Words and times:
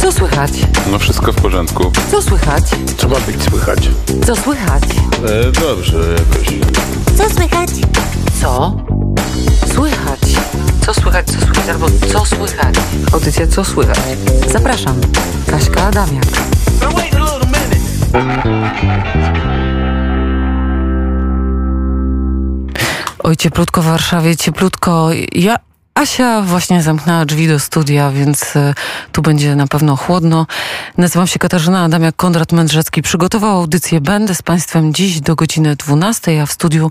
Co 0.00 0.12
słychać? 0.12 0.50
No 0.90 0.98
wszystko 0.98 1.32
w 1.32 1.36
porządku. 1.36 1.92
Co 2.10 2.22
słychać? 2.22 2.64
Co 2.96 3.08
ma 3.08 3.16
być 3.20 3.42
słychać? 3.42 3.78
Co 4.26 4.36
słychać? 4.36 4.82
E, 5.28 5.52
dobrze, 5.52 5.98
jakoś. 5.98 6.48
Co 7.18 7.30
słychać? 7.34 7.70
Co? 8.40 8.76
Słychać. 9.74 10.20
Co 10.86 10.94
słychać, 10.94 11.26
co 11.26 11.40
słychać, 11.40 11.68
albo 11.68 11.86
co 12.12 12.26
słychać? 12.26 12.74
Audycja 13.12 13.46
Co 13.46 13.64
słychać? 13.64 13.98
Zapraszam. 14.52 15.00
Kaśka 15.46 15.82
Adamiak. 15.82 16.24
Oj, 23.18 23.36
cieplutko 23.36 23.82
w 23.82 23.84
Warszawie, 23.84 24.36
cieplutko. 24.36 25.10
Ja, 25.32 25.56
Asia 25.98 26.42
właśnie 26.42 26.82
zamknęła 26.82 27.24
drzwi 27.24 27.48
do 27.48 27.58
studia, 27.58 28.10
więc 28.10 28.56
e, 28.56 28.74
tu 29.12 29.22
będzie 29.22 29.56
na 29.56 29.66
pewno 29.66 29.96
chłodno. 29.96 30.46
Nazywam 30.98 31.26
się 31.26 31.38
Katarzyna 31.38 31.84
Adamiak, 31.84 32.16
Konrad 32.16 32.52
Mędrzecki. 32.52 33.02
Przygotował 33.02 33.56
audycję 33.56 34.00
Będę 34.00 34.34
z 34.34 34.42
Państwem 34.42 34.94
dziś 34.94 35.20
do 35.20 35.36
godziny 35.36 35.76
12, 35.76 36.42
a 36.42 36.46
w 36.46 36.52
studiu 36.52 36.90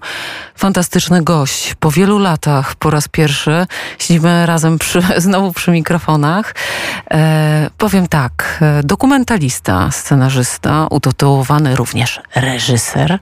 fantastyczny 0.56 1.24
gość. 1.24 1.76
Po 1.80 1.92
wielu 1.92 2.20
latach 2.20 2.76
po 2.76 2.90
raz 2.90 3.08
pierwszy 3.08 3.68
siedzimy 4.00 4.46
razem 4.46 4.80
przy, 4.80 5.02
znowu 5.18 5.54
przy 5.54 5.72
mikrofonach. 5.72 6.56
E, 7.12 7.70
powiem 7.78 8.08
tak, 8.08 8.58
e, 8.62 8.84
dokumentalista, 8.84 9.92
scenarzysta, 9.92 10.88
utytułowany 10.90 11.76
również 11.76 12.22
reżyser. 12.36 13.20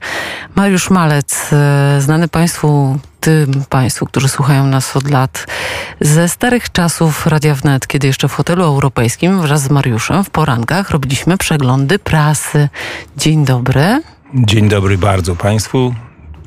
Mariusz 0.54 0.90
Malec, 0.90 1.52
e, 1.52 2.00
znany 2.00 2.28
Państwu 2.28 2.98
tym 3.20 3.64
Państwu, 3.68 4.06
którzy 4.06 4.28
słuchają 4.28 4.66
nas 4.66 4.96
od 4.96 5.10
lat 5.10 5.46
ze 6.00 6.28
starych 6.28 6.72
czasów 6.72 7.26
Radia 7.26 7.54
Wnet, 7.54 7.86
kiedy 7.86 8.06
jeszcze 8.06 8.28
w 8.28 8.32
hotelu 8.32 8.64
europejskim 8.64 9.40
wraz 9.40 9.62
z 9.62 9.70
Mariuszem 9.70 10.24
w 10.24 10.30
porankach 10.30 10.90
robiliśmy 10.90 11.38
przeglądy 11.38 11.98
prasy. 11.98 12.68
Dzień 13.16 13.44
dobry. 13.44 14.02
Dzień 14.34 14.68
dobry 14.68 14.98
bardzo 14.98 15.36
Państwu. 15.36 15.94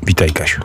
Witaj 0.04 0.32
Kasiu. 0.32 0.62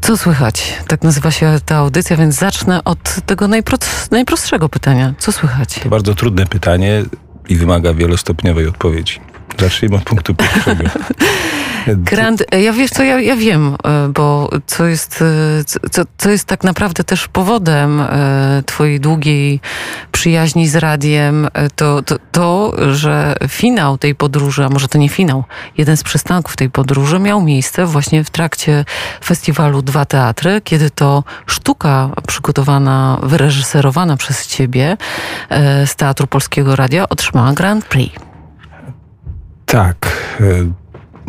Co 0.00 0.16
słychać? 0.16 0.74
Tak 0.86 1.02
nazywa 1.02 1.30
się 1.30 1.58
ta 1.66 1.76
audycja, 1.76 2.16
więc 2.16 2.34
zacznę 2.34 2.84
od 2.84 3.26
tego 3.26 3.48
najprost, 3.48 4.10
najprostszego 4.10 4.68
pytania. 4.68 5.14
Co 5.18 5.32
słychać? 5.32 5.80
To 5.82 5.88
bardzo 5.88 6.14
trudne 6.14 6.46
pytanie 6.46 7.04
i 7.48 7.56
wymaga 7.56 7.94
wielostopniowej 7.94 8.66
odpowiedzi. 8.68 9.20
Zacznijmy 9.58 9.96
od 9.96 10.04
punktu 10.04 10.34
pierwszego. 10.34 10.84
Grand, 11.86 12.44
ja 12.62 12.72
wiesz 12.72 12.90
co, 12.90 13.02
ja, 13.02 13.20
ja 13.20 13.36
wiem, 13.36 13.76
e, 13.84 14.08
bo 14.08 14.50
co 14.66 14.86
jest, 14.86 15.22
e, 15.22 15.64
co, 15.90 16.02
co 16.18 16.30
jest 16.30 16.44
tak 16.44 16.64
naprawdę 16.64 17.04
też 17.04 17.28
powodem 17.28 18.00
e, 18.00 18.62
twojej 18.66 19.00
długiej 19.00 19.60
przyjaźni 20.12 20.68
z 20.68 20.76
radiem, 20.76 21.48
to, 21.76 22.02
to, 22.02 22.16
to, 22.32 22.74
że 22.94 23.34
finał 23.48 23.98
tej 23.98 24.14
podróży, 24.14 24.64
a 24.64 24.68
może 24.68 24.88
to 24.88 24.98
nie 24.98 25.08
finał, 25.08 25.44
jeden 25.78 25.96
z 25.96 26.02
przystanków 26.02 26.56
tej 26.56 26.70
podróży 26.70 27.18
miał 27.18 27.42
miejsce 27.42 27.86
właśnie 27.86 28.24
w 28.24 28.30
trakcie 28.30 28.84
festiwalu 29.24 29.82
Dwa 29.82 30.04
Teatry, 30.04 30.60
kiedy 30.64 30.90
to 30.90 31.24
sztuka 31.46 32.10
przygotowana, 32.26 33.18
wyreżyserowana 33.22 34.16
przez 34.16 34.46
ciebie 34.46 34.96
z 35.86 35.96
Teatru 35.96 36.26
Polskiego 36.26 36.76
Radia 36.76 37.08
otrzymała 37.08 37.52
Grand 37.52 37.84
Prix. 37.84 38.31
Tak 39.72 40.12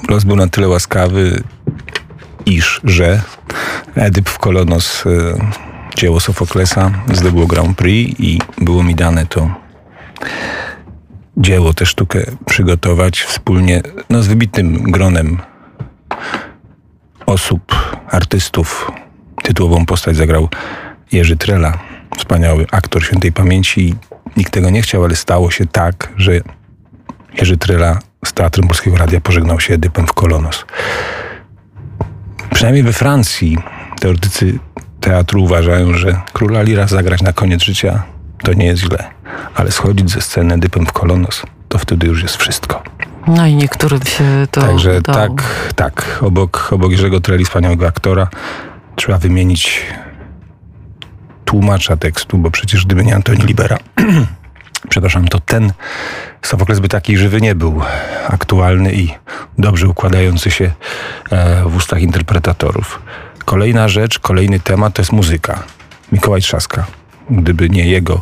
los 0.10 0.24
był 0.24 0.36
na 0.36 0.48
tyle 0.48 0.68
łaskawy, 0.68 1.44
iż, 2.46 2.82
że 2.84 3.22
Edyp 3.96 4.30
w 4.30 4.40
Kolonos, 4.40 5.04
e, 5.06 5.10
dzieło 5.96 6.20
Sofoklesa, 6.20 6.92
zdobyło 7.14 7.48
Grand 7.48 7.78
Prix 7.78 8.20
i 8.20 8.40
było 8.58 8.84
mi 8.84 8.96
dane 8.96 9.26
to 9.26 9.50
dzieło, 11.38 11.74
tę 11.74 11.86
sztukę 11.86 12.20
przygotować 12.46 13.22
wspólnie 13.22 13.82
no, 14.10 14.24
z 14.24 14.28
wybitnym 14.28 14.92
gronem 14.92 15.38
osób, 17.26 17.76
artystów. 18.12 18.92
Tytułową 19.44 19.86
postać 19.86 20.16
zagrał 20.16 20.50
Jerzy 21.12 21.38
Trela, 21.38 21.78
wspaniały 22.18 22.66
aktor 22.72 23.04
świętej 23.04 23.32
pamięci. 23.32 23.96
Nikt 24.38 24.54
tego 24.54 24.70
nie 24.70 24.82
chciał, 24.82 25.04
ale 25.04 25.16
stało 25.16 25.52
się 25.52 25.66
tak, 25.66 26.14
że 26.18 26.32
Jerzy 27.38 27.58
Trela 27.58 28.00
z 28.26 28.34
Teatrem 28.34 28.68
Polskiego 28.68 28.98
Radia 28.98 29.22
pożegnał 29.22 29.60
się 29.60 29.74
Edypem 29.74 30.08
w 30.08 30.14
Kolonos. 30.14 30.66
Przynajmniej 32.54 32.84
we 32.84 32.94
Francji 32.94 33.58
teoretycy 34.00 34.60
teatru 35.02 35.44
uważają, 35.44 35.94
że 35.94 36.22
króla 36.34 36.62
Lira 36.62 36.88
zagrać 36.88 37.22
na 37.22 37.34
koniec 37.34 37.64
życia 37.64 38.04
to 38.44 38.54
nie 38.54 38.66
jest 38.66 38.82
źle, 38.82 39.10
ale 39.56 39.72
schodzić 39.72 40.12
ze 40.12 40.22
sceny 40.22 40.54
Edypem 40.54 40.86
w 40.86 40.92
Kolonos 40.92 41.44
to 41.70 41.78
wtedy 41.78 42.08
już 42.08 42.24
jest 42.24 42.36
wszystko. 42.38 42.84
No 43.28 43.46
i 43.48 43.56
niektórym 43.56 44.02
się 44.02 44.24
to 44.52 44.62
Także 44.62 44.98
udało. 44.98 45.18
tak, 45.18 45.74
tak. 45.76 46.20
Obok, 46.22 46.70
obok 46.72 46.92
Jerzego 46.92 47.22
Treli, 47.22 47.46
wspaniałego 47.46 47.88
aktora, 47.88 48.28
trzeba 48.96 49.18
wymienić 49.18 49.82
tłumacza 51.46 51.98
tekstu, 51.98 52.38
bo 52.38 52.52
przecież 52.52 52.86
gdyby 52.86 53.04
nie 53.06 53.16
Antoni 53.16 53.42
Libera, 53.42 53.78
przepraszam, 54.90 55.28
to 55.28 55.40
ten 55.40 55.74
Sofokles 56.42 56.80
by 56.80 56.90
taki 56.90 57.18
żywy 57.18 57.42
nie 57.42 57.56
był, 57.56 57.82
aktualny 58.28 58.94
i 58.94 59.10
dobrze 59.58 59.88
układający 59.88 60.52
się 60.52 60.72
e, 61.32 61.64
w 61.66 61.76
ustach 61.76 62.02
interpretatorów. 62.02 63.02
Kolejna 63.46 63.88
rzecz, 63.88 64.20
kolejny 64.20 64.60
temat 64.60 64.94
to 64.94 65.02
jest 65.02 65.12
muzyka. 65.12 65.64
Mikołaj 66.12 66.42
Trzaska. 66.42 66.86
Gdyby 67.30 67.70
nie 67.70 67.86
jego, 67.88 68.22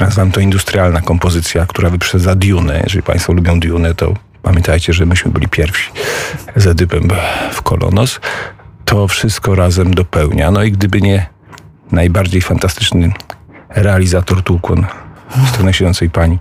nazywam 0.00 0.30
to 0.30 0.40
industrialna 0.40 1.00
kompozycja, 1.00 1.66
która 1.66 1.90
wyprzedza 1.90 2.34
Dune. 2.34 2.80
Jeżeli 2.84 3.02
Państwo 3.02 3.32
lubią 3.32 3.60
Dune, 3.60 3.94
to 3.94 4.14
pamiętajcie, 4.42 4.92
że 4.92 5.06
myśmy 5.06 5.30
byli 5.30 5.48
pierwsi 5.48 5.90
z 6.56 6.66
Edypem 6.66 7.08
w 7.52 7.62
Kolonos. 7.62 8.20
To 8.84 9.08
wszystko 9.08 9.54
razem 9.54 9.94
dopełnia. 9.94 10.50
No 10.50 10.62
i 10.62 10.72
gdyby 10.72 11.00
nie 11.00 11.26
najbardziej 11.92 12.40
fantastyczny 12.40 13.12
realizator 13.68 14.42
Tulkun 15.34 15.52
stronę 15.52 15.72
siedzącej 15.72 16.10
pani 16.10 16.38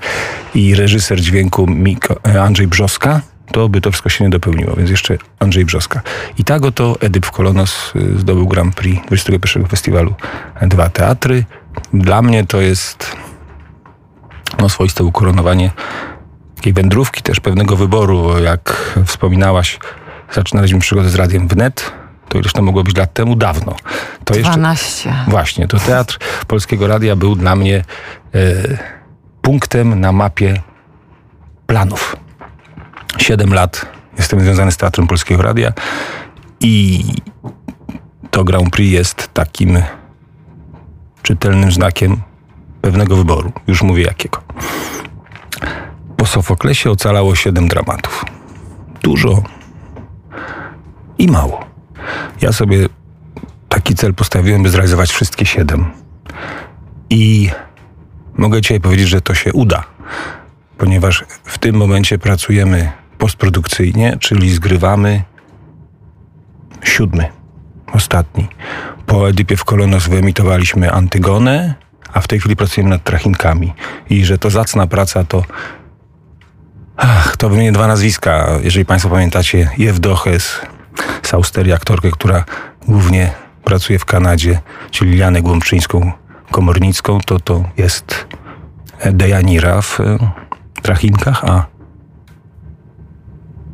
i 0.56 0.76
reżyser 0.76 1.22
dźwięku 1.22 1.68
Miko, 1.68 2.16
e, 2.28 2.44
Andrzej 2.44 2.68
Brzoska, 2.68 3.22
to 3.52 3.70
by 3.70 3.82
to 3.82 3.92
wszystko 3.92 4.10
się 4.10 4.24
nie 4.24 4.30
dopełniło, 4.30 4.76
więc 4.76 4.90
jeszcze 4.90 5.18
Andrzej 5.40 5.66
Brzoska. 5.66 6.02
I 6.38 6.44
tak 6.44 6.66
oto 6.66 6.98
Edyp 7.00 7.32
Kolonos 7.32 7.94
y, 7.96 8.20
zdobył 8.20 8.48
Grand 8.48 8.76
Prix 8.76 9.08
21 9.08 9.66
festiwalu 9.68 10.14
Dwa 10.62 10.90
Teatry. 10.90 11.46
Dla 11.94 12.22
mnie 12.22 12.46
to 12.46 12.62
jest 12.62 13.16
no, 14.60 14.70
swoiste 14.70 15.04
ukoronowanie 15.04 15.72
takiej 16.56 16.74
wędrówki, 16.74 17.22
też 17.22 17.40
pewnego 17.40 17.76
wyboru. 17.76 18.40
Jak 18.40 18.94
wspominałaś, 19.06 19.80
zaczynaliśmy 20.32 20.80
przygodę 20.80 21.10
z 21.10 21.16
Radiem 21.16 21.48
Wnet, 21.48 21.94
to 22.34 22.40
ileż 22.40 22.54
to 22.54 22.62
mogło 22.62 22.84
być 22.84 22.98
lat 22.98 23.14
temu? 23.14 23.36
Dawno. 23.36 23.76
To 24.26 24.34
12. 24.34 25.10
Jeszcze, 25.10 25.32
właśnie, 25.32 25.68
to 25.68 25.80
Teatr 25.80 26.20
Polskiego 26.48 26.88
Radia 26.88 27.16
był 27.16 27.36
dla 27.36 27.56
mnie 27.56 27.84
E, 28.36 28.78
punktem 29.42 30.00
na 30.00 30.12
mapie 30.12 30.62
planów. 31.68 32.16
Siedem 33.18 33.54
lat 33.54 33.86
jestem 34.18 34.40
związany 34.40 34.72
z 34.72 34.78
Teatrem 34.78 35.08
Polskiego 35.08 35.44
Radia 35.44 35.74
i 36.60 37.04
to 38.32 38.44
Grand 38.44 38.70
Prix 38.70 38.94
jest 38.94 39.34
takim 39.34 39.82
czytelnym 41.22 41.72
znakiem 41.72 42.22
pewnego 42.82 43.16
wyboru. 43.16 43.52
Już 43.68 43.82
mówię 43.82 44.04
jakiego. 44.04 44.42
Po 46.18 46.26
Sofoklesie 46.26 46.92
ocalało 46.92 47.36
siedem 47.36 47.68
dramatów. 47.68 48.26
Dużo 49.02 49.44
i 51.18 51.28
mało. 51.28 51.66
Ja 52.42 52.52
sobie 52.52 52.88
taki 53.70 53.96
cel 53.96 54.14
postawiłem, 54.14 54.64
by 54.64 54.70
zrealizować 54.70 55.12
wszystkie 55.12 55.46
siedem. 55.46 55.86
I 57.10 57.50
Mogę 58.38 58.62
dzisiaj 58.62 58.80
powiedzieć, 58.80 59.08
że 59.08 59.22
to 59.22 59.34
się 59.34 59.54
uda, 59.54 59.84
ponieważ 60.78 61.26
w 61.44 61.58
tym 61.58 61.76
momencie 61.76 62.18
pracujemy 62.18 62.92
postprodukcyjnie, 63.18 64.18
czyli 64.20 64.54
zgrywamy 64.54 65.24
siódmy, 66.84 67.30
ostatni. 67.94 68.48
Po 69.06 69.30
Edypie 69.30 69.58
w 69.58 69.66
Kolonos 69.66 70.08
wyemitowaliśmy 70.08 70.92
Antygonę, 70.92 71.76
a 72.14 72.22
w 72.22 72.28
tej 72.28 72.40
chwili 72.40 72.56
pracujemy 72.56 72.90
nad 72.90 73.04
Trachinkami. 73.04 73.74
I 74.10 74.26
że 74.26 74.38
to 74.38 74.50
zacna 74.50 74.88
praca, 74.88 75.24
to 75.24 75.44
Ach, 76.98 77.38
to 77.38 77.50
wymienię 77.50 77.72
dwa 77.72 77.88
nazwiska. 77.88 78.48
Jeżeli 78.64 78.86
Państwo 78.86 79.10
pamiętacie, 79.10 79.70
Jewdoches 79.78 80.62
z 81.24 81.34
Austerii, 81.34 81.74
aktorkę, 81.74 82.12
która 82.12 82.46
głównie 82.88 83.32
pracuje 83.64 84.00
w 84.00 84.06
Kanadzie, 84.06 84.62
czyli 84.92 85.12
Lilianę 85.12 85.42
Głąbczyńską, 85.42 86.12
komornicką, 86.52 87.20
to 87.26 87.40
to 87.40 87.64
jest 87.78 88.28
Dejanira 89.12 89.82
w 89.82 90.00
e, 90.00 90.18
Trachinkach, 90.82 91.46
a 91.46 91.66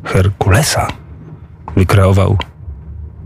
Herkulesa 0.04 0.88
wykreował 1.76 2.38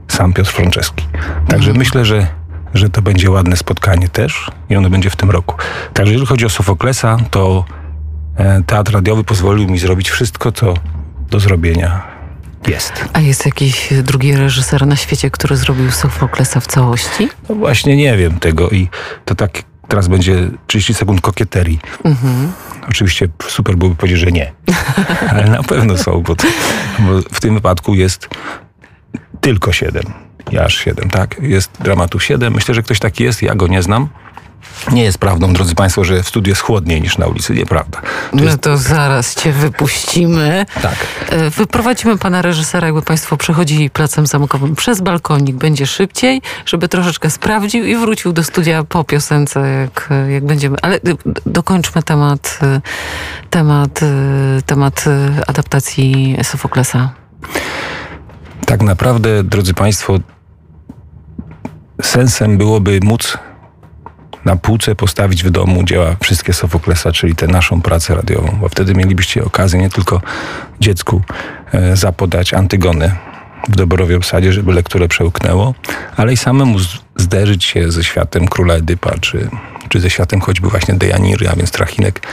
sam 0.08 0.32
Piotr 0.32 0.50
Franceski. 0.50 1.06
Także 1.48 1.70
mhm. 1.70 1.76
myślę, 1.78 2.04
że 2.04 2.26
że 2.74 2.90
to 2.90 3.02
będzie 3.02 3.30
ładne 3.30 3.56
spotkanie 3.56 4.08
też 4.08 4.50
i 4.70 4.76
ono 4.76 4.90
będzie 4.90 5.10
w 5.10 5.16
tym 5.16 5.30
roku. 5.30 5.56
Także 5.92 6.12
jeżeli 6.12 6.26
chodzi 6.26 6.46
o 6.46 6.48
Sofoklesa, 6.48 7.16
to 7.30 7.64
e, 8.36 8.62
teatr 8.66 8.92
radiowy 8.92 9.24
pozwolił 9.24 9.68
mi 9.68 9.78
zrobić 9.78 10.10
wszystko, 10.10 10.52
co 10.52 10.74
do 11.30 11.40
zrobienia 11.40 12.13
jest. 12.68 13.04
A 13.12 13.20
jest 13.20 13.46
jakiś 13.46 13.92
drugi 14.02 14.36
reżyser 14.36 14.86
na 14.86 14.96
świecie, 14.96 15.30
który 15.30 15.56
zrobił 15.56 15.90
Sofoklesa 15.90 16.60
w 16.60 16.66
całości? 16.66 17.28
No 17.48 17.54
właśnie 17.54 17.96
nie 17.96 18.16
wiem 18.16 18.38
tego 18.38 18.70
i 18.70 18.88
to 19.24 19.34
tak 19.34 19.62
teraz 19.88 20.08
będzie 20.08 20.50
30 20.66 20.94
sekund 20.94 21.20
kokieterii. 21.20 21.78
Mhm. 22.04 22.52
Oczywiście 22.88 23.28
super 23.48 23.76
byłoby 23.76 23.96
powiedzieć, 23.96 24.20
że 24.20 24.32
nie. 24.32 24.52
Ale 25.30 25.44
na 25.44 25.62
pewno 25.62 25.98
są, 25.98 26.22
bo, 26.22 26.36
to, 26.36 26.46
bo 26.98 27.20
w 27.32 27.40
tym 27.40 27.54
wypadku 27.54 27.94
jest 27.94 28.28
tylko 29.40 29.72
siedem. 29.72 30.04
Ja 30.52 30.64
aż 30.64 30.76
siedem, 30.76 31.10
tak? 31.10 31.36
Jest 31.42 31.70
dramatów 31.80 32.24
siedem. 32.24 32.54
Myślę, 32.54 32.74
że 32.74 32.82
ktoś 32.82 32.98
taki 32.98 33.24
jest, 33.24 33.42
ja 33.42 33.54
go 33.54 33.66
nie 33.66 33.82
znam. 33.82 34.08
Nie 34.92 35.02
jest 35.02 35.18
prawdą, 35.18 35.52
drodzy 35.52 35.74
Państwo, 35.74 36.04
że 36.04 36.22
w 36.22 36.28
studiu 36.28 36.50
jest 36.50 36.60
chłodniej 36.60 37.02
niż 37.02 37.18
na 37.18 37.26
ulicy. 37.26 37.54
Nieprawda. 37.54 38.00
To 38.00 38.36
no 38.36 38.44
jest... 38.44 38.60
to 38.60 38.76
zaraz 38.76 39.34
Cię 39.34 39.52
wypuścimy. 39.52 40.66
Tak. 40.82 40.96
E, 41.28 41.50
wyprowadzimy 41.50 42.18
Pana 42.18 42.42
reżysera, 42.42 42.86
jakby 42.86 43.02
Państwo 43.02 43.36
przechodzili 43.36 43.90
placem 43.90 44.26
zamkowym 44.26 44.76
przez 44.76 45.00
balkonik. 45.00 45.56
Będzie 45.56 45.86
szybciej, 45.86 46.42
żeby 46.66 46.88
troszeczkę 46.88 47.30
sprawdził 47.30 47.84
i 47.84 47.96
wrócił 47.96 48.32
do 48.32 48.44
studia 48.44 48.84
po 48.84 49.04
piosence, 49.04 49.60
jak, 49.60 50.08
jak 50.30 50.44
będziemy. 50.44 50.76
Ale 50.82 51.00
dokończmy 51.46 52.02
temat, 52.02 52.58
e, 52.62 52.80
temat, 53.50 54.00
e, 54.02 54.62
temat 54.66 55.04
adaptacji 55.46 56.36
Sofoklesa. 56.42 57.12
Tak 58.66 58.82
naprawdę, 58.82 59.44
drodzy 59.44 59.74
Państwo, 59.74 60.18
sensem 62.02 62.58
byłoby 62.58 63.00
móc 63.02 63.38
na 64.44 64.56
półce 64.56 64.94
postawić 64.94 65.44
w 65.44 65.50
domu 65.50 65.82
dzieła 65.84 66.16
wszystkie 66.22 66.52
Sofoklesa, 66.52 67.12
czyli 67.12 67.34
tę 67.34 67.46
naszą 67.46 67.82
pracę 67.82 68.14
radiową, 68.14 68.58
bo 68.60 68.68
wtedy 68.68 68.94
mielibyście 68.94 69.44
okazję 69.44 69.80
nie 69.80 69.90
tylko 69.90 70.20
dziecku 70.80 71.22
e, 71.72 71.96
zapodać 71.96 72.54
Antygonę 72.54 73.16
w 73.68 73.76
doborowie 73.76 74.16
obsadzie, 74.16 74.52
żeby 74.52 74.72
lekturę 74.72 75.08
przełknęło, 75.08 75.74
ale 76.16 76.32
i 76.32 76.36
samemu 76.36 76.78
zderzyć 77.16 77.64
się 77.64 77.90
ze 77.90 78.04
światem 78.04 78.48
króla 78.48 78.74
Edypa, 78.74 79.18
czy, 79.20 79.48
czy 79.88 80.00
ze 80.00 80.10
światem 80.10 80.40
choćby 80.40 80.68
właśnie 80.68 80.94
Dejaniry, 80.94 81.48
a 81.48 81.56
więc 81.56 81.70
Trachinek. 81.70 82.26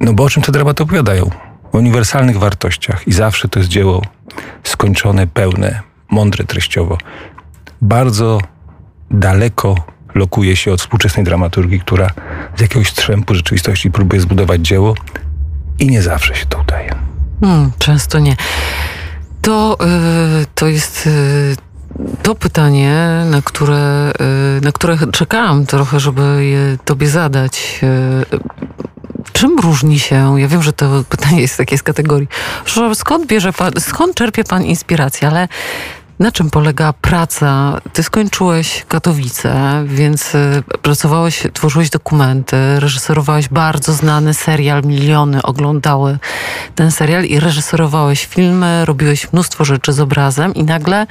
No 0.00 0.12
bo 0.12 0.24
o 0.24 0.30
czym 0.30 0.42
te 0.42 0.52
dramaty 0.52 0.82
opowiadają? 0.82 1.30
O 1.72 1.78
uniwersalnych 1.78 2.38
wartościach 2.38 3.08
i 3.08 3.12
zawsze 3.12 3.48
to 3.48 3.58
jest 3.58 3.70
dzieło 3.70 4.02
skończone, 4.64 5.26
pełne, 5.26 5.80
mądre 6.10 6.44
treściowo. 6.44 6.98
Bardzo 7.82 8.40
daleko 9.10 9.74
lokuje 10.18 10.56
się 10.56 10.72
od 10.72 10.80
współczesnej 10.80 11.24
dramaturgii, 11.24 11.80
która 11.80 12.10
z 12.56 12.60
jakiegoś 12.60 12.88
strzępu 12.88 13.34
rzeczywistości 13.34 13.90
próbuje 13.90 14.20
zbudować 14.20 14.60
dzieło 14.60 14.94
i 15.78 15.86
nie 15.86 16.02
zawsze 16.02 16.34
się 16.34 16.46
to 16.46 16.60
udaje. 16.60 16.94
Hmm, 17.40 17.70
często 17.78 18.18
nie. 18.18 18.36
To, 19.42 19.76
yy, 19.80 20.46
to 20.54 20.66
jest 20.66 21.06
yy, 21.06 22.12
to 22.22 22.34
pytanie, 22.34 23.24
na 23.30 23.42
które, 23.42 24.12
yy, 24.54 24.60
na 24.60 24.72
które 24.72 24.98
czekałam 25.12 25.66
trochę, 25.66 26.00
żeby 26.00 26.44
je 26.44 26.78
tobie 26.84 27.08
zadać. 27.08 27.80
Czym 29.32 29.58
różni 29.58 29.98
się, 29.98 30.40
ja 30.40 30.48
wiem, 30.48 30.62
że 30.62 30.72
to 30.72 31.04
pytanie 31.08 31.40
jest 31.40 31.56
takie 31.56 31.78
z 31.78 31.82
kategorii, 31.82 32.28
skąd 32.94 33.26
bierze 33.26 33.52
pan, 33.52 33.72
skąd 33.78 34.14
czerpie 34.14 34.44
pan 34.44 34.64
inspirację, 34.64 35.28
ale 35.28 35.48
na 36.18 36.32
czym 36.32 36.50
polega 36.50 36.92
praca? 36.92 37.80
Ty 37.92 38.02
skończyłeś 38.02 38.84
Katowice, 38.88 39.82
więc 39.86 40.34
y, 40.34 40.62
pracowałeś, 40.82 41.42
tworzyłeś 41.52 41.90
dokumenty, 41.90 42.56
reżyserowałeś 42.80 43.48
bardzo 43.48 43.92
znany 43.92 44.34
serial, 44.34 44.84
miliony 44.84 45.42
oglądały 45.42 46.18
ten 46.74 46.90
serial 46.90 47.24
i 47.24 47.40
reżyserowałeś 47.40 48.26
filmy, 48.26 48.84
robiłeś 48.84 49.32
mnóstwo 49.32 49.64
rzeczy 49.64 49.92
z 49.92 50.00
obrazem 50.00 50.54
i 50.54 50.64
nagle 50.64 51.06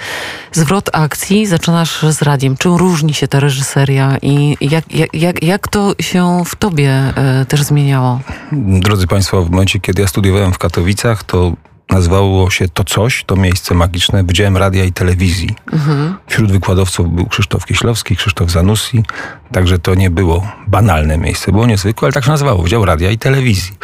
zwrot 0.51 0.89
akcji 0.94 1.45
zaczynasz 1.45 2.06
z 2.10 2.21
radiem. 2.21 2.57
Czym 2.57 2.75
różni 2.75 3.13
się 3.13 3.27
ta 3.27 3.39
reżyseria 3.39 4.18
i 4.21 4.57
jak, 4.62 4.94
jak, 4.95 5.13
jak, 5.13 5.44
jak 5.44 5.68
to 5.68 5.94
się 6.00 6.44
w 6.45 6.56
tobie 6.56 7.13
y, 7.42 7.45
też 7.45 7.63
zmieniało? 7.63 8.19
Drodzy 8.51 9.07
Państwo, 9.07 9.45
w 9.45 9.50
momencie, 9.50 9.80
kiedy 9.80 10.01
ja 10.01 10.07
studiowałem 10.07 10.53
w 10.53 10.57
Katowicach, 10.57 11.24
to 11.24 11.53
Nazywało 11.92 12.50
się 12.50 12.69
to 12.69 12.84
coś, 12.84 13.24
to 13.24 13.36
miejsce 13.36 13.75
magiczne, 13.75 14.24
Wydziałem 14.24 14.57
Radia 14.57 14.84
i 14.84 14.94
Telewizji. 14.94 15.56
Mhm. 15.74 16.18
Wśród 16.28 16.51
wykładowców 16.51 17.16
był 17.16 17.25
Krzysztof 17.25 17.66
Kieślowski, 17.66 18.16
Krzysztof 18.16 18.51
Zanussi, 18.51 19.04
także 19.51 19.80
to 19.80 19.95
nie 19.95 20.10
było 20.10 20.48
banalne 20.68 21.18
miejsce, 21.18 21.51
było 21.51 21.66
niezwykłe, 21.66 22.06
ale 22.06 22.13
tak 22.13 22.24
się 22.24 22.30
nazywało, 22.30 22.63
Wydział 22.63 22.86
Radia 22.86 23.12
i 23.12 23.18
Telewizji. 23.18 23.75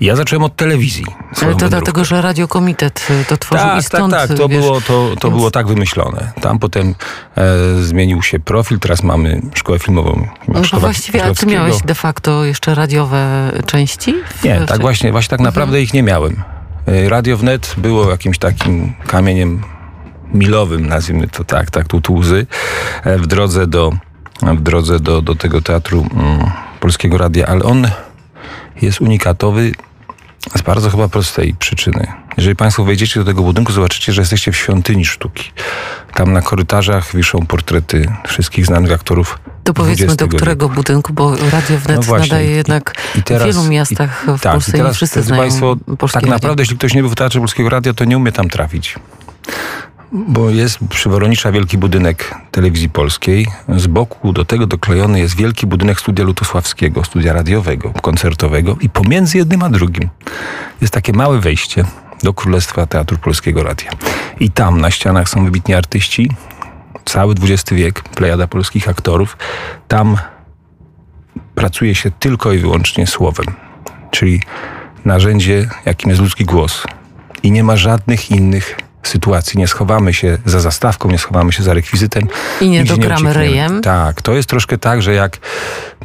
I 0.00 0.06
ja 0.06 0.16
zacząłem 0.16 0.42
od 0.42 0.56
telewizji. 0.56 1.04
Ale 1.42 1.54
to 1.54 1.68
dlatego, 1.68 2.04
że 2.04 2.22
Radiokomitet 2.22 3.06
y, 3.10 3.24
to 3.24 3.36
tworzył 3.36 3.66
tak, 3.66 3.80
i 3.80 3.82
stąd, 3.82 4.14
Tak, 4.14 4.28
tak, 4.28 4.38
to, 4.38 4.48
było, 4.48 4.80
to, 4.80 5.10
to 5.20 5.28
więc... 5.28 5.36
było 5.36 5.50
tak 5.50 5.66
wymyślone. 5.66 6.32
Tam 6.40 6.58
potem 6.58 6.94
e, 7.36 7.44
zmienił 7.82 8.22
się 8.22 8.38
profil, 8.38 8.78
teraz 8.78 9.02
mamy 9.02 9.40
szkołę 9.54 9.78
filmową. 9.78 10.28
No 10.48 10.80
właściwie, 10.80 11.24
a 11.24 11.34
ty 11.34 11.46
miałeś 11.46 11.76
de 11.84 11.94
facto 11.94 12.44
jeszcze 12.44 12.74
radiowe 12.74 13.52
części? 13.66 14.14
W, 14.40 14.44
nie, 14.44 14.60
tak 14.60 14.80
właśnie, 14.80 15.12
właśnie 15.12 15.30
tak 15.30 15.40
mhm. 15.40 15.54
naprawdę 15.54 15.82
ich 15.82 15.94
nie 15.94 16.02
miałem. 16.02 16.42
E, 16.86 17.08
Radio 17.08 17.36
Wnet 17.36 17.74
było 17.78 18.10
jakimś 18.10 18.38
takim 18.38 18.92
kamieniem 19.06 19.62
milowym, 20.34 20.86
nazwijmy 20.86 21.28
to 21.28 21.44
tak, 21.44 21.70
tak 21.70 21.88
tu 21.88 22.14
łzy, 22.14 22.46
e, 23.04 23.18
w 23.18 23.26
drodze 23.26 23.66
do, 23.66 23.92
w 24.42 24.60
drodze 24.60 25.00
do, 25.00 25.22
do 25.22 25.34
tego 25.34 25.62
teatru 25.62 26.06
mm, 26.14 26.50
Polskiego 26.80 27.18
Radia, 27.18 27.46
ale 27.46 27.62
on 27.62 27.88
jest 28.82 29.00
unikatowy 29.00 29.72
z 30.56 30.62
bardzo 30.62 30.90
chyba 30.90 31.08
prostej 31.08 31.54
przyczyny. 31.58 32.06
Jeżeli 32.36 32.56
Państwo 32.56 32.84
wejdziecie 32.84 33.20
do 33.20 33.26
tego 33.26 33.42
budynku, 33.42 33.72
zobaczycie, 33.72 34.12
że 34.12 34.22
jesteście 34.22 34.52
w 34.52 34.56
świątyni 34.56 35.04
sztuki. 35.04 35.52
Tam 36.14 36.32
na 36.32 36.42
korytarzach 36.42 37.16
wiszą 37.16 37.46
portrety 37.46 38.12
wszystkich 38.26 38.66
znanych 38.66 38.92
aktorów. 38.92 39.38
To 39.64 39.74
powiedzmy 39.74 40.16
do 40.16 40.28
którego 40.28 40.68
wieku. 40.68 40.76
budynku, 40.76 41.12
bo 41.12 41.36
Radio 41.36 41.78
Wnet 41.78 42.08
no 42.08 42.18
nadaje 42.18 42.50
jednak 42.50 42.94
I 43.18 43.22
teraz, 43.22 43.42
w 43.42 43.46
wielu 43.46 43.64
miastach 43.64 44.24
i, 44.28 44.38
w 44.38 44.40
tak, 44.40 44.52
Polsce 44.52 44.70
i, 44.70 44.74
teraz, 44.74 44.92
i 44.92 44.96
wszyscy 44.96 45.22
znają 45.22 45.42
Państwo, 45.42 45.76
Tak 46.12 46.14
naprawdę, 46.14 46.48
radio. 46.48 46.62
jeśli 46.62 46.76
ktoś 46.76 46.94
nie 46.94 47.00
był 47.00 47.10
w 47.10 47.14
Teatrze 47.14 47.38
Polskiego 47.38 47.68
Radia, 47.68 47.94
to 47.94 48.04
nie 48.04 48.16
umie 48.16 48.32
tam 48.32 48.48
trafić 48.48 48.96
bo 50.12 50.50
jest 50.50 50.78
przy 50.88 51.08
Woronicza 51.08 51.52
wielki 51.52 51.78
budynek 51.78 52.34
telewizji 52.50 52.88
polskiej. 52.88 53.46
Z 53.76 53.86
boku 53.86 54.32
do 54.32 54.44
tego 54.44 54.66
doklejony 54.66 55.20
jest 55.20 55.36
wielki 55.36 55.66
budynek 55.66 56.00
studia 56.00 56.24
lutosławskiego, 56.24 57.04
studia 57.04 57.32
radiowego, 57.32 57.90
koncertowego 57.90 58.76
i 58.80 58.88
pomiędzy 58.88 59.38
jednym 59.38 59.62
a 59.62 59.68
drugim 59.68 60.08
jest 60.80 60.94
takie 60.94 61.12
małe 61.12 61.40
wejście 61.40 61.84
do 62.22 62.34
Królestwa 62.34 62.86
Teatru 62.86 63.18
Polskiego 63.18 63.62
Radia. 63.62 63.90
I 64.40 64.50
tam 64.50 64.80
na 64.80 64.90
ścianach 64.90 65.28
są 65.28 65.44
wybitni 65.44 65.74
artyści, 65.74 66.30
cały 67.04 67.34
XX 67.42 67.72
wiek, 67.72 68.02
plejada 68.02 68.46
polskich 68.46 68.88
aktorów. 68.88 69.36
Tam 69.88 70.16
pracuje 71.54 71.94
się 71.94 72.10
tylko 72.10 72.52
i 72.52 72.58
wyłącznie 72.58 73.06
słowem, 73.06 73.46
czyli 74.10 74.42
narzędzie, 75.04 75.68
jakim 75.84 76.10
jest 76.10 76.22
ludzki 76.22 76.44
głos. 76.44 76.82
I 77.42 77.50
nie 77.50 77.64
ma 77.64 77.76
żadnych 77.76 78.30
innych 78.30 78.76
sytuacji. 79.02 79.58
Nie 79.58 79.68
schowamy 79.68 80.14
się 80.14 80.38
za 80.46 80.60
zastawką, 80.60 81.10
nie 81.10 81.18
schowamy 81.18 81.52
się 81.52 81.62
za 81.62 81.74
rekwizytem. 81.74 82.28
I 82.60 82.68
nie 82.68 82.84
dogramy 82.84 83.28
nie 83.28 83.32
ryjem. 83.32 83.80
Tak, 83.80 84.22
to 84.22 84.32
jest 84.32 84.48
troszkę 84.48 84.78
tak, 84.78 85.02
że 85.02 85.14
jak 85.14 85.38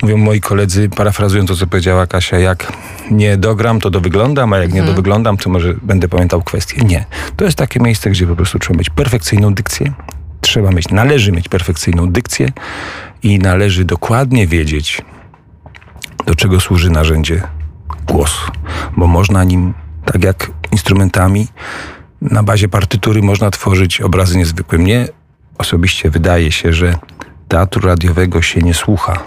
mówią 0.01 0.17
moi 0.17 0.41
koledzy, 0.41 0.89
parafrazując 0.89 1.49
to, 1.49 1.55
co 1.55 1.67
powiedziała 1.67 2.07
Kasia, 2.07 2.39
jak 2.39 2.73
nie 3.11 3.37
dogram, 3.37 3.79
to 3.79 3.89
dowyglądam, 3.89 4.53
a 4.53 4.57
jak 4.57 4.73
nie 4.73 4.79
mhm. 4.79 4.95
dowyglądam, 4.95 5.37
to 5.37 5.49
może 5.49 5.73
będę 5.81 6.07
pamiętał 6.07 6.43
kwestię. 6.43 6.81
Nie. 6.85 7.05
To 7.35 7.45
jest 7.45 7.57
takie 7.57 7.79
miejsce, 7.79 8.09
gdzie 8.09 8.27
po 8.27 8.35
prostu 8.35 8.59
trzeba 8.59 8.77
mieć 8.77 8.89
perfekcyjną 8.89 9.53
dykcję, 9.53 9.93
trzeba 10.41 10.71
mieć, 10.71 10.89
należy 10.89 11.31
mieć 11.31 11.49
perfekcyjną 11.49 12.11
dykcję 12.11 12.49
i 13.23 13.39
należy 13.39 13.85
dokładnie 13.85 14.47
wiedzieć, 14.47 15.01
do 16.25 16.35
czego 16.35 16.59
służy 16.59 16.89
narzędzie 16.89 17.41
głos, 18.07 18.31
bo 18.97 19.07
można 19.07 19.43
nim, 19.43 19.73
tak 20.05 20.23
jak 20.23 20.51
instrumentami, 20.71 21.47
na 22.21 22.43
bazie 22.43 22.69
partytury 22.69 23.21
można 23.21 23.51
tworzyć 23.51 24.01
obrazy 24.01 24.37
niezwykłe. 24.37 24.77
Mnie 24.77 25.07
osobiście 25.57 26.09
wydaje 26.09 26.51
się, 26.51 26.73
że 26.73 26.95
teatru 27.47 27.81
radiowego 27.87 28.41
się 28.41 28.61
nie 28.61 28.73
słucha, 28.73 29.23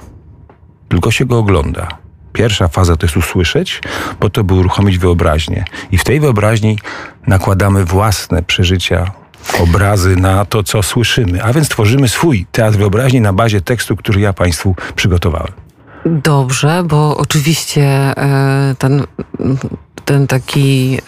tylko 0.88 1.10
się 1.10 1.24
go 1.24 1.38
ogląda. 1.38 1.88
Pierwsza 2.32 2.68
faza 2.68 2.96
to 2.96 3.06
jest 3.06 3.16
usłyszeć, 3.16 3.80
po 4.20 4.30
to 4.30 4.44
by 4.44 4.54
uruchomić 4.54 4.98
wyobraźnię. 4.98 5.64
I 5.92 5.98
w 5.98 6.04
tej 6.04 6.20
wyobraźni 6.20 6.78
nakładamy 7.26 7.84
własne 7.84 8.42
przeżycia, 8.42 9.10
obrazy 9.60 10.16
na 10.16 10.44
to, 10.44 10.62
co 10.62 10.82
słyszymy. 10.82 11.44
A 11.44 11.52
więc 11.52 11.68
tworzymy 11.68 12.08
swój 12.08 12.46
teatr 12.52 12.78
wyobraźni 12.78 13.20
na 13.20 13.32
bazie 13.32 13.60
tekstu, 13.60 13.96
który 13.96 14.20
ja 14.20 14.32
Państwu 14.32 14.74
przygotowałem. 14.96 15.52
Dobrze, 16.06 16.82
bo 16.86 17.16
oczywiście 17.16 17.82
e, 17.82 18.74
ten 18.78 19.06
ten 20.10 20.26
taki 20.26 20.98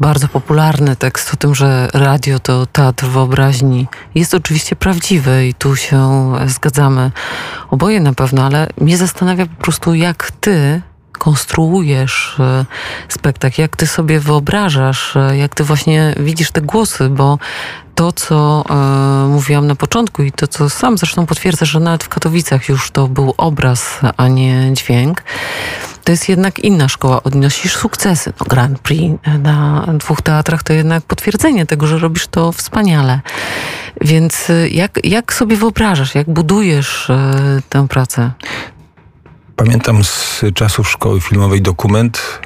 bardzo 0.00 0.28
popularny 0.28 0.96
tekst 0.96 1.34
o 1.34 1.36
tym, 1.36 1.54
że 1.54 1.88
radio 1.94 2.38
to 2.38 2.66
teatr 2.66 3.06
wyobraźni 3.06 3.86
jest 4.14 4.34
oczywiście 4.34 4.76
prawdziwy 4.76 5.46
i 5.46 5.54
tu 5.54 5.76
się 5.76 6.32
zgadzamy 6.46 7.10
oboje 7.70 8.00
na 8.00 8.12
pewno, 8.12 8.44
ale 8.44 8.66
mnie 8.80 8.96
zastanawia 8.96 9.46
po 9.46 9.62
prostu, 9.62 9.94
jak 9.94 10.30
ty 10.30 10.82
konstruujesz 11.20 12.36
e, 12.40 12.64
spektakl, 13.08 13.60
jak 13.60 13.76
ty 13.76 13.86
sobie 13.86 14.20
wyobrażasz, 14.20 15.16
e, 15.16 15.36
jak 15.36 15.54
ty 15.54 15.64
właśnie 15.64 16.14
widzisz 16.20 16.50
te 16.50 16.60
głosy, 16.60 17.08
bo 17.08 17.38
to, 17.94 18.12
co 18.12 18.64
e, 18.70 19.28
mówiłam 19.28 19.66
na 19.66 19.74
początku 19.74 20.22
i 20.22 20.32
to, 20.32 20.46
co 20.48 20.70
sam 20.70 20.98
zresztą 20.98 21.26
potwierdza, 21.26 21.66
że 21.66 21.80
nawet 21.80 22.04
w 22.04 22.08
Katowicach 22.08 22.68
już 22.68 22.90
to 22.90 23.08
był 23.08 23.34
obraz, 23.36 24.00
a 24.16 24.28
nie 24.28 24.70
dźwięk, 24.72 25.22
to 26.04 26.12
jest 26.12 26.28
jednak 26.28 26.58
inna 26.58 26.88
szkoła. 26.88 27.22
Odnosisz 27.22 27.76
sukcesy. 27.76 28.32
No, 28.40 28.46
Grand 28.46 28.78
Prix 28.78 29.14
na 29.42 29.86
dwóch 29.94 30.22
teatrach 30.22 30.62
to 30.62 30.72
jednak 30.72 31.02
potwierdzenie 31.02 31.66
tego, 31.66 31.86
że 31.86 31.98
robisz 31.98 32.26
to 32.26 32.52
wspaniale. 32.52 33.20
Więc 34.00 34.48
jak, 34.70 35.04
jak 35.04 35.34
sobie 35.34 35.56
wyobrażasz, 35.56 36.14
jak 36.14 36.30
budujesz 36.30 37.08
tę 37.68 37.88
pracę? 37.88 38.30
Pamiętam 39.64 40.04
z 40.04 40.44
czasów 40.54 40.90
szkoły 40.90 41.20
filmowej 41.20 41.62
dokument, 41.62 42.40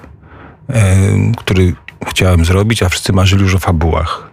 e, 0.68 0.96
który 1.36 1.74
chciałem 2.06 2.44
zrobić, 2.44 2.82
a 2.82 2.88
wszyscy 2.88 3.12
marzyli 3.12 3.42
już 3.42 3.54
o 3.54 3.58
fabułach. 3.58 4.30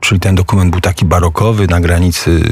Czyli 0.00 0.20
ten 0.20 0.34
dokument 0.34 0.70
był 0.70 0.80
taki 0.80 1.04
barokowy, 1.04 1.66
na 1.66 1.80
granicy 1.80 2.42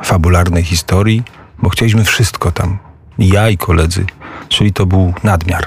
e, 0.00 0.04
fabularnej 0.04 0.64
historii, 0.64 1.22
bo 1.58 1.68
chcieliśmy 1.68 2.04
wszystko 2.04 2.52
tam. 2.52 2.78
I 3.18 3.28
ja 3.28 3.48
i 3.48 3.56
koledzy. 3.56 4.04
Czyli 4.48 4.72
to 4.72 4.86
był 4.86 5.14
nadmiar. 5.24 5.66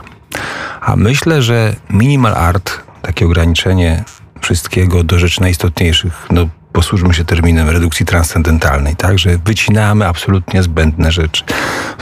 A 0.82 0.96
myślę, 0.96 1.42
że 1.42 1.75
minimal 1.90 2.34
art, 2.36 2.84
takie 3.02 3.25
ograniczenie 3.25 4.04
wszystkiego 4.42 5.04
do 5.04 5.20
rzeczy 5.20 5.42
najistotniejszych, 5.42 6.28
no 6.32 6.48
posłużmy 6.75 7.13
się 7.13 7.25
terminem 7.25 7.70
redukcji 7.70 8.05
transcendentalnej, 8.05 8.96
tak, 8.96 9.20
że 9.20 9.38
wycinamy 9.38 10.08
absolutnie 10.08 10.63
zbędne 10.63 11.12
rzeczy. 11.12 11.44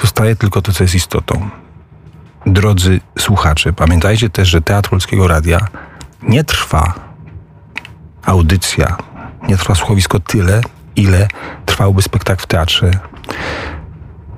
Zostaje 0.01 0.35
tylko 0.35 0.61
to, 0.61 0.71
co 0.71 0.83
jest 0.83 0.95
istotą. 0.95 1.49
Drodzy 2.45 2.99
słuchacze, 3.19 3.73
pamiętajcie 3.73 4.29
też, 4.29 4.49
że 4.49 4.61
Teatr 4.61 4.89
Polskiego 4.89 5.27
Radia 5.27 5.67
nie 6.23 6.43
trwa 6.43 6.93
audycja, 8.25 8.97
nie 9.47 9.57
trwa 9.57 9.75
słuchowisko 9.75 10.19
tyle, 10.19 10.61
ile 10.95 11.27
trwałby 11.65 12.01
spektakl 12.01 12.43
w 12.43 12.47
teatrze. 12.47 12.91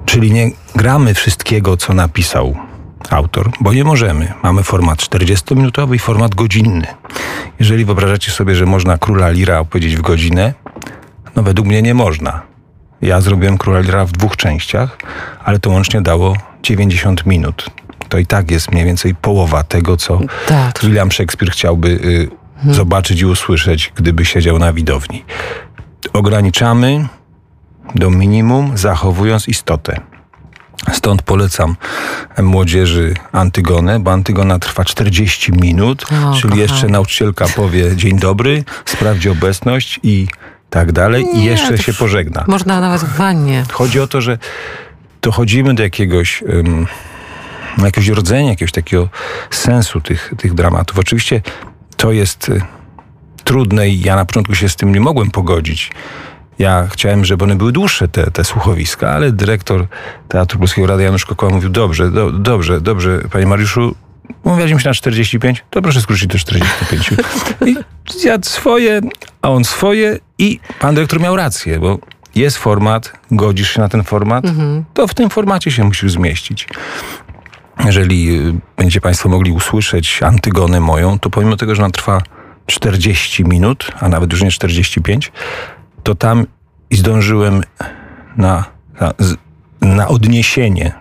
Czyli 0.05 0.31
nie 0.31 0.51
gramy 0.75 1.13
wszystkiego, 1.13 1.77
co 1.77 1.93
napisał 1.93 2.55
autor, 3.13 3.51
bo 3.59 3.73
nie 3.73 3.83
możemy. 3.83 4.33
Mamy 4.43 4.63
format 4.63 4.99
40-minutowy 4.99 5.95
i 5.95 5.99
format 5.99 6.35
godzinny. 6.35 6.87
Jeżeli 7.59 7.85
wyobrażacie 7.85 8.31
sobie, 8.31 8.55
że 8.55 8.65
można 8.65 8.97
Króla 8.97 9.29
Lira 9.29 9.59
opowiedzieć 9.59 9.95
w 9.95 10.01
godzinę, 10.01 10.53
no 11.35 11.43
według 11.43 11.67
mnie 11.67 11.81
nie 11.81 11.93
można. 11.93 12.41
Ja 13.01 13.21
zrobiłem 13.21 13.57
Króla 13.57 13.79
Lira 13.79 14.05
w 14.05 14.11
dwóch 14.11 14.37
częściach, 14.37 14.97
ale 15.43 15.59
to 15.59 15.69
łącznie 15.69 16.01
dało 16.01 16.37
90 16.63 17.25
minut. 17.25 17.69
To 18.09 18.17
i 18.17 18.25
tak 18.25 18.51
jest 18.51 18.71
mniej 18.71 18.85
więcej 18.85 19.15
połowa 19.15 19.63
tego, 19.63 19.97
co 19.97 20.19
tak. 20.47 20.79
William 20.79 21.11
Shakespeare 21.11 21.51
chciałby 21.51 21.89
y, 21.89 22.29
hmm. 22.57 22.75
zobaczyć 22.75 23.21
i 23.21 23.25
usłyszeć, 23.25 23.91
gdyby 23.95 24.25
siedział 24.25 24.59
na 24.59 24.73
widowni. 24.73 25.25
Ograniczamy 26.13 27.07
do 27.95 28.09
minimum, 28.09 28.77
zachowując 28.77 29.47
istotę. 29.47 30.01
Stąd 30.93 31.21
polecam 31.21 31.75
młodzieży 32.41 33.13
Antygonę, 33.31 33.99
bo 33.99 34.11
Antygona 34.11 34.59
trwa 34.59 34.83
40 34.85 35.51
minut, 35.51 36.03
o, 36.03 36.33
czyli 36.33 36.41
kocham. 36.41 36.59
jeszcze 36.59 36.87
nauczycielka 36.87 37.45
powie 37.55 37.95
dzień 37.95 38.19
dobry, 38.19 38.63
sprawdzi 38.85 39.29
obecność 39.29 39.99
i 40.03 40.27
tak 40.69 40.91
dalej 40.91 41.25
Nie, 41.25 41.41
i 41.41 41.43
jeszcze 41.43 41.77
się 41.77 41.93
pożegna. 41.93 42.43
Można 42.47 42.79
nawet 42.79 43.01
w 43.01 43.17
wannie. 43.17 43.63
Chodzi 43.71 43.99
o 43.99 44.07
to, 44.07 44.21
że 44.21 44.37
dochodzimy 45.21 45.73
do 45.73 45.83
jakiegoś... 45.83 46.41
Um, 46.41 46.87
jakiegoś 47.83 48.07
rodzenia, 48.07 48.49
jakiegoś 48.49 48.71
takiego 48.71 49.09
sensu 49.49 50.01
tych, 50.01 50.33
tych 50.37 50.53
dramatów. 50.53 50.99
Oczywiście 50.99 51.41
to 51.97 52.11
jest 52.11 52.49
y, 52.49 52.61
trudne 53.43 53.89
i 53.89 54.01
ja 54.01 54.15
na 54.15 54.25
początku 54.25 54.55
się 54.55 54.69
z 54.69 54.75
tym 54.75 54.93
nie 54.93 54.99
mogłem 54.99 55.31
pogodzić. 55.31 55.91
Ja 56.59 56.87
chciałem, 56.91 57.25
żeby 57.25 57.43
one 57.43 57.55
były 57.55 57.71
dłuższe, 57.71 58.07
te, 58.07 58.31
te 58.31 58.43
słuchowiska, 58.43 59.09
ale 59.09 59.31
dyrektor 59.31 59.87
Teatru 60.27 60.59
Polskiego 60.59 60.87
Radia 60.87 61.05
Janusz 61.05 61.25
Kokoła 61.25 61.51
mówił, 61.51 61.69
dobrze, 61.69 62.11
do, 62.11 62.31
dobrze, 62.31 62.81
dobrze, 62.81 63.21
panie 63.31 63.45
Mariuszu, 63.47 63.95
umawialiśmy 64.43 64.79
się 64.79 64.89
na 64.89 64.93
45, 64.93 65.63
to 65.69 65.81
proszę 65.81 66.01
skrócić 66.01 66.27
do 66.27 66.37
45. 66.37 67.13
I 67.65 67.75
zjadł 68.19 68.45
swoje, 68.45 69.01
a 69.41 69.49
on 69.49 69.63
swoje 69.63 70.19
i 70.37 70.59
pan 70.79 70.95
dyrektor 70.95 71.19
miał 71.19 71.35
rację, 71.35 71.79
bo 71.79 71.99
jest 72.35 72.57
format, 72.57 73.13
godzisz 73.31 73.73
się 73.73 73.81
na 73.81 73.89
ten 73.89 74.03
format, 74.03 74.45
mhm. 74.45 74.83
to 74.93 75.07
w 75.07 75.13
tym 75.13 75.29
formacie 75.29 75.71
się 75.71 75.83
musisz 75.83 76.11
zmieścić. 76.11 76.67
Jeżeli 77.85 78.39
y, 78.39 78.53
będziecie 78.77 79.01
Państwo 79.01 79.29
mogli 79.29 79.51
usłyszeć 79.51 80.23
Antygonę 80.23 80.79
moją, 80.79 81.19
to 81.19 81.29
pomimo 81.29 81.57
tego, 81.57 81.75
że 81.75 81.83
ona 81.83 81.91
trwa 81.91 82.21
40 82.65 83.45
minut, 83.45 83.87
a 83.99 84.09
nawet 84.09 84.31
już 84.31 84.41
nie 84.41 84.51
45, 84.51 85.31
to 86.05 86.15
tam 86.15 86.45
i 86.89 86.95
zdążyłem 86.95 87.61
na, 88.37 88.65
na, 89.01 89.13
na 89.81 90.07
odniesienie 90.07 90.91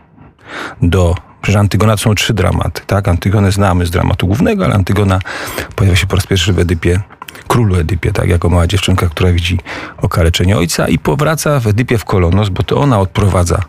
do 0.83 1.15
Przecież 1.43 1.61
Antygona 1.61 1.97
to 1.97 2.03
są 2.03 2.15
trzy 2.15 2.35
dramaty, 2.35 2.83
tak? 2.87 3.09
Antygonę 3.09 3.53
znamy 3.53 3.87
z 3.87 3.91
dramatu 3.91 4.27
głównego, 4.27 4.65
ale 4.65 4.75
Antygona 4.75 5.19
pojawia 5.77 5.97
się 5.97 6.07
po 6.07 6.17
raz 6.17 6.27
pierwszy 6.27 6.53
w 6.53 6.59
Edypie, 6.59 7.01
królu 7.49 7.77
Edypie, 7.77 8.13
tak? 8.13 8.29
Jako 8.29 8.49
mała 8.49 8.67
dziewczynka, 8.67 9.07
która 9.09 9.33
widzi 9.33 9.59
okaleczenie 9.97 10.57
ojca 10.57 10.89
i 10.89 10.99
powraca 10.99 11.61
w 11.61 11.67
Edypie 11.67 11.99
w 11.99 12.05
Kolonos, 12.05 12.49
bo 12.49 12.63
to 12.63 12.77
ona 12.77 13.01
odprowadza 13.01 13.63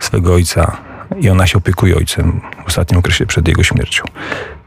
swego 0.00 0.34
ojca 0.34 0.76
i 1.20 1.30
ona 1.30 1.46
się 1.46 1.58
opiekuje 1.58 1.96
ojcem 1.96 2.40
w 2.64 2.68
ostatnim 2.68 2.98
okresie 2.98 3.26
przed 3.26 3.48
jego 3.48 3.62
śmiercią. 3.62 4.04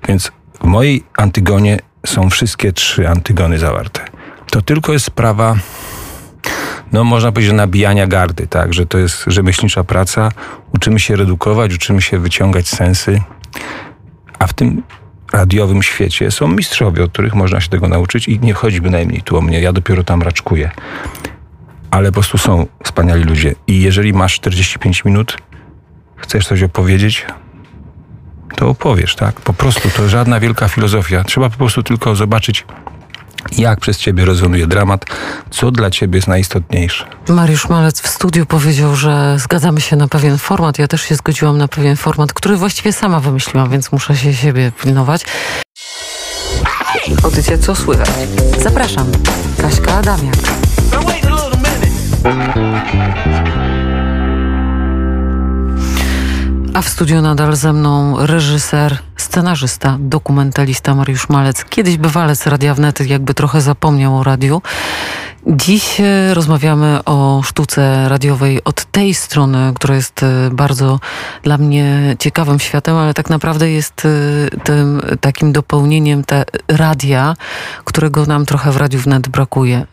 Więc 0.08 0.32
w 0.62 0.64
mojej 0.64 1.04
Antygonie 1.18 1.80
są 2.06 2.30
wszystkie 2.30 2.74
trzy 2.74 3.10
Antygony 3.10 3.58
zawarte 3.58 4.17
to 4.52 4.62
tylko 4.62 4.94
jest 4.94 5.06
sprawa, 5.06 5.56
no 6.92 7.04
można 7.04 7.32
powiedzieć, 7.32 7.54
nabijania 7.54 8.08
gardy, 8.08 8.48
tak, 8.48 8.74
że 8.74 8.86
to 8.86 8.98
jest 8.98 9.24
rzemieślnicza 9.28 9.84
praca. 9.84 10.32
Uczymy 10.76 11.00
się 11.00 11.16
redukować, 11.16 11.76
uczymy 11.76 12.02
się 12.02 12.20
wyciągać 12.20 12.68
sensy, 12.68 13.22
a 14.40 14.48
w 14.48 14.54
tym 14.54 14.84
radiowym 15.34 15.84
świecie 15.84 16.32
są 16.32 16.48
mistrzowie, 16.48 17.04
od 17.04 17.12
których 17.12 17.36
można 17.36 17.62
się 17.62 17.70
tego 17.70 17.88
nauczyć 17.88 18.28
i 18.28 18.40
nie 18.40 18.54
chodzi 18.54 18.82
bynajmniej 18.82 19.22
tu 19.22 19.38
o 19.38 19.42
mnie, 19.42 19.62
ja 19.62 19.74
dopiero 19.74 20.04
tam 20.04 20.22
raczkuję. 20.22 20.72
Ale 21.92 22.10
po 22.10 22.14
prostu 22.14 22.38
są 22.38 22.68
wspaniali 22.84 23.24
ludzie 23.24 23.56
i 23.68 23.82
jeżeli 23.82 24.14
masz 24.14 24.34
45 24.34 25.06
minut, 25.06 25.38
chcesz 26.16 26.48
coś 26.48 26.64
opowiedzieć, 26.64 27.26
to 28.56 28.70
opowiesz, 28.70 29.16
tak? 29.16 29.42
Po 29.42 29.54
prostu 29.54 29.90
to 29.90 30.10
żadna 30.10 30.40
wielka 30.40 30.68
filozofia. 30.68 31.24
Trzeba 31.24 31.50
po 31.50 31.58
prostu 31.58 31.84
tylko 31.84 32.16
zobaczyć 32.16 32.66
jak 33.52 33.80
przez 33.80 33.98
ciebie 33.98 34.26
rezonuje 34.26 34.68
dramat, 34.68 35.06
co 35.52 35.72
dla 35.72 35.90
ciebie 35.90 36.18
jest 36.18 36.28
najistotniejsze. 36.28 37.06
Mariusz 37.30 37.70
Malec 37.70 38.02
w 38.02 38.08
studiu 38.08 38.46
powiedział, 38.46 38.96
że 38.96 39.36
zgadzamy 39.40 39.82
się 39.82 39.96
na 39.96 40.08
pewien 40.08 40.38
format. 40.38 40.80
Ja 40.80 40.88
też 40.88 41.02
się 41.02 41.16
zgodziłam 41.16 41.58
na 41.58 41.68
pewien 41.68 41.98
format, 41.98 42.34
który 42.34 42.58
właściwie 42.58 42.94
sama 42.94 43.20
wymyśliłam, 43.20 43.70
więc 43.70 43.92
muszę 43.92 44.16
się 44.18 44.34
siebie 44.34 44.72
pilnować. 44.84 45.26
Audycja 47.24 47.58
Co 47.58 47.76
Słychać? 47.76 48.10
Zapraszam. 48.64 49.12
Kaśka 49.62 49.94
Adamiak. 49.94 50.36
A 56.74 56.82
w 56.82 56.90
studiu 56.90 57.22
nadal 57.22 57.56
ze 57.56 57.74
mną 57.74 58.26
reżyser, 58.26 58.98
scenarzysta, 59.18 59.98
dokumentalista 60.00 60.96
Mariusz 60.96 61.30
Malec. 61.30 61.66
Kiedyś 61.66 61.98
bywalec 61.98 62.48
Radia 62.48 62.74
Wnet, 62.74 63.08
jakby 63.08 63.34
trochę 63.34 63.62
zapomniał 63.62 64.18
o 64.18 64.24
radiu. 64.24 64.62
Dziś 65.50 66.02
e, 66.02 66.34
rozmawiamy 66.34 67.00
o 67.06 67.42
sztuce 67.44 68.10
radiowej 68.10 68.64
od 68.64 68.86
tej 68.86 69.14
strony, 69.14 69.72
która 69.76 69.96
jest 69.96 70.24
e, 70.24 70.50
bardzo 70.52 71.00
dla 71.44 71.58
mnie 71.58 72.16
ciekawym 72.20 72.60
światem, 72.60 72.96
ale 72.96 73.14
tak 73.14 73.30
naprawdę 73.30 73.72
jest 73.72 74.06
e, 74.06 74.10
tym 74.64 75.02
takim 75.22 75.52
dopełnieniem 75.52 76.24
te 76.24 76.46
radia, 76.68 77.36
którego 77.86 78.26
nam 78.26 78.46
trochę 78.46 78.72
w 78.72 78.78
Radiu 78.78 79.00
Wnet 79.00 79.28
brakuje. 79.28 79.86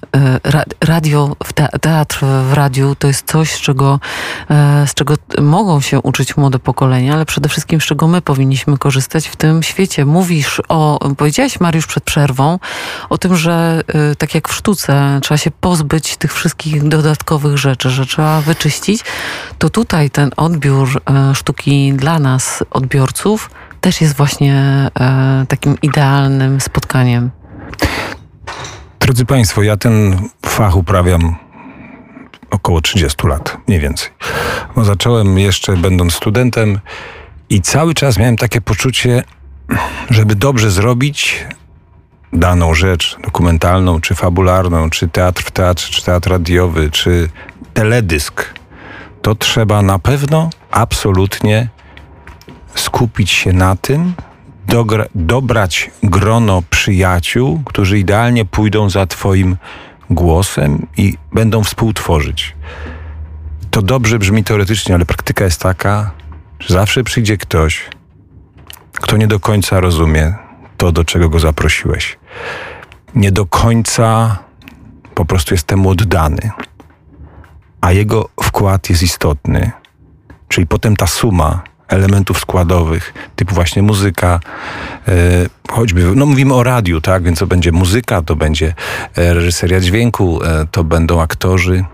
Radio, 0.80 1.36
teatr 1.80 2.24
w 2.50 2.52
radiu 2.52 2.94
to 2.94 3.06
jest 3.08 3.26
coś, 3.26 3.52
z 3.52 3.60
czego, 3.60 4.00
z 4.86 4.94
czego 4.94 5.14
mogą 5.40 5.80
się 5.80 6.00
uczyć 6.00 6.36
młode 6.36 6.58
pokolenia, 6.58 7.14
ale 7.14 7.26
przede 7.26 7.48
wszystkim 7.48 7.80
z 7.80 7.84
czego 7.84 8.08
my 8.08 8.20
powinniśmy 8.20 8.78
korzystać 8.78 9.13
w 9.20 9.36
tym 9.36 9.62
świecie. 9.62 10.04
Mówisz 10.04 10.62
o, 10.68 11.10
powiedziałeś 11.16 11.60
Mariusz 11.60 11.86
przed 11.86 12.04
przerwą, 12.04 12.58
o 13.08 13.18
tym, 13.18 13.36
że 13.36 13.82
tak 14.18 14.34
jak 14.34 14.48
w 14.48 14.54
sztuce 14.54 15.18
trzeba 15.22 15.38
się 15.38 15.50
pozbyć 15.50 16.16
tych 16.16 16.34
wszystkich 16.34 16.88
dodatkowych 16.88 17.58
rzeczy, 17.58 17.90
że 17.90 18.06
trzeba 18.06 18.40
wyczyścić, 18.40 19.04
to 19.58 19.70
tutaj 19.70 20.10
ten 20.10 20.30
odbiór 20.36 21.02
e, 21.10 21.34
sztuki 21.34 21.92
dla 21.92 22.18
nas, 22.18 22.64
odbiorców, 22.70 23.50
też 23.80 24.00
jest 24.00 24.16
właśnie 24.16 24.54
e, 25.00 25.46
takim 25.48 25.76
idealnym 25.82 26.60
spotkaniem. 26.60 27.30
Drodzy 29.00 29.24
Państwo, 29.24 29.62
ja 29.62 29.76
ten 29.76 30.28
fach 30.46 30.76
uprawiam 30.76 31.36
około 32.50 32.80
30 32.80 33.26
lat, 33.26 33.56
mniej 33.68 33.80
więcej. 33.80 34.10
Bo 34.76 34.84
zacząłem 34.84 35.38
jeszcze 35.38 35.76
będąc 35.76 36.14
studentem 36.14 36.80
i 37.50 37.60
cały 37.60 37.94
czas 37.94 38.18
miałem 38.18 38.36
takie 38.36 38.60
poczucie, 38.60 39.22
żeby 40.10 40.34
dobrze 40.34 40.70
zrobić 40.70 41.46
daną 42.32 42.74
rzecz 42.74 43.16
dokumentalną, 43.24 44.00
czy 44.00 44.14
fabularną, 44.14 44.90
czy 44.90 45.08
teatr 45.08 45.42
w 45.42 45.50
teatrze, 45.50 45.92
czy 45.92 46.04
teatr 46.04 46.30
radiowy, 46.30 46.90
czy 46.90 47.28
teledysk, 47.74 48.54
to 49.22 49.34
trzeba 49.34 49.82
na 49.82 49.98
pewno 49.98 50.50
absolutnie 50.70 51.68
skupić 52.74 53.30
się 53.30 53.52
na 53.52 53.76
tym, 53.76 54.14
dobrać 55.14 55.90
grono 56.02 56.62
przyjaciół, 56.70 57.62
którzy 57.64 57.98
idealnie 57.98 58.44
pójdą 58.44 58.90
za 58.90 59.06
Twoim 59.06 59.56
głosem 60.10 60.86
i 60.96 61.18
będą 61.32 61.64
współtworzyć. 61.64 62.54
To 63.70 63.82
dobrze 63.82 64.18
brzmi 64.18 64.44
teoretycznie, 64.44 64.94
ale 64.94 65.04
praktyka 65.06 65.44
jest 65.44 65.60
taka, 65.60 66.10
zawsze 66.68 67.04
przyjdzie 67.04 67.36
ktoś, 67.36 67.90
kto 68.92 69.16
nie 69.16 69.26
do 69.26 69.40
końca 69.40 69.80
rozumie 69.80 70.34
to, 70.76 70.92
do 70.92 71.04
czego 71.04 71.28
go 71.28 71.38
zaprosiłeś. 71.38 72.18
Nie 73.14 73.32
do 73.32 73.46
końca 73.46 74.38
po 75.14 75.24
prostu 75.24 75.54
jest 75.54 75.66
temu 75.66 75.90
oddany, 75.90 76.50
a 77.80 77.92
jego 77.92 78.28
wkład 78.42 78.90
jest 78.90 79.02
istotny. 79.02 79.70
Czyli 80.48 80.66
potem 80.66 80.96
ta 80.96 81.06
suma 81.06 81.62
elementów 81.88 82.38
składowych, 82.38 83.14
typu 83.36 83.54
właśnie 83.54 83.82
muzyka, 83.82 84.40
e, 85.08 85.12
choćby, 85.70 86.12
no 86.16 86.26
mówimy 86.26 86.54
o 86.54 86.62
radiu, 86.62 87.00
tak, 87.00 87.22
więc 87.22 87.38
to 87.38 87.46
będzie 87.46 87.72
muzyka, 87.72 88.22
to 88.22 88.36
będzie 88.36 88.74
e, 89.16 89.34
reżyseria 89.34 89.80
dźwięku, 89.80 90.42
e, 90.42 90.66
to 90.70 90.84
będą 90.84 91.20
aktorzy. 91.20 91.84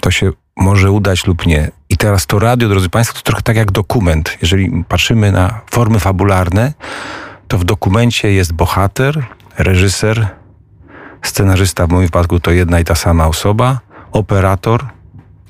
To 0.00 0.10
się 0.10 0.32
może 0.56 0.90
udać 0.90 1.26
lub 1.26 1.46
nie. 1.46 1.70
I 1.88 1.96
teraz 1.96 2.26
to 2.26 2.38
radio, 2.38 2.68
drodzy 2.68 2.88
Państwo, 2.88 3.16
to 3.16 3.22
trochę 3.22 3.42
tak 3.42 3.56
jak 3.56 3.72
dokument. 3.72 4.38
Jeżeli 4.42 4.84
patrzymy 4.88 5.32
na 5.32 5.60
formy 5.70 6.00
fabularne, 6.00 6.72
to 7.48 7.58
w 7.58 7.64
dokumencie 7.64 8.32
jest 8.32 8.52
bohater, 8.52 9.26
reżyser, 9.58 10.28
scenarzysta, 11.22 11.86
w 11.86 11.90
moim 11.90 12.06
wypadku 12.06 12.40
to 12.40 12.50
jedna 12.50 12.80
i 12.80 12.84
ta 12.84 12.94
sama 12.94 13.26
osoba, 13.26 13.80
operator, 14.12 14.84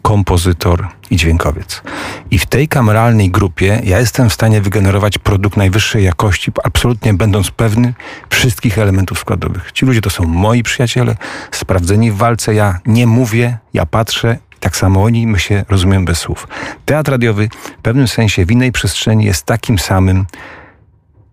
kompozytor 0.02 0.88
i 1.11 1.16
dźwiękowiec. 1.16 1.82
I 2.30 2.38
w 2.38 2.46
tej 2.46 2.68
kameralnej 2.68 3.30
grupie 3.30 3.80
ja 3.84 4.00
jestem 4.00 4.30
w 4.30 4.32
stanie 4.32 4.61
wygenerować 4.61 5.18
produkt 5.18 5.56
najwyższej 5.56 6.04
jakości, 6.04 6.52
absolutnie 6.64 7.14
będąc 7.14 7.50
pewny 7.50 7.94
wszystkich 8.30 8.78
elementów 8.78 9.18
składowych. 9.18 9.73
Ci 9.73 9.87
ludzie 9.87 10.00
to 10.00 10.11
są 10.11 10.25
moi 10.25 10.62
przyjaciele, 10.62 11.16
sprawdzeni 11.50 12.11
w 12.11 12.16
walce. 12.16 12.54
Ja 12.54 12.78
nie 12.87 13.06
mówię, 13.06 13.58
ja 13.75 13.87
patrzę 13.87 14.38
tak 14.64 14.76
samo 14.76 15.02
oni, 15.02 15.26
my 15.26 15.38
się 15.38 15.64
rozumiemy 15.68 16.04
bez 16.04 16.18
słów. 16.18 16.49
Teatr 16.85 17.11
radiowy 17.11 17.49
w 17.78 17.83
pewnym 17.83 18.09
sensie 18.09 18.47
w 18.47 18.50
innej 18.50 18.73
przestrzeni 18.73 19.25
jest 19.25 19.47
takim 19.47 19.78
samym 19.78 20.26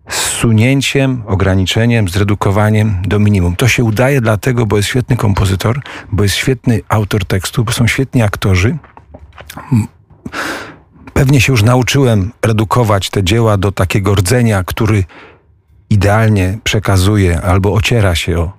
zsunięciem, 0.08 1.22
ograniczeniem, 1.26 2.08
zredukowaniem 2.08 3.02
do 3.04 3.18
minimum. 3.18 3.56
To 3.56 3.68
się 3.68 3.84
udaje 3.84 4.20
dlatego, 4.20 4.66
bo 4.66 4.76
jest 4.76 4.88
świetny 4.88 5.16
kompozytor, 5.16 5.80
bo 6.12 6.22
jest 6.22 6.34
świetny 6.34 6.80
autor 6.88 7.24
tekstu, 7.24 7.64
bo 7.64 7.72
są 7.72 7.86
świetni 7.86 8.22
aktorzy. 8.22 8.76
Pewnie 11.12 11.40
się 11.40 11.52
już 11.52 11.62
nauczyłem 11.62 12.32
redukować 12.42 13.10
te 13.10 13.22
dzieła 13.24 13.56
do 13.56 13.72
takiego 13.72 14.14
rdzenia, 14.14 14.64
który 14.64 15.04
idealnie 15.90 16.58
przekazuje 16.64 17.42
albo 17.42 17.74
ociera 17.74 18.14
się 18.14 18.38
o, 18.38 18.52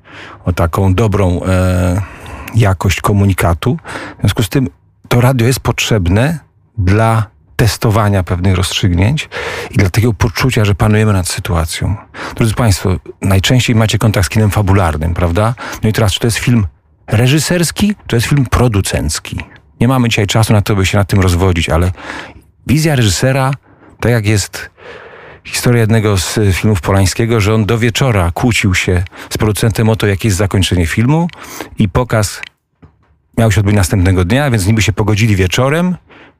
o 0.45 0.53
taką 0.53 0.93
dobrą 0.93 1.41
e, 1.43 2.22
jakość 2.55 3.01
komunikatu. 3.01 3.77
W 4.17 4.19
związku 4.19 4.43
z 4.43 4.49
tym 4.49 4.69
to 5.07 5.21
radio 5.21 5.47
jest 5.47 5.59
potrzebne 5.59 6.39
dla 6.77 7.33
testowania 7.55 8.23
pewnych 8.23 8.55
rozstrzygnięć 8.55 9.29
i 9.71 9.77
dla 9.77 9.89
takiego 9.89 10.13
poczucia, 10.13 10.65
że 10.65 10.75
panujemy 10.75 11.13
nad 11.13 11.27
sytuacją. 11.27 11.95
Drodzy 12.35 12.53
Państwo, 12.53 12.95
najczęściej 13.21 13.75
macie 13.75 13.97
kontakt 13.97 14.25
z 14.25 14.29
kinem 14.29 14.51
fabularnym, 14.51 15.13
prawda? 15.13 15.55
No 15.83 15.89
i 15.89 15.93
teraz, 15.93 16.13
czy 16.13 16.19
to 16.19 16.27
jest 16.27 16.37
film 16.37 16.67
reżyserski, 17.07 17.95
to 18.07 18.15
jest 18.15 18.27
film 18.27 18.45
producencki. 18.45 19.37
Nie 19.81 19.87
mamy 19.87 20.09
dzisiaj 20.09 20.27
czasu 20.27 20.53
na 20.53 20.61
to, 20.61 20.75
by 20.75 20.85
się 20.85 20.97
nad 20.97 21.07
tym 21.07 21.19
rozwodzić, 21.19 21.69
ale 21.69 21.91
wizja 22.67 22.95
reżysera, 22.95 23.51
tak 23.99 24.11
jak 24.11 24.25
jest 24.25 24.69
historia 25.43 25.81
jednego 25.81 26.17
z 26.17 26.39
filmów 26.53 26.81
Polańskiego, 26.81 27.39
że 27.41 27.53
on 27.53 27.65
do 27.65 27.77
wieczora 27.77 28.31
kłócił 28.31 28.75
się 28.75 29.03
z 29.29 29.37
producentem 29.37 29.89
o 29.89 29.95
to, 29.95 30.07
jakie 30.07 30.27
jest 30.27 30.37
zakończenie 30.37 30.87
filmu 30.87 31.27
i 31.79 31.89
pokaz 31.89 32.41
miał 33.37 33.51
się 33.51 33.59
odbyć 33.59 33.75
następnego 33.75 34.25
dnia, 34.25 34.51
więc 34.51 34.67
niby 34.67 34.81
się 34.81 34.93
pogodzili 34.93 35.35
wieczorem, 35.35 35.95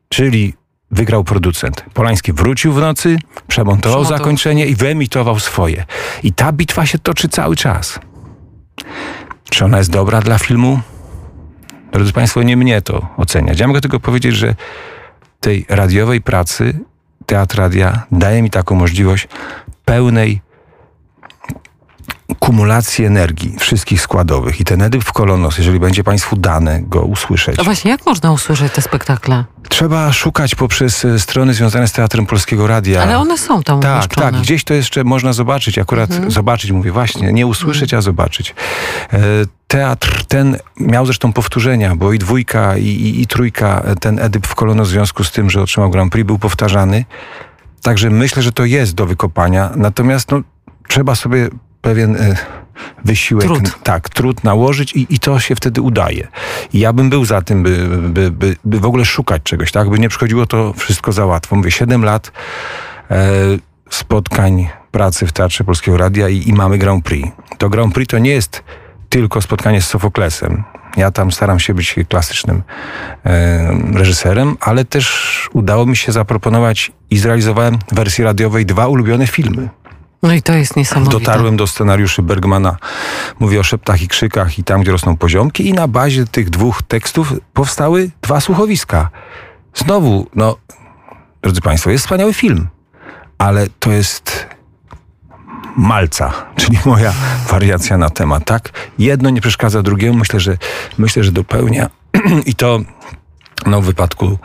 czyli 0.10 0.54
wygrał 0.92 1.24
producent. 1.24 1.86
Polański 1.94 2.34
wrócił 2.34 2.74
w 2.74 2.80
nocy, 2.80 3.18
przemontował 3.48 3.48
Przemontował. 3.48 4.06
zakończenie 4.06 4.66
i 4.66 4.76
wyemitował 4.76 5.40
swoje. 5.40 5.86
I 6.24 6.34
ta 6.34 6.52
bitwa 6.52 6.86
się 6.86 7.00
toczy 7.00 7.30
cały 7.30 7.56
czas. 7.56 8.00
Czy 9.50 9.66
ona 9.66 9.78
jest 9.78 9.92
dobra 9.92 10.22
dla 10.22 10.38
filmu? 10.38 10.80
Drodzy 11.92 12.14
Państwo, 12.14 12.44
nie 12.44 12.58
mnie 12.58 12.82
to 12.82 13.08
oceniać. 13.18 13.60
Ja 13.60 13.68
mogę 13.68 13.82
tylko 13.82 14.00
powiedzieć, 14.00 14.36
że 14.36 14.56
tej 15.40 15.66
radiowej 15.70 16.22
pracy 16.22 16.80
Teatr 17.26 17.58
Radia 17.58 18.04
daje 18.12 18.42
mi 18.42 18.50
taką 18.50 18.76
możliwość 18.76 19.28
pełnej 19.86 20.42
kumulacji 22.40 23.06
energii 23.06 23.56
wszystkich 23.60 24.02
składowych 24.02 24.60
i 24.60 24.64
ten 24.64 24.82
edyp 24.82 25.04
w 25.04 25.14
kolonos, 25.14 25.58
jeżeli 25.58 25.80
będzie 25.80 26.04
Państwu 26.04 26.36
dane 26.36 26.82
go 26.82 27.02
usłyszeć. 27.02 27.60
A 27.60 27.64
właśnie, 27.64 27.92
jak 27.92 28.06
można 28.06 28.32
usłyszeć 28.32 28.74
te 28.74 28.82
spektakle? 28.82 29.46
Trzeba 29.70 30.14
szukać 30.14 30.56
poprzez 30.56 31.06
e, 31.06 31.20
strony 31.20 31.54
związane 31.54 31.88
z 31.88 31.92
Teatrem 31.92 32.26
Polskiego 32.26 32.68
Radia. 32.68 33.04
Ale 33.04 33.18
one 33.18 33.38
są 33.38 33.64
tam 33.64 33.80
Tak, 33.80 33.94
umieszczone. 33.94 34.32
tak. 34.32 34.42
Gdzieś 34.42 34.64
to 34.64 34.74
jeszcze 34.74 35.04
można 35.04 35.34
zobaczyć. 35.34 35.78
Akurat 35.78 36.12
mhm. 36.12 36.32
zobaczyć, 36.32 36.72
mówię 36.72 36.92
właśnie, 36.92 37.34
nie 37.34 37.48
usłyszeć, 37.48 37.84
mhm. 37.94 38.00
a 38.00 38.02
zobaczyć. 38.02 38.56
Teatr 39.74 40.26
ten 40.26 40.58
miał 40.80 41.06
zresztą 41.06 41.34
powtórzenia, 41.34 41.96
bo 41.96 42.14
i 42.14 42.20
dwójka, 42.20 42.78
i, 42.78 42.86
i, 42.86 43.22
i 43.22 43.28
trójka, 43.28 43.84
ten 44.00 44.20
Edyp 44.20 44.48
w 44.48 44.56
Kolono 44.56 44.84
w 44.84 44.88
związku 44.88 45.24
z 45.24 45.32
tym, 45.32 45.50
że 45.50 45.62
otrzymał 45.62 45.90
Grand 45.90 46.12
Prix, 46.12 46.28
był 46.28 46.40
powtarzany. 46.40 47.06
Także 47.82 48.10
myślę, 48.10 48.44
że 48.44 48.52
to 48.52 48.66
jest 48.66 48.94
do 48.94 49.06
wykopania. 49.06 49.72
Natomiast 49.76 50.32
no, 50.32 50.42
trzeba 50.88 51.16
sobie 51.16 51.50
pewien 51.82 52.16
y, 52.16 52.36
wysiłek, 53.06 53.46
trud. 53.46 53.84
tak, 53.84 54.10
trud 54.10 54.44
nałożyć 54.44 54.94
i, 54.94 55.08
i 55.10 55.20
to 55.20 55.40
się 55.40 55.56
wtedy 55.56 55.82
udaje. 55.82 56.28
I 56.74 56.80
ja 56.80 56.94
bym 56.94 57.10
był 57.10 57.26
za 57.26 57.42
tym, 57.42 57.64
by, 57.64 57.88
by, 58.10 58.32
by, 58.32 58.56
by 58.66 58.80
w 58.80 58.86
ogóle 58.86 59.06
szukać 59.06 59.44
czegoś, 59.44 59.72
tak, 59.72 59.90
by 59.90 60.00
nie 60.00 60.10
przychodziło 60.10 60.46
to 60.46 60.74
wszystko 60.74 61.12
za 61.12 61.26
łatwo. 61.26 61.56
Mówię, 61.56 61.72
7 61.72 62.04
lat 62.04 62.32
e, 63.12 63.32
spotkań 63.90 64.68
pracy 64.92 65.28
w 65.28 65.32
Teatrze 65.32 65.64
Polskiego 65.64 65.98
Radia 65.98 66.30
i, 66.30 66.50
i 66.50 66.54
mamy 66.54 66.78
Grand 66.78 67.06
Prix. 67.06 67.30
To 67.58 67.70
Grand 67.70 67.94
Prix 67.94 68.12
to 68.12 68.20
nie 68.20 68.32
jest 68.32 68.64
tylko 69.14 69.42
spotkanie 69.42 69.82
z 69.82 69.88
Sofoklesem. 69.88 70.64
Ja 70.98 71.12
tam 71.12 71.32
staram 71.32 71.60
się 71.60 71.74
być 71.74 71.96
klasycznym 72.10 72.64
reżyserem, 73.94 74.58
ale 74.60 74.86
też 74.86 75.50
udało 75.54 75.86
mi 75.86 75.98
się 75.98 76.12
zaproponować 76.12 76.92
i 77.10 77.18
zrealizowałem 77.18 77.80
w 77.92 77.96
wersji 77.96 78.24
radiowej 78.24 78.66
dwa 78.66 78.88
ulubione 78.88 79.28
filmy. 79.28 79.70
No 80.24 80.34
i 80.34 80.42
to 80.42 80.54
jest 80.54 80.76
niesamowite. 80.76 81.20
Dotarłem 81.20 81.58
do 81.58 81.68
scenariuszy 81.68 82.22
Bergmana, 82.22 82.78
mówię 83.40 83.60
o 83.60 83.64
szeptach 83.64 84.02
i 84.02 84.08
krzykach 84.08 84.60
i 84.60 84.64
tam, 84.64 84.82
gdzie 84.82 84.92
rosną 84.92 85.18
poziomki 85.18 85.68
i 85.68 85.74
na 85.74 85.88
bazie 85.88 86.26
tych 86.26 86.50
dwóch 86.50 86.82
tekstów 86.82 87.34
powstały 87.54 88.10
dwa 88.22 88.40
słuchowiska. 88.42 89.10
Znowu, 89.76 90.28
no, 90.36 90.58
drodzy 91.42 91.62
Państwo, 91.62 91.90
jest 91.90 92.04
wspaniały 92.04 92.34
film, 92.34 92.68
ale 93.38 93.68
to 93.80 93.92
jest 93.92 94.53
Malca, 95.76 96.32
czyli 96.56 96.78
moja 96.86 97.14
wariacja 97.50 97.98
na 97.98 98.10
temat, 98.10 98.46
tak? 98.46 98.70
Jedno 99.00 99.30
nie 99.30 99.42
przeszkadza 99.42 99.82
drugiemu, 99.82 100.18
myślę, 100.18 100.40
że 100.40 100.58
myślę, 100.98 101.24
że 101.24 101.32
dopełnia 101.32 101.90
i 102.46 102.56
to 102.56 102.80
no 103.66 103.82
w 103.82 103.86
wypadku, 103.86 104.26
e, 104.26 104.38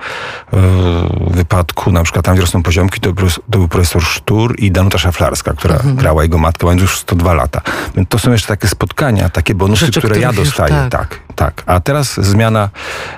w 1.31 1.37
wypadku 1.37 1.93
na 1.93 2.03
przykład 2.03 2.25
tam, 2.25 2.35
gdzie 2.35 2.41
rosną 2.41 2.63
poziomki, 2.63 3.01
to, 3.01 3.13
to 3.13 3.59
był 3.59 3.69
profesor 3.69 4.03
Sztur 4.03 4.55
i 4.59 4.71
Danuta 4.71 4.99
Szaflarska, 4.99 5.53
która 5.53 5.75
mhm. 5.75 5.97
grała 5.97 6.23
jego 6.23 6.39
matkę, 6.39 6.67
mając 6.67 6.83
już 6.83 6.99
102 6.99 7.35
lata. 7.35 7.61
Więc 7.95 8.09
to 8.09 8.19
są 8.19 8.33
jeszcze 8.33 8.49
takie 8.49 8.69
spotkania, 8.69 9.29
takie 9.29 9.55
bonusy, 9.55 9.87
Rzeczy, 9.87 10.01
które 10.01 10.21
ja 10.21 10.33
dostaję. 10.33 10.71
tak. 10.71 10.91
tak, 10.91 11.21
tak. 11.35 11.63
A 11.67 11.81
teraz 11.81 12.21
zmiana, 12.21 12.69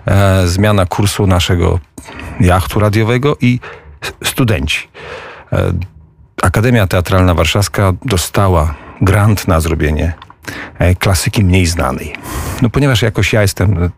e, 0.06 0.46
zmiana 0.46 0.86
kursu 0.86 1.26
naszego 1.26 1.78
jachtu 2.40 2.80
radiowego 2.80 3.36
i 3.40 3.60
studenci. 4.24 4.88
E, 5.52 5.72
Akademia 6.42 6.86
Teatralna 6.86 7.34
Warszawska 7.34 7.92
dostała 8.04 8.74
grant 9.00 9.48
na 9.48 9.60
zrobienie 9.60 10.12
e, 10.78 10.94
klasyki 10.94 11.44
mniej 11.44 11.66
znanej. 11.66 12.16
No 12.62 12.70
ponieważ 12.70 13.02
jakoś 13.02 13.32
ja 13.32 13.42
jestem 13.42 13.90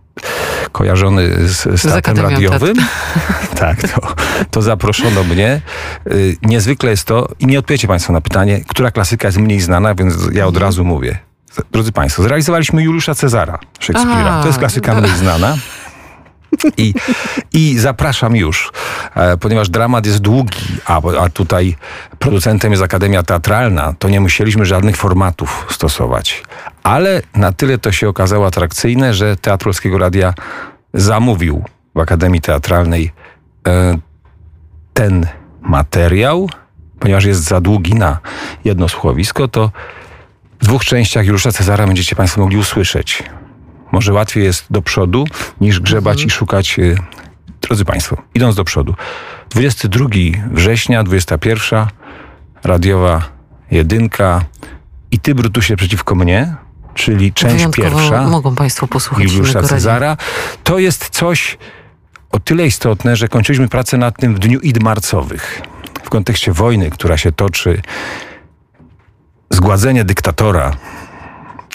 kojarzony 0.73 1.49
z 1.49 1.81
statem 1.81 2.19
radiowym. 2.19 2.77
tak, 3.61 3.89
to, 3.89 4.15
to 4.51 4.63
zaproszono 4.63 5.25
mnie. 5.25 5.61
Y, 6.13 6.37
niezwykle 6.43 6.91
jest 6.91 7.05
to, 7.05 7.29
i 7.39 7.47
nie 7.47 7.59
odpowiecie 7.59 7.89
Państwo 7.89 8.13
na 8.13 8.21
pytanie, 8.21 8.61
która 8.69 8.91
klasyka 8.91 9.29
jest 9.29 9.39
mniej 9.39 9.61
znana, 9.61 9.95
więc 9.95 10.15
ja 10.33 10.47
od 10.47 10.57
razu 10.57 10.85
mówię. 10.85 11.19
Drodzy 11.73 11.93
Państwo, 11.93 12.23
zrealizowaliśmy 12.23 12.83
Juliusza 12.83 13.15
Cezara 13.15 13.59
Szekspira. 13.79 14.41
To 14.41 14.47
jest 14.47 14.59
klasyka 14.59 14.95
mniej 14.95 15.17
znana. 15.17 15.57
I, 16.77 16.95
I 17.53 17.79
zapraszam 17.79 18.37
już, 18.37 18.73
e, 19.15 19.37
ponieważ 19.37 19.69
dramat 19.69 20.07
jest 20.07 20.19
długi, 20.19 20.61
a, 20.87 21.01
a 21.21 21.29
tutaj 21.29 21.77
producentem 22.19 22.71
jest 22.71 22.83
Akademia 22.83 23.23
Teatralna, 23.23 23.95
to 23.99 24.09
nie 24.09 24.21
musieliśmy 24.21 24.67
żadnych 24.67 24.97
formatów 24.97 25.67
stosować. 25.71 26.43
Ale 26.83 27.23
na 27.35 27.53
tyle 27.53 27.79
to 27.79 27.93
się 27.93 28.09
okazało 28.09 28.47
atrakcyjne, 28.47 29.15
że 29.15 29.37
Teatr 29.37 29.65
Polskiego 29.65 29.99
Radia 29.99 30.35
zamówił 30.95 31.65
w 31.95 31.99
Akademii 31.99 32.41
Teatralnej 32.41 33.13
e, 33.69 33.99
ten 34.95 35.27
materiał, 35.63 36.51
ponieważ 36.99 37.25
jest 37.25 37.43
za 37.43 37.61
długi 37.61 37.95
na 37.95 38.19
jedno 38.65 38.89
słuchowisko, 38.89 39.49
to 39.49 39.71
w 40.61 40.65
dwóch 40.65 40.85
częściach 40.85 41.27
Juliusza 41.27 41.53
Cezara 41.53 41.87
będziecie 41.87 42.17
Państwo 42.17 42.41
mogli 42.41 42.57
usłyszeć 42.57 43.23
może 43.93 44.13
łatwiej 44.13 44.45
jest 44.45 44.65
do 44.71 44.83
przodu 44.83 45.25
niż 45.61 45.81
grzebać 45.81 46.15
mhm. 46.15 46.29
i 46.29 46.31
szukać. 46.31 46.79
Y, 46.79 46.97
drodzy 47.61 47.85
Państwo, 47.85 48.23
idąc 48.35 48.57
do 48.57 48.65
przodu. 48.65 48.95
22 49.51 50.07
września, 50.53 51.03
21, 51.05 51.87
radiowa 52.65 53.23
jedynka 53.71 54.45
i 55.11 55.19
Ty, 55.19 55.35
Brutusie, 55.35 55.77
przeciwko 55.77 56.15
mnie, 56.15 56.55
czyli 56.95 57.33
część 57.33 57.67
pierwsza. 57.77 58.23
Mogą 58.23 58.55
Państwo 58.55 58.87
posłuchać 58.87 59.25
Juliusza 59.25 59.63
Cezara. 59.63 60.17
To 60.65 60.79
jest 60.79 61.09
coś 61.11 61.59
o 62.33 62.39
tyle 62.41 62.67
istotne, 62.67 63.17
że 63.17 63.29
kończyliśmy 63.29 63.69
pracę 63.69 63.99
nad 63.99 64.17
tym 64.17 64.35
w 64.35 64.39
dniu 64.39 64.61
id 64.61 64.83
marcowych. 64.83 65.63
W 66.05 66.11
kontekście 66.11 66.53
wojny, 66.53 66.91
która 66.91 67.17
się 67.19 67.33
toczy, 67.33 67.83
zgładzenie 69.51 70.05
dyktatora 70.05 70.77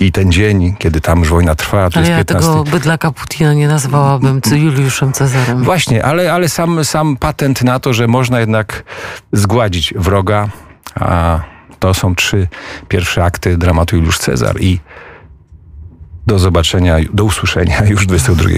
i 0.02 0.12
ten 0.12 0.32
dzień, 0.32 0.76
kiedy 0.78 1.02
tam 1.02 1.20
już 1.20 1.30
wojna 1.30 1.56
trwa, 1.56 1.90
to 1.90 2.00
ale 2.00 2.08
jest 2.08 2.10
ja 2.10 2.18
15... 2.18 2.50
tego 2.50 2.64
bydlaka 2.64 3.12
Putina 3.12 3.54
nie 3.54 3.68
nazwałabym 3.68 4.42
Juliuszem 4.52 5.14
Cezarem. 5.14 5.64
Właśnie, 5.64 6.06
ale, 6.06 6.34
ale 6.34 6.50
sam, 6.50 6.86
sam 6.86 7.18
patent 7.18 7.64
na 7.64 7.80
to, 7.80 7.94
że 7.94 8.08
można 8.08 8.40
jednak 8.40 8.84
zgładzić 9.32 9.94
wroga, 9.98 10.50
a 10.96 11.40
to 11.80 11.94
są 11.94 12.16
trzy 12.16 12.48
pierwsze 12.88 13.24
akty 13.24 13.58
dramatu 13.58 13.96
Juliusz 13.96 14.18
Cezar 14.18 14.62
i 14.62 14.80
do 16.28 16.40
zobaczenia, 16.40 16.96
do 17.14 17.24
usłyszenia 17.24 17.86
już 17.86 18.06
22 18.06 18.50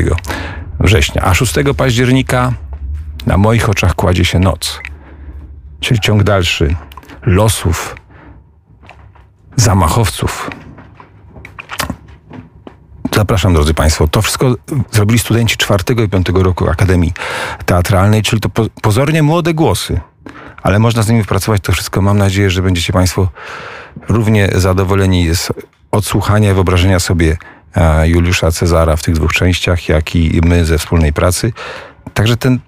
września. 0.80 1.22
A 1.22 1.34
6 1.34 1.54
października 1.78 2.54
na 3.26 3.38
moich 3.38 3.70
oczach 3.70 3.96
kładzie 3.96 4.26
się 4.26 4.40
noc, 4.40 4.80
czyli 5.80 6.00
ciąg 6.00 6.24
dalszy 6.24 6.76
losów 7.22 7.96
zamachowców, 9.56 10.50
Zapraszam, 13.20 13.54
drodzy 13.54 13.74
Państwo. 13.74 14.08
To 14.08 14.22
wszystko 14.22 14.56
zrobili 14.92 15.20
studenci 15.20 15.58
czwartego 15.58 16.04
i 16.04 16.10
piątego 16.10 16.44
roku 16.44 16.70
Akademii 16.70 17.14
Teatralnej, 17.66 18.22
czyli 18.22 18.42
to 18.42 18.50
pozornie 18.82 19.24
młode 19.24 19.54
głosy, 19.54 20.00
ale 20.64 20.80
można 20.80 21.04
z 21.04 21.10
nimi 21.10 21.24
pracować 21.24 21.62
to 21.62 21.72
wszystko. 21.72 22.02
Mam 22.02 22.18
nadzieję, 22.18 22.50
że 22.50 22.62
będziecie 22.62 22.94
Państwo 22.94 23.30
równie 24.10 24.50
zadowoleni 24.56 25.36
z 25.36 25.50
odsłuchania 25.92 26.52
i 26.52 26.54
wyobrażenia 26.54 27.00
sobie 27.00 27.38
e, 27.76 28.10
Juliusza 28.10 28.52
Cezara 28.52 28.96
w 28.96 29.04
tych 29.04 29.16
dwóch 29.16 29.34
częściach, 29.34 29.90
jak 29.90 30.16
i 30.16 30.42
my 30.44 30.66
ze 30.66 30.78
wspólnej 30.78 31.14
pracy. 31.14 31.54
Także 32.14 32.38
ten 32.38 32.60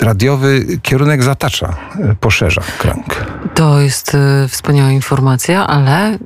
radiowy 0.00 0.66
kierunek 0.82 1.22
zatacza, 1.22 1.76
e, 2.00 2.14
poszerza 2.20 2.62
krąg. 2.78 3.24
To 3.54 3.80
jest 3.80 4.14
y, 4.14 4.48
wspaniała 4.48 4.90
informacja, 4.90 5.66
ale 5.66 6.14
y, 6.14 6.18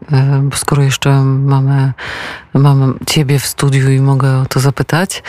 skoro 0.54 0.82
jeszcze 0.82 1.10
mamy, 1.24 1.92
mamy 2.54 2.94
ciebie 3.06 3.38
w 3.38 3.46
studiu 3.46 3.90
i 3.90 4.00
mogę 4.00 4.38
o 4.38 4.46
to 4.46 4.60
zapytać, 4.60 5.22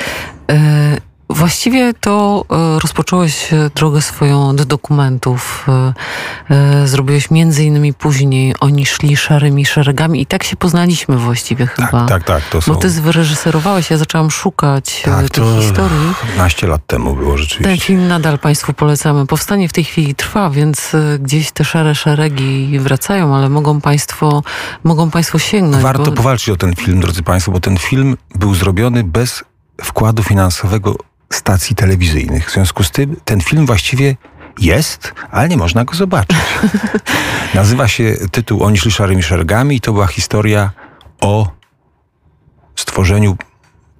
y, 0.52 1.09
Właściwie 1.30 1.94
to 1.94 2.46
e, 2.50 2.80
rozpocząłeś 2.80 3.54
e, 3.54 3.70
drogę 3.76 4.02
swoją 4.02 4.50
od 4.50 4.64
dokumentów. 4.64 5.68
E, 6.50 6.88
zrobiłeś 6.88 7.32
między 7.32 7.64
innymi 7.64 7.94
później 7.94 8.56
Oni 8.60 8.86
szli 8.86 9.18
szarymi 9.18 9.66
szeregami 9.66 10.22
i 10.22 10.26
tak 10.26 10.44
się 10.44 10.56
poznaliśmy 10.56 11.18
właściwie 11.18 11.68
tak, 11.68 11.76
chyba. 11.76 12.06
Tak, 12.06 12.24
tak. 12.24 12.44
To 12.52 12.62
są... 12.62 12.74
Bo 12.74 12.80
ty 12.80 12.90
wyreżyserowałeś, 12.90 13.90
ja 13.90 13.98
zaczęłam 13.98 14.32
szukać 14.32 15.02
tak, 15.06 15.30
tej 15.30 15.44
historii. 15.62 16.14
15 16.28 16.68
lat 16.68 16.82
temu 16.88 17.16
było 17.16 17.38
rzeczywiście. 17.38 17.64
Ten 17.64 17.80
film 17.80 18.08
nadal 18.08 18.40
Państwu 18.40 18.74
polecamy. 18.74 19.26
Powstanie 19.26 19.70
w 19.70 19.74
tej 19.74 19.84
chwili 19.84 20.16
trwa, 20.16 20.50
więc 20.50 20.92
gdzieś 21.20 21.52
te 21.52 21.66
szare 21.66 21.96
szeregi 21.96 22.80
wracają, 22.80 23.36
ale 23.36 23.50
mogą 23.50 23.82
Państwo, 23.82 24.44
mogą 24.84 25.12
państwo 25.12 25.40
sięgnąć. 25.40 25.84
Warto 25.84 26.06
bo... 26.06 26.12
powalczyć 26.12 26.50
o 26.50 26.56
ten 26.56 26.76
film, 26.76 27.00
drodzy 27.00 27.24
Państwo, 27.24 27.52
bo 27.52 27.60
ten 27.60 27.78
film 27.78 28.18
był 28.36 28.56
zrobiony 28.56 29.04
bez 29.04 29.44
wkładu 29.82 30.24
finansowego 30.24 31.09
stacji 31.34 31.76
telewizyjnych. 31.76 32.50
W 32.50 32.54
związku 32.54 32.84
z 32.84 32.92
tym 32.92 33.16
ten 33.26 33.42
film 33.42 33.66
właściwie 33.66 34.16
jest, 34.60 35.14
ale 35.32 35.50
nie 35.50 35.58
można 35.58 35.86
go 35.86 35.96
zobaczyć. 35.96 36.38
Nazywa 37.54 37.88
się 37.88 38.16
tytuł 38.32 38.64
Oni 38.64 38.78
szli 38.78 38.92
szarymi 38.92 39.24
szeregami 39.24 39.76
i 39.76 39.82
to 39.82 39.94
była 39.94 40.08
historia 40.08 40.72
o 41.22 41.52
stworzeniu 42.76 43.38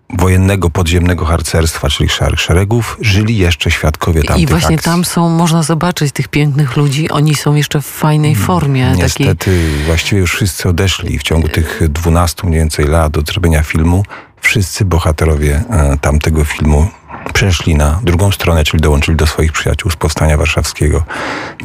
wojennego 0.10 0.70
podziemnego 0.70 1.26
harcerstwa, 1.26 1.90
czyli 1.90 2.10
szarych 2.10 2.40
szeregów, 2.40 2.98
żyli 3.02 3.38
jeszcze 3.38 3.72
świadkowie 3.72 4.24
tamtych 4.24 4.44
I 4.44 4.48
właśnie 4.48 4.76
akcji. 4.76 4.92
tam 4.92 5.06
są, 5.06 5.30
można 5.30 5.64
zobaczyć 5.64 6.12
tych 6.12 6.28
pięknych 6.28 6.78
ludzi, 6.78 7.10
oni 7.10 7.36
są 7.36 7.56
jeszcze 7.56 7.82
w 7.82 7.86
fajnej 7.86 8.32
mm, 8.32 8.46
formie. 8.46 8.92
Niestety 8.98 9.36
takiej... 9.36 9.84
właściwie 9.86 10.22
już 10.22 10.34
wszyscy 10.34 10.70
odeszli 10.70 11.20
w 11.20 11.24
ciągu 11.24 11.48
tych 11.48 11.82
12 11.90 12.48
mniej 12.48 12.60
więcej 12.60 12.86
lat 12.86 13.18
od 13.18 13.28
zrobienia 13.28 13.64
filmu. 13.64 14.04
Wszyscy 14.42 14.86
bohaterowie 14.86 15.64
e, 15.70 15.98
tamtego 15.98 16.46
filmu 16.46 16.88
przeszli 17.34 17.76
na 17.76 18.00
drugą 18.04 18.32
stronę, 18.32 18.64
czyli 18.64 18.82
dołączyli 18.82 19.18
do 19.18 19.28
swoich 19.28 19.52
przyjaciół 19.52 19.92
z 19.92 19.96
Powstania 19.96 20.38
Warszawskiego. 20.38 21.04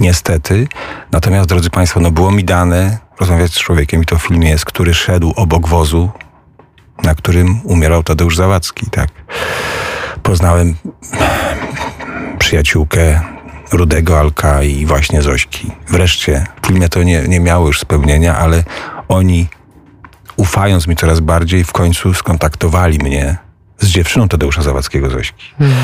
Niestety. 0.01 0.69
Natomiast, 1.13 1.49
drodzy 1.49 1.71
Państwo, 1.71 2.01
no 2.01 2.11
było 2.11 2.31
mi 2.31 2.45
dane 2.45 2.99
rozmawiać 3.21 3.53
z 3.53 3.59
człowiekiem, 3.59 4.03
i 4.03 4.07
to 4.07 4.19
w 4.19 4.23
filmie 4.23 4.51
jest, 4.51 4.65
który 4.65 4.95
szedł 4.95 5.33
obok 5.37 5.69
wozu, 5.69 6.11
na 7.03 7.15
którym 7.15 7.61
umierał 7.65 8.03
Tadeusz 8.03 8.37
Zawadzki, 8.37 8.91
tak. 8.91 9.09
Poznałem 10.23 10.75
przyjaciółkę 12.39 13.21
Rudego 13.73 14.21
Alka 14.21 14.63
i 14.63 14.87
właśnie 14.87 15.23
Zośki. 15.23 15.71
Wreszcie 15.89 16.47
w 16.63 16.67
filmie 16.67 16.89
to 16.89 17.03
nie, 17.03 17.23
nie 17.23 17.41
miało 17.41 17.67
już 17.67 17.81
spełnienia, 17.81 18.37
ale 18.37 18.65
oni, 19.09 19.49
ufając 20.37 20.87
mi 20.87 20.97
coraz 20.97 21.21
bardziej, 21.21 21.65
w 21.65 21.73
końcu 21.73 22.15
skontaktowali 22.15 22.99
mnie 22.99 23.44
z 23.85 23.89
dziewczyną 23.89 24.29
Tadeusza 24.29 24.63
Zawadzkiego 24.63 25.11
Zośki. 25.11 25.45
Hmm. 25.59 25.77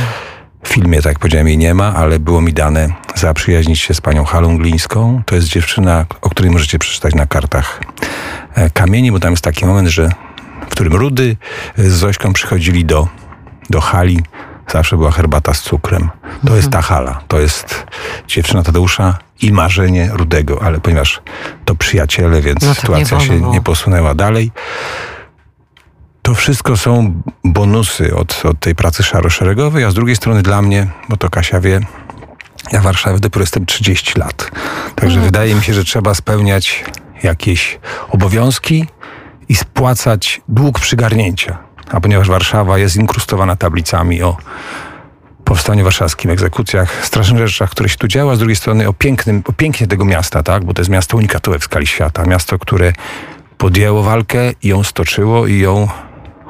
W 0.62 0.68
filmie, 0.68 0.96
tak 0.96 1.06
jak 1.06 1.18
powiedziałem, 1.18 1.48
jej 1.48 1.58
nie 1.58 1.74
ma, 1.74 1.94
ale 1.94 2.18
było 2.18 2.40
mi 2.40 2.52
dane 2.52 2.88
zaprzyjaźnić 3.14 3.80
się 3.80 3.94
z 3.94 4.00
panią 4.00 4.24
Halą 4.24 4.58
Glińską. 4.58 5.22
To 5.26 5.34
jest 5.34 5.48
dziewczyna, 5.48 6.06
o 6.20 6.30
której 6.30 6.50
możecie 6.50 6.78
przeczytać 6.78 7.14
na 7.14 7.26
kartach 7.26 7.80
e, 8.54 8.70
kamieni, 8.70 9.12
bo 9.12 9.20
tam 9.20 9.30
jest 9.30 9.44
taki 9.44 9.66
moment, 9.66 9.88
że 9.88 10.10
w 10.68 10.72
którym 10.72 10.94
Rudy 10.94 11.36
z 11.76 11.92
Zośką 11.92 12.32
przychodzili 12.32 12.84
do, 12.84 13.08
do 13.70 13.80
hali. 13.80 14.20
Zawsze 14.68 14.96
była 14.96 15.10
herbata 15.10 15.54
z 15.54 15.62
cukrem. 15.62 16.10
To 16.22 16.36
mhm. 16.40 16.56
jest 16.56 16.70
ta 16.70 16.82
hala. 16.82 17.20
To 17.28 17.40
jest 17.40 17.86
dziewczyna 18.28 18.62
Tadeusza 18.62 19.18
i 19.42 19.52
marzenie 19.52 20.10
Rudego, 20.12 20.62
ale 20.62 20.80
ponieważ 20.80 21.22
to 21.64 21.74
przyjaciele, 21.74 22.40
więc 22.40 22.62
no 22.62 22.74
sytuacja 22.74 23.18
nie 23.18 23.24
się 23.24 23.40
nie 23.40 23.60
posunęła 23.60 24.14
dalej. 24.14 24.50
To 26.30 26.34
wszystko 26.34 26.76
są 26.76 27.22
bonusy 27.44 28.14
od, 28.14 28.42
od 28.44 28.60
tej 28.60 28.74
pracy 28.74 29.02
szaro-szeregowej, 29.02 29.84
a 29.84 29.90
z 29.90 29.94
drugiej 29.94 30.16
strony 30.16 30.42
dla 30.42 30.62
mnie, 30.62 30.86
bo 31.08 31.16
to 31.16 31.30
Kasia 31.30 31.60
wie, 31.60 31.80
ja 32.72 32.80
w 32.80 32.82
Warszawie 32.82 33.18
dopiero 33.18 33.42
jestem 33.42 33.66
30 33.66 34.18
lat. 34.18 34.50
Także 34.94 35.16
mm. 35.16 35.26
wydaje 35.26 35.54
mi 35.54 35.62
się, 35.62 35.74
że 35.74 35.84
trzeba 35.84 36.14
spełniać 36.14 36.84
jakieś 37.22 37.78
obowiązki 38.10 38.86
i 39.48 39.54
spłacać 39.54 40.40
dług 40.48 40.80
przygarnięcia. 40.80 41.58
A 41.90 42.00
ponieważ 42.00 42.28
Warszawa 42.28 42.78
jest 42.78 42.96
inkrustowana 42.96 43.56
tablicami 43.56 44.22
o 44.22 44.36
powstaniu 45.44 45.84
warszawskim, 45.84 46.30
egzekucjach, 46.30 47.06
strasznych 47.06 47.48
rzeczach, 47.48 47.70
które 47.70 47.88
się 47.88 47.96
tu 47.96 48.08
działa, 48.08 48.36
z 48.36 48.38
drugiej 48.38 48.56
strony 48.56 48.88
o, 48.88 48.92
pięknym, 48.92 49.42
o 49.46 49.52
pięknie 49.52 49.86
tego 49.86 50.04
miasta, 50.04 50.42
tak? 50.42 50.64
bo 50.64 50.74
to 50.74 50.80
jest 50.80 50.90
miasto 50.90 51.16
unikatowe 51.16 51.58
w 51.58 51.64
skali 51.64 51.86
świata. 51.86 52.24
Miasto, 52.24 52.58
które 52.58 52.92
podjęło 53.58 54.02
walkę 54.02 54.52
i 54.62 54.68
ją 54.68 54.82
stoczyło 54.82 55.46
i 55.46 55.58
ją 55.58 55.88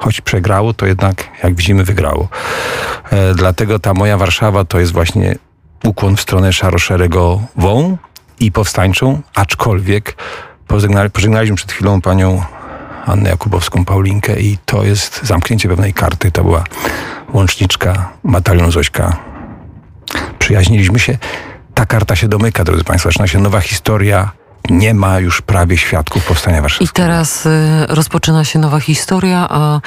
choć 0.01 0.21
przegrało, 0.21 0.73
to 0.73 0.85
jednak, 0.85 1.27
jak 1.43 1.55
widzimy, 1.55 1.83
wygrało. 1.83 2.27
E, 3.11 3.33
dlatego 3.33 3.79
ta 3.79 3.93
moja 3.93 4.17
Warszawa 4.17 4.65
to 4.65 4.79
jest 4.79 4.91
właśnie 4.91 5.35
ukłon 5.83 6.15
w 6.17 6.21
stronę 6.21 6.53
szaroszeregową 6.53 7.97
i 8.39 8.51
powstańczą, 8.51 9.21
aczkolwiek 9.35 10.15
pożegnali, 10.67 11.09
pożegnaliśmy 11.09 11.55
przed 11.55 11.71
chwilą 11.71 12.01
panią 12.01 12.43
Annę 13.05 13.29
Jakubowską 13.29 13.85
Paulinkę 13.85 14.39
i 14.39 14.57
to 14.65 14.83
jest 14.83 15.19
zamknięcie 15.23 15.69
pewnej 15.69 15.93
karty. 15.93 16.31
To 16.31 16.43
była 16.43 16.63
łączniczka, 17.33 18.09
batalion 18.23 18.71
Zośka. 18.71 19.17
Przyjaźniliśmy 20.39 20.99
się. 20.99 21.17
Ta 21.73 21.85
karta 21.85 22.15
się 22.15 22.27
domyka, 22.27 22.63
drodzy 22.63 22.83
Państwo. 22.83 23.09
Zaczyna 23.09 23.27
się 23.27 23.39
nowa 23.39 23.61
historia. 23.61 24.31
Nie 24.69 24.93
ma 24.93 25.19
już 25.19 25.41
prawie 25.41 25.77
świadków 25.77 26.25
powstania 26.25 26.61
warszawskiego. 26.61 26.91
I 26.91 27.05
teraz 27.05 27.45
y, 27.45 27.49
rozpoczyna 27.89 28.45
się 28.45 28.59
nowa 28.59 28.79
historia, 28.79 29.47
a 29.49 29.81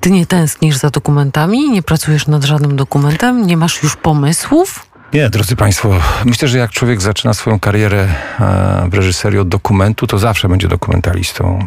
ty 0.00 0.10
nie 0.10 0.26
tęsknisz 0.26 0.76
za 0.76 0.90
dokumentami, 0.90 1.70
nie 1.70 1.82
pracujesz 1.82 2.26
nad 2.26 2.44
żadnym 2.44 2.76
dokumentem, 2.76 3.46
nie 3.46 3.56
masz 3.56 3.82
już 3.82 3.96
pomysłów? 3.96 4.86
Nie, 5.12 5.30
drodzy 5.30 5.56
Państwo, 5.56 5.90
myślę, 6.24 6.48
że 6.48 6.58
jak 6.58 6.70
człowiek 6.70 7.02
zaczyna 7.02 7.34
swoją 7.34 7.60
karierę 7.60 8.08
e, 8.40 8.88
w 8.90 8.94
reżyserii 8.94 9.38
od 9.38 9.48
dokumentu, 9.48 10.06
to 10.06 10.18
zawsze 10.18 10.48
będzie 10.48 10.68
dokumentalistą. 10.68 11.66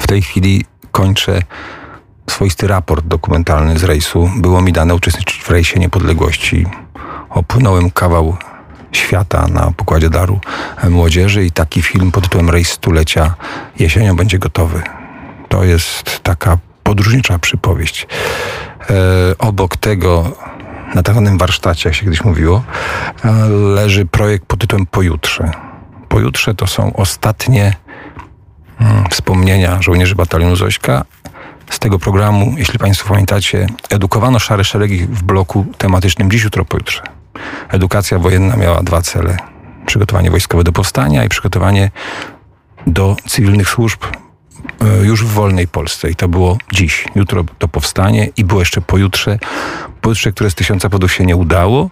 W 0.00 0.06
tej 0.06 0.22
chwili 0.22 0.64
kończę 0.92 1.42
swoisty 2.30 2.66
raport 2.66 3.06
dokumentalny 3.06 3.78
z 3.78 3.84
rejsu. 3.84 4.30
Było 4.36 4.62
mi 4.62 4.72
dane 4.72 4.94
uczestniczyć 4.94 5.42
w 5.42 5.50
rejsie 5.50 5.80
niepodległości. 5.80 6.66
Opłynąłem 7.30 7.90
kawał 7.90 8.36
świata 8.92 9.46
na 9.48 9.72
pokładzie 9.76 10.10
daru 10.10 10.40
młodzieży 10.90 11.44
i 11.44 11.50
taki 11.50 11.82
film 11.82 12.12
pod 12.12 12.24
tytułem 12.24 12.50
Rejs 12.50 12.70
Stulecia 12.70 13.34
jesienią 13.78 14.16
będzie 14.16 14.38
gotowy. 14.38 14.82
To 15.48 15.64
jest 15.64 16.20
taka 16.22 16.58
podróżnicza 16.82 17.38
przypowieść. 17.38 18.06
E, 18.90 18.94
obok 19.38 19.76
tego 19.76 20.32
na 20.94 21.02
tak 21.02 21.14
zwanym 21.14 21.38
warsztacie, 21.38 21.88
jak 21.88 21.96
się 21.96 22.04
kiedyś 22.04 22.24
mówiło, 22.24 22.64
e, 23.24 23.48
leży 23.48 24.06
projekt 24.06 24.46
pod 24.46 24.60
tytułem 24.60 24.86
Pojutrze. 24.86 25.50
Pojutrze 26.08 26.54
to 26.54 26.66
są 26.66 26.92
ostatnie 26.92 27.76
mm, 28.80 29.04
wspomnienia 29.10 29.82
żołnierzy 29.82 30.14
batalionu 30.14 30.56
Zośka. 30.56 31.04
Z 31.70 31.78
tego 31.78 31.98
programu, 31.98 32.54
jeśli 32.56 32.78
Państwo 32.78 33.08
pamiętacie, 33.08 33.66
edukowano 33.90 34.38
szare 34.38 34.64
szeregi 34.64 34.98
w 34.98 35.22
bloku 35.22 35.66
tematycznym 35.78 36.30
Dziś, 36.30 36.44
jutro, 36.44 36.64
pojutrze. 36.64 37.17
Edukacja 37.68 38.18
wojenna 38.18 38.56
miała 38.56 38.82
dwa 38.82 39.02
cele. 39.02 39.36
Przygotowanie 39.86 40.30
wojskowe 40.30 40.64
do 40.64 40.72
powstania 40.72 41.24
i 41.24 41.28
przygotowanie 41.28 41.90
do 42.86 43.16
cywilnych 43.26 43.68
służb 43.68 44.00
e, 44.04 45.06
już 45.06 45.24
w 45.24 45.28
wolnej 45.28 45.68
Polsce. 45.68 46.10
I 46.10 46.14
to 46.14 46.28
było 46.28 46.58
dziś. 46.72 47.04
Jutro 47.14 47.44
to 47.58 47.68
powstanie 47.68 48.28
i 48.36 48.44
było 48.44 48.60
jeszcze 48.60 48.80
pojutrze. 48.80 49.38
Pojutrze, 50.00 50.32
które 50.32 50.50
z 50.50 50.54
tysiąca 50.54 50.88
podów 50.88 51.12
się 51.12 51.26
nie 51.26 51.36
udało. 51.36 51.90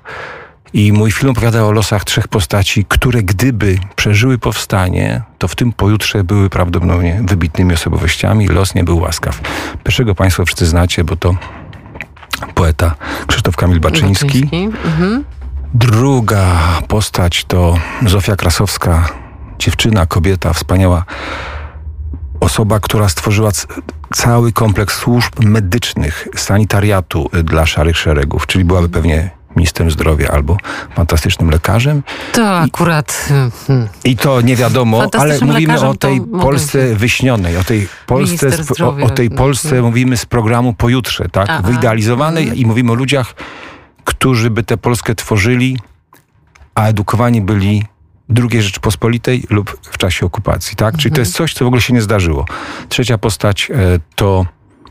I 0.73 0.92
mój 0.92 1.12
film 1.12 1.31
opowiada 1.31 1.64
o 1.64 1.73
losach 1.73 2.05
trzech 2.05 2.29
postaci, 2.29 2.85
które 2.88 3.23
gdyby 3.23 3.79
przeżyły 3.97 4.38
powstanie, 4.38 5.23
to 5.38 5.49
w 5.49 5.55
tym 5.55 5.73
pojutrze 5.73 6.25
były 6.25 6.51
prawdopodobnie 6.51 7.21
wybitnymi 7.25 7.75
osobowościami. 7.75 8.49
Los 8.49 8.75
nie 8.75 8.85
był 8.85 8.99
łaskaw. 8.99 9.40
Pierwszego 9.85 10.14
Państwo 10.14 10.45
wszyscy 10.45 10.66
znacie, 10.66 11.05
bo 11.05 11.16
to 11.16 11.37
poeta 12.55 12.95
Krzysztof 13.27 13.57
Kamil 13.57 13.81
Baczyński. 13.81 14.27
Baczyński. 14.27 14.64
Mhm. 14.85 15.25
Druga 15.75 16.59
postać 16.89 17.45
to 17.45 17.79
Zofia 18.07 18.37
Krasowska, 18.37 19.09
dziewczyna, 19.59 20.07
kobieta, 20.07 20.53
wspaniała 20.53 21.05
osoba, 22.41 22.81
która 22.81 23.09
stworzyła 23.09 23.51
cały 24.15 24.53
kompleks 24.53 24.99
służb 24.99 25.33
medycznych, 25.41 26.29
sanitariatu 26.37 27.31
dla 27.45 27.67
szarych 27.67 27.97
szeregów, 27.97 28.47
czyli 28.47 28.65
byłaby 28.65 28.89
pewnie 28.89 29.31
ministrem 29.57 29.91
zdrowia 29.91 30.29
albo 30.29 30.57
fantastycznym 30.95 31.51
lekarzem. 31.51 32.03
To 32.33 32.59
akurat. 32.59 33.29
Hmm. 33.29 33.89
I 34.05 34.17
to 34.17 34.41
nie 34.41 34.57
wiadomo, 34.57 35.03
ale 35.19 35.39
mówimy 35.41 35.81
o 35.81 35.95
tej 35.95 36.21
Polsce 36.21 36.95
wyśnionej, 36.95 37.57
o 37.57 37.65
tej 37.65 37.89
Polsce, 38.07 38.49
o, 38.85 38.97
o, 39.05 39.11
tej 39.11 39.31
Polsce 39.31 39.69
hmm. 39.69 39.85
mówimy 39.85 40.17
z 40.17 40.27
programu 40.27 40.73
pojutrze, 40.73 41.29
tak? 41.29 41.47
Aha. 41.51 41.63
Wyidealizowanej 41.63 42.61
i 42.61 42.67
mówimy 42.67 42.93
o 42.93 42.95
ludziach, 42.95 43.35
którzy 44.07 44.51
by 44.51 44.62
tę 44.62 44.77
Polskę 44.77 45.14
tworzyli, 45.14 45.79
a 46.75 46.87
edukowani 46.87 47.40
byli 47.40 47.85
II 48.51 48.62
Rzeczypospolitej 48.62 49.45
lub 49.51 49.79
w 49.83 49.99
czasie 49.99 50.27
okupacji, 50.27 50.77
tak? 50.77 50.97
Czyli 50.97 51.14
to 51.14 51.21
jest 51.21 51.35
coś, 51.35 51.55
co 51.55 51.64
w 51.64 51.69
ogóle 51.69 51.83
się 51.83 51.95
nie 51.95 52.03
zdarzyło. 52.03 52.45
Trzecia 52.88 53.19
postać 53.19 53.71
e, 53.71 53.75
to 54.14 54.47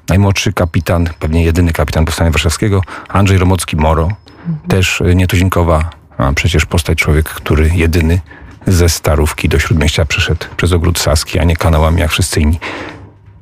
najmłodszy 0.09 0.53
kapitan, 0.53 1.09
pewnie 1.19 1.43
jedyny 1.43 1.73
kapitan 1.73 2.05
Powstania 2.05 2.31
Warszawskiego, 2.31 2.81
Andrzej 3.09 3.37
Romocki-Moro. 3.37 4.03
Mhm. 4.03 4.69
Też 4.69 5.03
nietuzinkowa, 5.15 5.89
a 6.17 6.33
przecież 6.33 6.65
postać 6.65 6.97
człowiek, 6.97 7.29
który 7.29 7.71
jedyny 7.75 8.21
ze 8.67 8.89
Starówki 8.89 9.49
do 9.49 9.59
Śródmieścia 9.59 10.05
przyszedł 10.05 10.45
przez 10.57 10.71
Ogród 10.71 10.99
Saski, 10.99 11.39
a 11.39 11.43
nie 11.43 11.55
kanałami 11.55 11.99
jak 12.01 12.11
wszyscy 12.11 12.41
inni. 12.41 12.59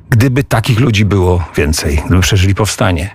Gdyby 0.10 0.44
takich 0.44 0.80
ludzi 0.80 1.06
było 1.06 1.44
więcej, 1.56 2.02
gdyby 2.06 2.22
przeżyli 2.22 2.56
powstanie. 2.56 3.10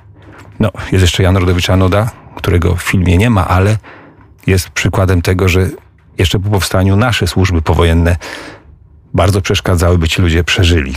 No, 0.60 0.70
jest 0.92 1.02
jeszcze 1.02 1.22
Jan 1.22 1.36
Rodowicz 1.36 1.70
Anoda, 1.70 2.10
którego 2.38 2.76
w 2.76 2.82
filmie 2.82 3.18
nie 3.18 3.30
ma, 3.30 3.48
ale 3.48 3.76
jest 4.46 4.70
przykładem 4.70 5.22
tego, 5.22 5.48
że 5.48 5.68
jeszcze 6.18 6.38
po 6.38 6.50
powstaniu 6.50 6.96
nasze 6.96 7.26
służby 7.26 7.62
powojenne 7.62 8.16
bardzo 9.14 9.40
przeszkadzały, 9.40 9.98
by 9.98 10.08
ci 10.08 10.22
ludzie 10.22 10.44
przeżyli. 10.44 10.94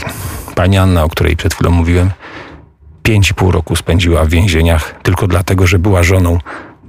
Pani 0.54 0.78
Anna, 0.78 1.04
o 1.04 1.08
której 1.08 1.36
przed 1.36 1.54
chwilą 1.54 1.70
mówiłem, 1.70 2.10
pięć 3.02 3.30
i 3.30 3.34
pół 3.34 3.50
roku 3.50 3.76
spędziła 3.76 4.24
w 4.24 4.28
więzieniach 4.28 4.94
tylko 5.02 5.26
dlatego, 5.26 5.66
że 5.66 5.78
była 5.78 6.02
żoną 6.02 6.38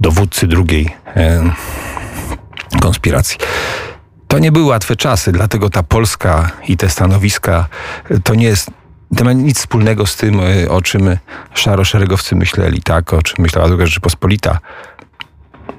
dowódcy 0.00 0.46
drugiej 0.46 0.96
e, 1.16 1.50
konspiracji. 2.80 3.38
To 4.28 4.38
nie 4.38 4.52
były 4.52 4.64
łatwe 4.64 4.96
czasy, 4.96 5.32
dlatego 5.32 5.70
ta 5.70 5.82
Polska 5.82 6.50
i 6.68 6.76
te 6.76 6.88
stanowiska 6.88 7.68
to 8.24 8.34
nie 8.34 8.46
jest 8.46 8.70
to 9.14 9.24
ma 9.24 9.32
nic 9.32 9.58
wspólnego 9.58 10.06
z 10.06 10.16
tym, 10.16 10.40
e, 10.40 10.68
o 10.68 10.82
czym 10.82 11.16
szaroszeregowcy 11.54 12.36
myśleli, 12.36 12.82
tak, 12.82 13.12
o 13.12 13.22
czym 13.22 13.36
myślała 13.38 13.68
druga 13.68 13.86
Rzeczypospolita. 13.86 14.58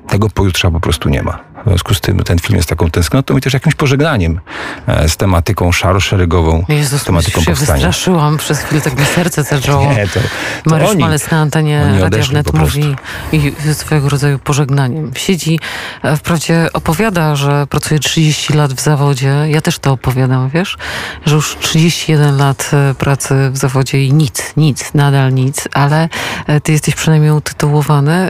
Tego 0.07 0.29
pojutrze 0.29 0.71
po 0.71 0.79
prostu 0.79 1.09
nie 1.09 1.23
ma. 1.23 1.54
W 1.65 1.67
związku 1.67 1.93
z 1.93 2.01
tym 2.01 2.23
ten 2.23 2.39
film 2.39 2.57
jest 2.57 2.69
taką 2.69 2.91
tęsknotą 2.91 3.37
i 3.37 3.41
też 3.41 3.53
jakimś 3.53 3.75
pożegnaniem 3.75 4.39
e, 4.87 5.09
z 5.09 5.17
tematyką 5.17 5.71
szaro-szeregową, 5.71 6.63
Jezus, 6.69 7.01
z 7.01 7.05
tematyką 7.05 7.41
się 7.41 7.51
powstania. 7.51 7.73
wystraszyłam 7.73 8.37
przez 8.37 8.59
chwilę, 8.59 8.81
tak 8.81 8.99
mi 8.99 9.05
serce 9.05 9.43
zaczęło. 9.43 9.85
Nie, 9.93 10.07
to, 10.07 10.19
to 10.63 10.69
Mariusz 10.69 10.89
oni, 10.89 11.01
Malec 11.01 11.31
na 11.31 11.37
antenie 11.37 11.97
Radia 11.99 12.23
Wnet 12.23 12.53
mówi 12.53 12.95
i 13.31 13.53
swojego 13.73 14.09
rodzaju 14.09 14.39
pożegnaniem. 14.39 15.11
Siedzi, 15.15 15.59
e, 16.03 16.17
wprawdzie 16.17 16.67
opowiada, 16.73 17.35
że 17.35 17.67
pracuje 17.67 17.99
30 17.99 18.53
lat 18.53 18.73
w 18.73 18.81
zawodzie. 18.81 19.35
Ja 19.47 19.61
też 19.61 19.79
to 19.79 19.91
opowiadam, 19.91 20.49
wiesz, 20.49 20.77
że 21.25 21.35
już 21.35 21.57
31 21.61 22.37
lat 22.37 22.71
e, 22.73 22.93
pracy 22.93 23.35
w 23.51 23.57
zawodzie 23.57 24.03
i 24.03 24.13
nic, 24.13 24.53
nic, 24.57 24.93
nadal 24.93 25.33
nic, 25.33 25.67
ale 25.73 26.09
ty 26.63 26.71
jesteś 26.71 26.95
przynajmniej 26.95 27.31
utytułowany. 27.31 28.29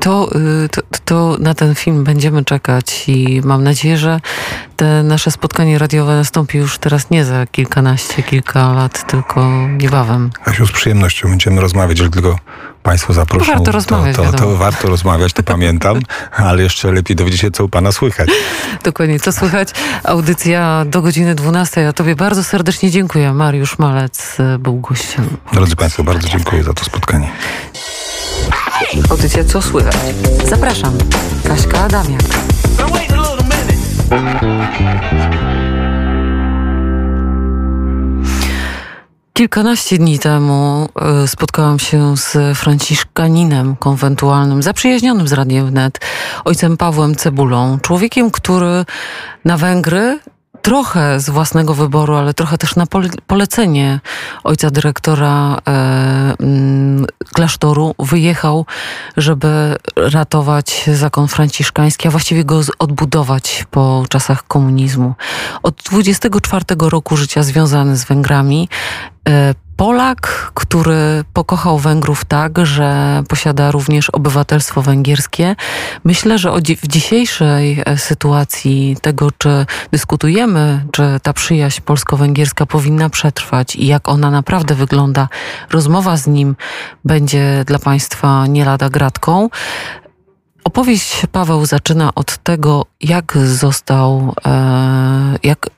To, 0.00 0.30
to, 0.70 0.80
to 1.04 1.36
na 1.40 1.54
ten 1.54 1.74
film 1.74 2.04
będziemy 2.04 2.44
czekać 2.44 2.59
czekać 2.60 3.04
i 3.08 3.40
mam 3.44 3.64
nadzieję, 3.64 3.98
że 3.98 4.20
te 4.76 5.02
nasze 5.02 5.30
spotkanie 5.30 5.78
radiowe 5.78 6.16
nastąpi 6.16 6.58
już 6.58 6.78
teraz 6.78 7.10
nie 7.10 7.24
za 7.24 7.46
kilkanaście, 7.46 8.22
kilka 8.22 8.72
lat, 8.72 9.10
tylko 9.10 9.68
niebawem. 9.78 10.30
Asiu, 10.44 10.66
z 10.66 10.72
przyjemnością 10.72 11.28
będziemy 11.28 11.60
rozmawiać, 11.60 11.98
tylko 11.98 12.38
Państwo 12.82 13.12
zaproszą. 13.12 13.52
Warto 13.52 13.72
rozmawiać, 13.72 14.16
to, 14.16 14.24
to, 14.24 14.38
to, 14.38 14.56
warto 14.56 14.88
rozmawiać, 14.88 15.32
to 15.32 15.42
pamiętam, 15.42 16.00
ale 16.50 16.62
jeszcze 16.62 16.92
lepiej 16.92 17.16
dowiedzieć 17.16 17.40
się, 17.40 17.50
co 17.50 17.64
u 17.64 17.68
Pana 17.68 17.92
słychać. 17.92 18.28
Dokładnie, 18.84 19.20
co 19.20 19.32
słychać. 19.32 19.68
Audycja 20.04 20.84
do 20.86 21.02
godziny 21.02 21.34
12. 21.34 21.80
Ja 21.80 21.92
Tobie 21.92 22.16
bardzo 22.16 22.44
serdecznie 22.44 22.90
dziękuję. 22.90 23.32
Mariusz 23.32 23.78
Malec 23.78 24.40
e, 24.40 24.58
był 24.58 24.80
gościem. 24.80 25.24
Drodzy 25.52 25.76
Państwo, 25.76 26.04
bardzo 26.04 26.28
dziękuję 26.28 26.62
za 26.62 26.74
to 26.74 26.84
spotkanie. 26.84 27.30
Audycja 29.10 29.44
Co 29.44 29.62
słychać? 29.62 29.96
Zapraszam. 30.48 30.98
Kaśka 31.44 31.80
Adamiak. 31.80 32.22
Kilkanaście 39.32 39.98
dni 39.98 40.18
temu 40.18 40.88
e, 40.96 41.28
spotkałam 41.28 41.78
się 41.78 42.16
z 42.16 42.58
Franciszkaninem 42.58 43.76
konwentualnym, 43.76 44.62
zaprzyjaźnionym 44.62 45.28
z 45.28 45.32
Radiem 45.32 45.66
Wnet, 45.66 45.98
ojcem 46.44 46.76
Pawłem 46.76 47.14
Cebulą, 47.14 47.78
człowiekiem, 47.80 48.30
który 48.30 48.84
na 49.44 49.56
Węgry 49.56 50.18
trochę 50.62 51.20
z 51.20 51.30
własnego 51.30 51.74
wyboru, 51.74 52.14
ale 52.14 52.34
trochę 52.34 52.58
też 52.58 52.76
na 52.76 52.84
polecenie 53.26 54.00
ojca 54.44 54.70
dyrektora 54.70 55.58
e, 55.68 55.70
mm, 56.40 57.06
klasztoru 57.32 57.94
wyjechał, 57.98 58.66
żeby 59.16 59.76
ratować 59.96 60.90
zakon 60.94 61.28
franciszkański, 61.28 62.08
a 62.08 62.10
właściwie 62.10 62.44
go 62.44 62.60
odbudować 62.78 63.66
po 63.70 64.04
czasach 64.08 64.46
komunizmu. 64.46 65.14
Od 65.62 65.82
24 65.90 66.64
roku 66.80 67.16
życia 67.16 67.42
związany 67.42 67.96
z 67.96 68.04
Węgrami 68.04 68.68
e, 69.28 69.54
Polak, 69.80 70.50
który 70.54 71.24
pokochał 71.32 71.78
Węgrów 71.78 72.24
tak, 72.24 72.66
że 72.66 73.22
posiada 73.28 73.70
również 73.70 74.10
obywatelstwo 74.10 74.82
węgierskie. 74.82 75.56
Myślę, 76.04 76.38
że 76.38 76.52
w 76.82 76.86
dzisiejszej 76.86 77.82
e, 77.86 77.98
sytuacji 77.98 78.96
tego, 79.02 79.30
czy 79.38 79.66
dyskutujemy, 79.90 80.86
czy 80.92 81.20
ta 81.22 81.32
przyjaźń 81.32 81.80
polsko-węgierska 81.82 82.66
powinna 82.66 83.10
przetrwać 83.10 83.76
i 83.76 83.86
jak 83.86 84.08
ona 84.08 84.30
naprawdę 84.30 84.74
wygląda, 84.74 85.28
rozmowa 85.70 86.16
z 86.16 86.26
nim 86.26 86.56
będzie 87.04 87.64
dla 87.66 87.78
Państwa 87.78 88.46
nie 88.46 88.64
lada 88.64 88.88
gratką. 88.88 89.48
Opowieść 90.64 91.22
Paweł 91.32 91.66
zaczyna 91.66 92.14
od 92.14 92.38
tego, 92.38 92.86
jak 93.00 93.38
został, 93.44 94.34
e, 94.46 95.38
jak, 95.42 95.70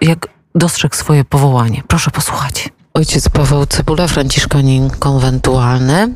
jak 0.00 0.28
dostrzegł 0.54 0.94
swoje 0.94 1.24
powołanie. 1.24 1.82
Proszę 1.88 2.10
posłuchać. 2.10 2.73
Ojciec 2.96 3.28
Paweł 3.28 3.66
Cebula, 3.66 4.08
franciszkanin 4.08 4.90
konwentualny. 4.90 6.14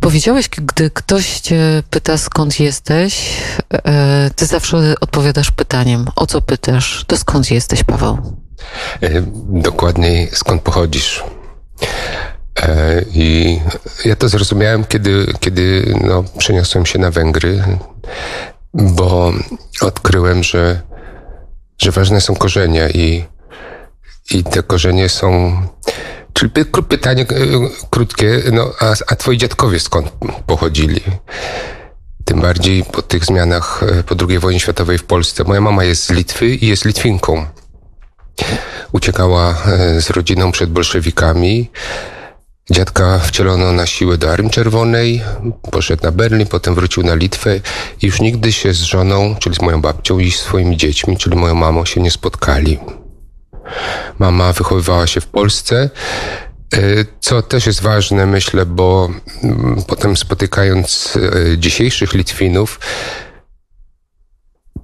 Powiedziałeś, 0.00 0.48
gdy 0.48 0.90
ktoś 0.90 1.40
cię 1.40 1.82
pyta, 1.90 2.18
skąd 2.18 2.60
jesteś, 2.60 3.40
e, 3.72 4.30
ty 4.36 4.46
zawsze 4.46 4.94
odpowiadasz 5.00 5.50
pytaniem. 5.50 6.06
O 6.16 6.26
co 6.26 6.42
pytasz? 6.42 7.04
To 7.06 7.16
skąd 7.16 7.50
jesteś, 7.50 7.84
Paweł? 7.84 8.36
E, 9.02 9.22
dokładniej, 9.48 10.28
skąd 10.32 10.62
pochodzisz? 10.62 11.24
E, 12.62 13.02
I 13.14 13.58
ja 14.04 14.16
to 14.16 14.28
zrozumiałem, 14.28 14.84
kiedy, 14.84 15.26
kiedy 15.40 15.94
no, 16.04 16.24
przeniosłem 16.38 16.86
się 16.86 16.98
na 16.98 17.10
Węgry, 17.10 17.64
bo 18.74 19.32
odkryłem, 19.80 20.42
że, 20.42 20.80
że 21.78 21.90
ważne 21.90 22.20
są 22.20 22.34
korzenie 22.34 22.88
i, 22.94 23.24
i 24.30 24.44
te 24.44 24.62
korzenie 24.62 25.08
są. 25.08 25.60
Czyli 26.32 26.50
pytanie 26.88 27.22
e, 27.22 27.26
krótkie, 27.90 28.42
no, 28.52 28.72
a, 28.80 28.94
a 29.06 29.16
twoi 29.16 29.38
dziadkowie 29.38 29.80
skąd 29.80 30.12
pochodzili? 30.46 31.00
Tym 32.24 32.40
bardziej 32.40 32.84
po 32.84 33.02
tych 33.02 33.24
zmianach 33.24 33.82
e, 33.82 34.02
po 34.02 34.14
II 34.28 34.38
wojnie 34.38 34.60
światowej 34.60 34.98
w 34.98 35.04
Polsce. 35.04 35.44
Moja 35.44 35.60
mama 35.60 35.84
jest 35.84 36.04
z 36.04 36.10
Litwy 36.10 36.46
i 36.48 36.66
jest 36.66 36.84
Litwinką. 36.84 37.46
Uciekała 38.92 39.54
z 40.00 40.10
rodziną 40.10 40.52
przed 40.52 40.70
bolszewikami. 40.70 41.70
Dziadka 42.70 43.18
wcielono 43.18 43.72
na 43.72 43.86
siłę 43.86 44.18
do 44.18 44.32
Armii 44.32 44.50
Czerwonej, 44.50 45.22
poszedł 45.70 46.02
na 46.02 46.12
Berlin, 46.12 46.46
potem 46.46 46.74
wrócił 46.74 47.02
na 47.02 47.14
Litwę 47.14 47.60
i 48.02 48.06
już 48.06 48.20
nigdy 48.20 48.52
się 48.52 48.72
z 48.72 48.80
żoną, 48.80 49.36
czyli 49.38 49.56
z 49.56 49.62
moją 49.62 49.80
babcią 49.80 50.18
i 50.18 50.30
swoimi 50.30 50.76
dziećmi, 50.76 51.16
czyli 51.16 51.36
moją 51.36 51.54
mamą 51.54 51.84
się 51.84 52.00
nie 52.00 52.10
spotkali. 52.10 52.78
Mama 54.18 54.52
wychowywała 54.52 55.06
się 55.06 55.20
w 55.20 55.26
Polsce, 55.26 55.90
e, 56.74 56.78
co 57.20 57.42
też 57.42 57.66
jest 57.66 57.82
ważne, 57.82 58.26
myślę, 58.26 58.66
bo 58.66 59.10
mm, 59.42 59.82
potem 59.86 60.16
spotykając 60.16 61.18
e, 61.52 61.58
dzisiejszych 61.58 62.14
Litwinów, 62.14 62.80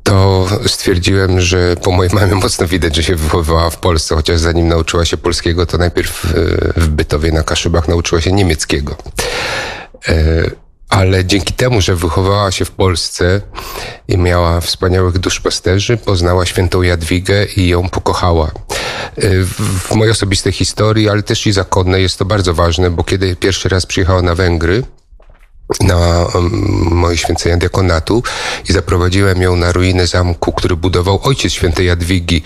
to 0.02 0.46
stwierdziłem, 0.66 1.40
że 1.40 1.76
po 1.76 1.90
mojej 1.90 2.14
mamie 2.14 2.34
mocno 2.34 2.66
widać, 2.66 2.96
że 2.96 3.02
się 3.02 3.16
wychowywała 3.16 3.70
w 3.70 3.76
Polsce, 3.76 4.14
chociaż 4.14 4.40
zanim 4.40 4.68
nauczyła 4.68 5.04
się 5.04 5.16
polskiego, 5.16 5.66
to 5.66 5.78
najpierw 5.78 6.24
e, 6.24 6.28
w 6.80 6.88
Bytowie 6.88 7.32
na 7.32 7.42
Kaszybach 7.42 7.88
nauczyła 7.88 8.20
się 8.20 8.32
niemieckiego. 8.32 8.96
Ale 10.92 11.24
dzięki 11.24 11.52
temu, 11.52 11.80
że 11.80 11.96
wychowała 11.96 12.50
się 12.50 12.64
w 12.64 12.70
Polsce 12.70 13.40
i 14.08 14.18
miała 14.18 14.60
wspaniałych 14.60 15.18
duszpasterzy, 15.18 15.96
poznała 15.96 16.46
świętą 16.46 16.82
Jadwigę 16.82 17.46
i 17.56 17.68
ją 17.68 17.88
pokochała. 17.88 18.46
E, 18.46 18.50
w 19.88 19.94
mojej 19.94 20.12
osobistej 20.12 20.52
historii, 20.52 21.08
ale 21.08 21.22
też 21.22 21.46
i 21.46 21.52
zakonnej 21.52 22.02
jest 22.02 22.18
to 22.18 22.24
bardzo 22.24 22.54
ważne, 22.54 22.90
bo 22.90 23.04
kiedy 23.04 23.36
pierwszy 23.36 23.68
raz 23.68 23.86
przyjechała 23.86 24.22
na 24.22 24.34
Węgry, 24.34 24.82
na 25.80 26.26
moje 26.90 27.16
święcenia 27.16 27.56
diakonatu 27.56 28.22
i 28.68 28.72
zaprowadziłem 28.72 29.42
ją 29.42 29.56
na 29.56 29.72
ruiny 29.72 30.06
zamku, 30.06 30.52
który 30.52 30.76
budował 30.76 31.20
ojciec 31.22 31.52
świętej 31.52 31.86
Jadwigi, 31.86 32.42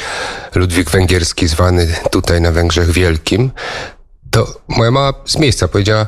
Ludwik 0.55 0.91
Węgierski, 0.91 1.49
zwany 1.49 1.95
tutaj 2.11 2.41
na 2.41 2.53
Węgrzech 2.53 2.91
Wielkim, 2.91 3.51
to 4.31 4.61
moja 4.69 4.91
mama 4.91 5.13
z 5.27 5.37
miejsca 5.37 5.69
powiedziała, 5.69 6.07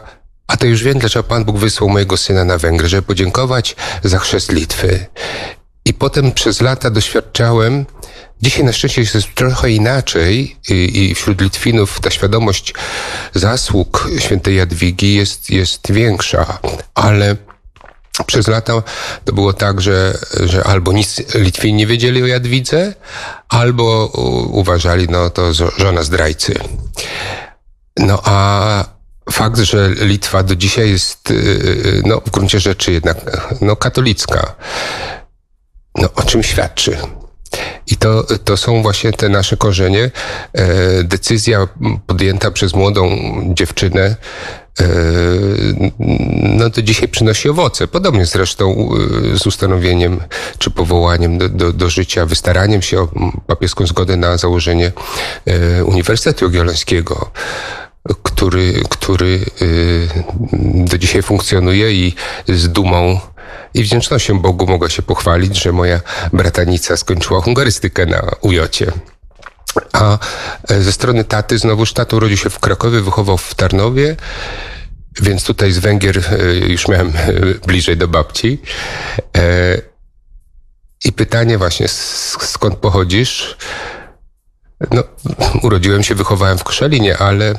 a 0.49 0.57
to 0.57 0.67
już 0.67 0.83
wiem, 0.83 0.99
dlaczego 0.99 1.23
Pan 1.23 1.45
Bóg 1.45 1.59
wysłał 1.59 1.91
mojego 1.91 2.17
syna 2.17 2.45
na 2.45 2.59
Węgry, 2.59 2.89
żeby 2.89 3.03
podziękować 3.03 3.77
za 4.05 4.19
chrzest 4.19 4.53
Litwy. 4.53 5.07
I 5.85 5.95
potem 5.95 6.33
przez 6.33 6.61
lata 6.61 6.91
doświadczałem, 6.91 7.87
Dzisiaj 8.43 8.65
na 8.65 8.73
szczęście 8.73 9.01
jest 9.01 9.35
trochę 9.35 9.71
inaczej 9.71 10.57
i, 10.69 11.05
i 11.11 11.15
wśród 11.15 11.41
Litwinów 11.41 12.01
ta 12.01 12.11
świadomość 12.11 12.75
zasług 13.35 14.09
świętej 14.19 14.57
Jadwigi 14.57 15.15
jest, 15.15 15.51
jest 15.51 15.93
większa, 15.93 16.59
ale 16.95 17.37
przez 18.27 18.49
lata 18.49 18.83
to 19.25 19.33
było 19.33 19.53
tak, 19.53 19.81
że, 19.81 20.19
że 20.41 20.65
albo 20.65 20.93
nic 20.93 21.35
Litwini 21.35 21.75
nie 21.75 21.87
wiedzieli 21.87 22.23
o 22.23 22.27
Jadwidze, 22.27 22.95
albo 23.49 24.07
uważali, 24.51 25.09
no 25.09 25.31
to 25.31 25.53
żona 25.79 26.03
zdrajcy. 26.03 26.55
No 27.97 28.21
a 28.25 28.85
fakt, 29.33 29.59
że 29.59 29.91
Litwa 30.01 30.43
do 30.43 30.57
dzisiaj 30.57 30.91
jest, 30.91 31.31
y, 31.31 31.35
y, 31.35 32.03
no 32.07 32.21
w 32.27 32.31
gruncie 32.31 32.61
rzeczy 32.61 32.93
jednak, 32.93 33.17
no 33.61 33.77
katolicka, 33.77 34.55
no 35.95 36.09
o 36.15 36.23
czym 36.23 36.43
świadczy? 36.43 36.97
I 37.87 37.97
to, 37.97 38.25
to 38.45 38.57
są 38.57 38.83
właśnie 38.83 39.13
te 39.13 39.29
nasze 39.29 39.57
korzenie. 39.57 40.11
E, 40.53 41.05
decyzja 41.05 41.69
podjęta 42.07 42.51
przez 42.51 42.75
młodą 42.75 43.11
dziewczynę, 43.55 44.17
e, 44.81 44.85
no 46.43 46.71
to 46.71 46.83
dzisiaj 46.83 47.09
przynosi 47.09 47.49
owoce. 47.49 47.87
Podobnie 47.87 48.27
zresztą 48.27 48.89
e, 49.35 49.39
z 49.39 49.47
ustanowieniem 49.47 50.21
czy 50.59 50.71
powołaniem 50.71 51.39
do, 51.39 51.49
do, 51.49 51.73
do 51.73 51.91
życia, 51.91 52.27
wystaraniem 52.27 52.83
się 52.83 53.01
o 53.01 53.09
papieską 53.47 53.87
zgodę 53.87 54.17
na 54.17 54.37
założenie 54.37 54.93
Uniwersytetu 55.85 56.45
Jagiellońskiego 56.45 57.31
który, 58.23 58.83
który 58.89 59.45
do 60.75 60.99
dzisiaj 60.99 61.23
funkcjonuje 61.23 61.93
i 61.93 62.15
z 62.49 62.69
dumą 62.69 63.21
i 63.75 63.83
wdzięcznością 63.83 64.39
Bogu 64.39 64.67
mogła 64.67 64.89
się 64.89 65.03
pochwalić, 65.03 65.63
że 65.63 65.73
moja 65.73 66.01
bratanica 66.33 66.97
skończyła 66.97 67.41
hungarystykę 67.41 68.07
na 68.07 68.31
ujocie. 68.41 68.93
A 69.93 70.19
e, 70.69 70.83
ze 70.83 70.93
strony 70.93 71.25
taty, 71.25 71.59
znowuż 71.59 71.93
tato 71.93 72.17
urodził 72.17 72.37
się 72.37 72.51
w 72.51 72.59
Krakowie, 72.59 73.01
wychował 73.01 73.39
w 73.39 73.55
Tarnowie, 73.55 74.17
więc 75.23 75.45
tutaj 75.45 75.73
z 75.73 75.79
Węgier 75.79 76.19
e, 76.19 76.55
już 76.55 76.89
miałem 76.89 77.09
e, 77.17 77.33
bliżej 77.67 77.97
do 77.97 78.09
babci. 78.09 78.63
I 81.05 81.13
pytanie 81.13 81.59
właśnie, 81.59 81.89
skąd 81.89 82.77
pochodzisz? 82.77 83.57
No, 84.91 85.03
urodziłem 85.63 86.03
się, 86.03 86.15
wychowałem 86.15 86.59
w 86.59 86.65
Koszalinie, 86.65 87.19
ale 87.19 87.55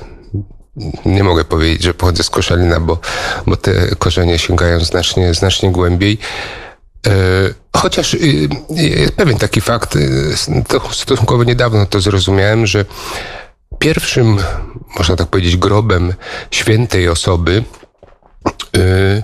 nie 1.06 1.24
mogę 1.24 1.46
powiedzieć, 1.46 1.84
że 1.84 1.94
pochodzę 1.94 2.24
z 2.24 2.30
Koszalina, 2.30 2.80
bo, 2.80 3.00
bo 3.48 3.58
te 3.58 3.96
korzenie 3.96 4.40
sięgają 4.40 4.80
znacznie, 4.80 5.34
znacznie 5.34 5.72
głębiej. 5.72 6.18
E, 7.08 7.12
chociaż 7.78 8.14
y, 8.14 8.50
jest 8.70 9.14
pewien 9.14 9.38
taki 9.38 9.62
fakt, 9.62 9.96
y, 9.96 10.36
to 10.68 10.94
stosunkowo 10.94 11.44
niedawno 11.44 11.86
to 11.86 12.02
zrozumiałem, 12.02 12.68
że 12.68 12.86
pierwszym, 13.80 14.38
można 14.98 15.16
tak 15.16 15.28
powiedzieć, 15.28 15.58
grobem 15.58 16.14
świętej 16.52 17.10
osoby 17.10 17.64
y, 18.78 19.24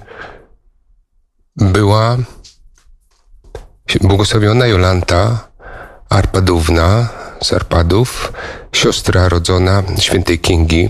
była 1.55 2.17
błogosławiona 4.01 4.67
Jolanta 4.67 5.47
Arpadówna 6.09 7.09
z 7.41 7.53
Arpadów, 7.53 8.33
siostra 8.71 9.29
rodzona 9.29 9.83
świętej 9.99 10.39
Kingi, 10.39 10.89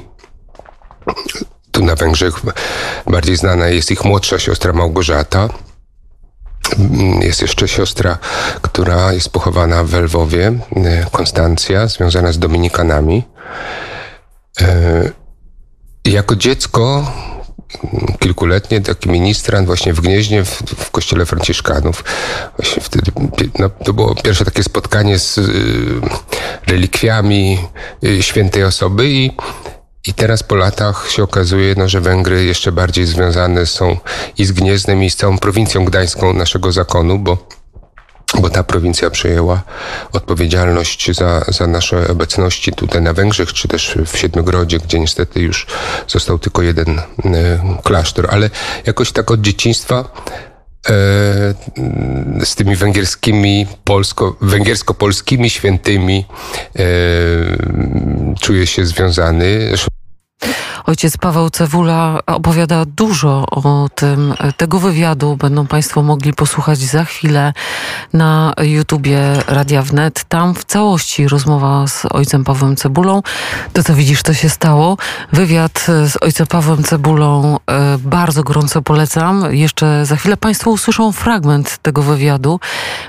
tu 1.72 1.86
na 1.86 1.96
Węgrzech 1.96 2.34
bardziej 3.08 3.38
znana 3.38 3.68
jest 3.68 3.91
ich 3.91 4.06
młodsza 4.06 4.39
siostra 4.39 4.74
Małgorzata. 4.74 5.50
Jest 7.22 7.41
jeszcze 7.41 7.68
siostra, 7.68 8.18
która 8.62 9.13
jest 9.13 9.30
pochowana 9.30 9.84
w 9.84 9.94
Lwowie, 9.94 10.60
Konstancja, 11.12 11.88
związana 11.88 12.32
z 12.32 12.39
Dominikanami. 12.39 13.24
E, 14.62 15.12
jako 16.06 16.36
dziecko 16.36 17.12
kilkuletnie 18.20 18.82
taki 18.82 19.10
ministrant 19.10 19.68
właśnie 19.68 19.94
w 19.94 20.02
Gnieźnie 20.02 20.44
w, 20.44 20.50
w 20.78 20.91
kościele 20.91 21.26
franciszkanów. 21.26 22.04
Właśnie 22.58 22.84
wtedy 22.84 23.12
no, 23.60 23.70
to 23.70 23.94
było 23.94 24.15
pierwsze 24.15 24.46
takie 24.46 24.63
spotkanie 24.63 25.20
z 25.20 25.38
y, 25.38 25.41
relikwiami 26.68 27.60
y, 28.04 28.24
świętej 28.24 28.63
osoby 28.63 29.10
i 29.10 29.32
i 30.08 30.13
teraz 30.13 30.44
po 30.44 30.56
latach 30.56 31.12
się 31.12 31.23
okazuje, 31.23 31.75
no, 31.77 31.90
że 31.90 32.02
Węgry 32.02 32.44
jeszcze 32.44 32.71
bardziej 32.71 33.06
związane 33.06 33.65
są 33.65 33.98
i 34.38 34.46
z 34.46 34.52
Gniezdem, 34.52 35.04
i 35.04 35.10
z 35.10 35.15
całą 35.15 35.38
prowincją 35.38 35.86
gdańską 35.86 36.34
naszego 36.34 36.71
zakonu, 36.71 37.19
bo 37.19 37.38
bo 38.42 38.50
ta 38.50 38.63
prowincja 38.63 39.10
przejęła 39.10 39.63
odpowiedzialność 40.12 41.15
za, 41.15 41.46
za 41.48 41.67
nasze 41.67 42.08
obecności 42.08 42.71
tutaj 42.71 43.02
na 43.02 43.13
Węgrzech, 43.13 43.54
czy 43.54 43.67
też 43.67 43.98
w 44.06 44.17
Siedmiogrodzie, 44.17 44.79
gdzie 44.79 45.00
niestety 45.00 45.40
już 45.40 45.67
został 46.08 46.40
tylko 46.40 46.62
jeden 46.62 47.02
klasztor. 47.84 48.27
Ale 48.32 48.50
jakoś 48.86 49.12
tak 49.12 49.32
od 49.32 49.42
dzieciństwa 49.42 50.10
z 52.44 52.56
tymi 52.56 52.75
węgierskimi, 52.75 53.67
polsko, 53.84 54.36
węgiersko-polskimi 54.42 55.50
świętymi 55.50 56.25
czuję 58.42 58.67
się 58.67 58.86
związany. 58.86 59.71
Ojciec 60.85 61.17
Paweł 61.17 61.50
Cewula 61.50 62.19
opowiada 62.25 62.85
dużo 62.85 63.46
o 63.52 63.89
tym. 63.96 64.33
Tego 64.58 64.79
wywiadu 64.79 65.35
będą 65.35 65.67
Państwo 65.67 66.04
mogli 66.04 66.33
posłuchać 66.33 66.77
za 66.77 67.06
chwilę 67.06 67.54
na 68.13 68.54
YouTubie 68.62 69.19
Radia 69.48 69.81
Wnet. 69.81 70.23
Tam 70.23 70.56
w 70.56 70.65
całości 70.65 71.27
rozmowa 71.27 71.87
z 71.87 72.06
ojcem 72.10 72.43
Pawłem 72.43 72.75
Cebulą. 72.75 73.21
To 73.73 73.83
co 73.83 73.96
widzisz, 73.96 74.23
to 74.23 74.33
się 74.33 74.50
stało. 74.50 74.98
Wywiad 75.31 75.85
z 76.08 76.17
ojcem 76.21 76.48
Pawłem 76.48 76.83
Cebulą 76.83 77.58
e, 77.67 77.98
bardzo 77.98 78.43
gorąco 78.43 78.81
polecam. 78.81 79.56
Jeszcze 79.56 80.06
za 80.06 80.15
chwilę 80.15 80.37
Państwo 80.37 80.71
usłyszą 80.71 81.12
fragment 81.12 81.77
tego 81.81 82.02
wywiadu. 82.02 82.60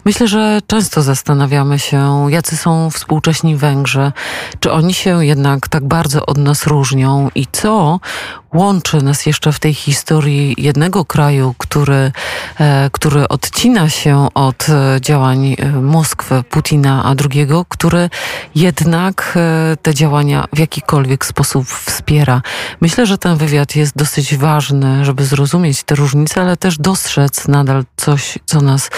Myślę, 0.04 0.28
że 0.28 0.60
często 0.66 1.02
zastanawiamy 1.02 1.78
się, 1.78 2.26
jacy 2.28 2.56
są 2.56 2.90
współcześni 2.90 3.56
Węgrzy. 3.56 4.12
Czy 4.60 4.72
oni 4.72 4.94
się 4.94 5.24
jednak 5.24 5.68
tak 5.68 5.84
bardzo 5.84 6.26
od 6.26 6.38
nas 6.38 6.66
różnią 6.66 7.25
i 7.34 7.46
co 7.52 8.00
łączy 8.56 9.02
nas 9.02 9.26
jeszcze 9.26 9.52
w 9.52 9.60
tej 9.60 9.74
historii 9.74 10.54
jednego 10.58 11.04
kraju, 11.04 11.54
który, 11.58 12.12
e, 12.60 12.90
który 12.92 13.28
odcina 13.28 13.88
się 13.88 14.28
od 14.34 14.68
e, 14.68 15.00
działań 15.00 15.56
e, 15.58 15.66
Moskwy, 15.66 16.42
Putina, 16.50 17.04
a 17.04 17.14
drugiego, 17.14 17.64
który 17.68 18.10
jednak 18.54 19.38
te 19.82 19.94
działania 19.94 20.44
w 20.52 20.58
jakikolwiek 20.58 21.26
sposób 21.26 21.66
wspiera. 21.68 22.42
Myślę, 22.80 23.06
że 23.06 23.18
ten 23.18 23.36
wywiad 23.36 23.76
jest 23.76 23.96
dosyć 23.96 24.36
ważny, 24.36 25.04
żeby 25.04 25.24
zrozumieć 25.24 25.82
te 25.82 25.94
różnice, 25.94 26.40
ale 26.40 26.56
też 26.56 26.78
dostrzec 26.78 27.48
nadal 27.48 27.84
coś, 27.96 28.38
co 28.46 28.60
nas 28.60 28.90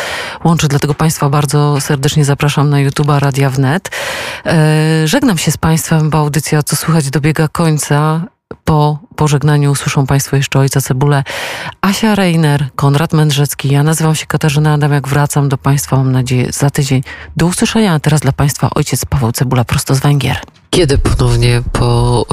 łączy. 0.45 0.68
Dlatego 0.68 0.95
Państwa 0.95 1.29
bardzo 1.29 1.81
serdecznie 1.81 2.24
zapraszam 2.24 2.70
na 2.70 2.76
YouTube'a 2.76 3.18
Radia 3.18 3.51
Wnet. 3.51 3.91
Żegnam 5.05 5.39
się 5.39 5.51
z 5.51 5.57
Państwem, 5.57 6.11
bo 6.11 6.18
audycja 6.18 6.62
Co 6.62 6.76
Słychać 6.76 7.11
dobiega 7.11 7.49
końca 7.49 8.18
po 8.64 8.99
pożegnaniu 9.16 9.72
usłyszą 9.72 10.07
Państwo 10.07 10.36
jeszcze 10.36 10.59
Ojca 10.59 10.80
Cebulę, 10.80 11.24
Asia 11.80 12.14
Reiner, 12.14 12.68
Konrad 12.76 13.12
Mędrzecki. 13.12 13.68
Ja 13.68 13.82
nazywam 13.82 14.14
się 14.14 14.26
Katarzyna 14.26 14.72
Adamiak, 14.72 15.09
wracam 15.09 15.49
do 15.49 15.59
Państwa, 15.59 15.96
mam 15.96 16.12
nadzieję, 16.12 16.53
za 16.53 16.70
tydzień. 16.70 17.03
Do 17.36 17.46
usłyszenia, 17.46 17.94
a 17.94 18.01
teraz 18.01 18.20
dla 18.20 18.32
Państwa 18.32 18.70
Ojciec 18.74 19.05
Paweł 19.05 19.32
Cebula 19.32 19.64
prosto 19.64 19.94
z 19.94 20.01
Węgier. 20.01 20.40
Kiedy 20.70 20.99
ponownie 20.99 21.62
po 21.72 22.26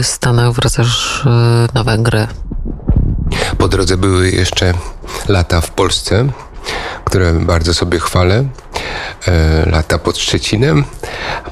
y, 0.00 0.04
Stanach 0.04 0.52
wracasz 0.52 1.24
y, 1.26 1.74
na 1.74 1.84
Węgry? 1.84 2.26
Po 3.58 3.68
drodze 3.68 3.96
były 3.96 4.30
jeszcze 4.30 4.74
lata 5.28 5.60
w 5.60 5.70
Polsce, 5.70 6.28
które 7.04 7.32
bardzo 7.32 7.74
sobie 7.74 7.98
chwalę. 7.98 8.44
E, 9.28 9.70
lata 9.70 9.98
pod 9.98 10.18
Szczecinem, 10.18 10.84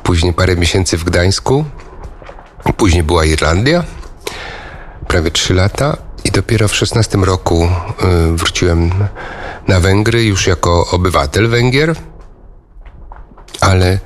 później 0.03 0.33
parę 0.33 0.57
miesięcy 0.57 0.99
w 0.99 1.05
Gdańsku, 1.05 1.65
później 2.77 3.03
była 3.03 3.25
Irlandia 3.25 3.85
prawie 5.13 5.31
3 5.31 5.55
lata 5.55 5.97
i 6.25 6.31
dopiero 6.31 6.69
w 6.69 6.75
16 6.75 7.19
roku 7.19 7.65
y, 7.65 8.37
wróciłem 8.37 8.91
na 9.69 9.81
Węgry 9.81 10.25
już 10.25 10.47
jako 10.47 10.87
obywatel 10.91 11.49
Węgier, 11.49 11.95
ale, 13.61 13.99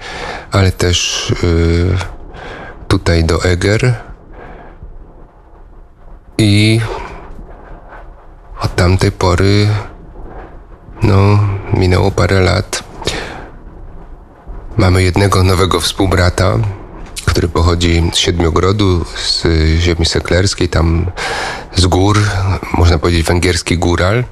ale 0.53 0.73
też 0.73 1.31
y, 1.31 1.97
tutaj 2.89 3.25
do 3.25 3.45
Eger 3.45 3.95
i 6.39 6.81
od 8.63 8.75
tamtej 8.75 9.13
pory 9.13 9.69
no, 11.03 11.39
minęło 11.73 12.11
parę 12.11 12.41
lat. 12.41 12.85
Mamy 14.77 15.03
jednego 15.03 15.43
nowego 15.43 15.81
współbrata, 15.81 16.59
który 17.37 17.49
pochodzi 17.49 18.11
z 18.13 18.17
Siedmiogrodu, 18.17 19.05
z 19.17 19.45
ziemi 19.79 20.07
seklerskiej, 20.07 20.69
tam 20.69 21.11
z 21.75 21.87
gór, 21.87 22.19
można 22.73 22.99
powiedzieć 22.99 23.27
węgierski 23.27 23.79
góral. 23.79 24.25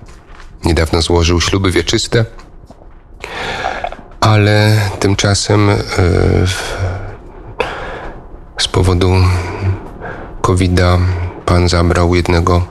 Niedawno 0.65 1.03
złożył 1.03 1.41
śluby 1.41 1.71
wieczyste, 1.71 2.25
ale 4.21 4.77
tymczasem 5.01 5.71
e, 5.71 5.77
z 8.59 8.69
powodu 8.69 9.13
COVID-a 10.41 10.99
pan 11.47 11.69
zabrał 11.69 12.15
jednego 12.15 12.67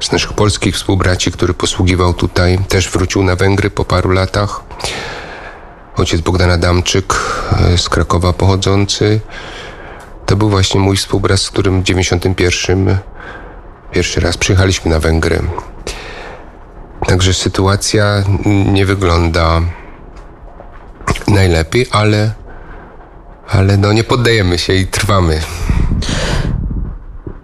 z 0.00 0.12
naszych 0.12 0.32
polskich 0.32 0.74
współbraci, 0.74 1.32
który 1.32 1.54
posługiwał 1.54 2.14
tutaj, 2.14 2.58
też 2.68 2.90
wrócił 2.90 3.22
na 3.24 3.36
Węgry 3.36 3.70
po 3.70 3.84
paru 3.84 4.10
latach. 4.10 4.62
Ojciec 5.96 6.20
Bogdan 6.20 6.50
Adamczyk 6.50 7.14
e, 7.52 7.78
z 7.78 7.88
Krakowa 7.88 8.32
pochodzący. 8.32 9.20
To 10.28 10.36
był 10.36 10.50
właśnie 10.50 10.80
mój 10.80 10.96
współbrat, 10.96 11.40
z 11.40 11.50
którym 11.50 11.80
w 11.80 11.84
91 11.84 12.98
pierwszy 13.92 14.20
raz 14.20 14.36
przyjechaliśmy 14.36 14.90
na 14.90 15.00
Węgry. 15.00 15.40
Także 17.06 17.34
sytuacja 17.34 18.24
nie 18.72 18.86
wygląda 18.86 19.60
najlepiej, 21.28 21.86
ale, 21.90 22.32
ale 23.48 23.76
no 23.76 23.92
nie 23.92 24.04
poddajemy 24.04 24.58
się 24.58 24.72
i 24.72 24.86
trwamy. 24.86 25.40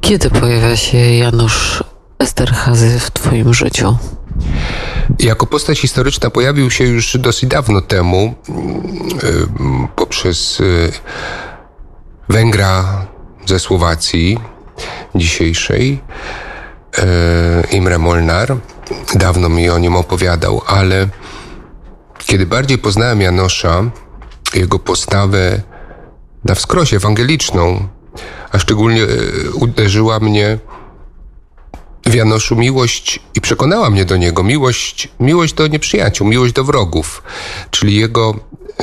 Kiedy 0.01 0.31
pojawia 0.31 0.77
się 0.77 0.99
Janusz 0.99 1.85
Esterhazy 2.19 3.01
w 3.01 3.11
Twoim 3.11 3.55
życiu? 3.55 3.97
Jako 5.19 5.47
postać 5.47 5.79
historyczna 5.79 6.31
pojawił 6.31 6.71
się 6.71 6.85
już 6.85 7.17
dosyć 7.17 7.51
dawno 7.51 7.81
temu 7.81 8.35
y, 9.25 9.47
poprzez 9.97 10.61
y, 10.61 10.93
Węgra 12.29 13.07
ze 13.47 13.59
Słowacji 13.59 14.39
dzisiejszej, 15.15 16.01
y, 16.99 17.03
Imre 17.71 17.99
Molnar. 17.99 18.57
Dawno 19.15 19.49
mi 19.49 19.71
o 19.71 19.79
nim 19.79 19.97
opowiadał, 19.97 20.63
ale 20.67 21.09
kiedy 22.19 22.47
bardziej 22.47 22.79
poznałem 22.79 23.21
Janosza, 23.21 23.91
jego 24.55 24.79
postawę 24.79 25.63
na 26.45 26.55
wskrosie 26.55 26.97
ewangeliczną, 26.97 27.89
a 28.53 28.59
szczególnie 28.59 29.07
uderzyła 29.55 30.21
mnie 30.21 30.59
w 32.07 32.15
Janoszu 32.15 32.57
miłość 32.57 33.21
i 33.35 33.41
przekonała 33.41 33.91
mnie 33.91 34.05
do 34.05 34.17
niego 34.17 34.43
miłość, 34.43 35.09
miłość 35.21 35.55
do 35.55 35.67
nieprzyjaciół, 35.67 36.27
miłość 36.27 36.53
do 36.53 36.65
wrogów, 36.65 37.23
czyli 37.71 37.97
jego 37.97 38.35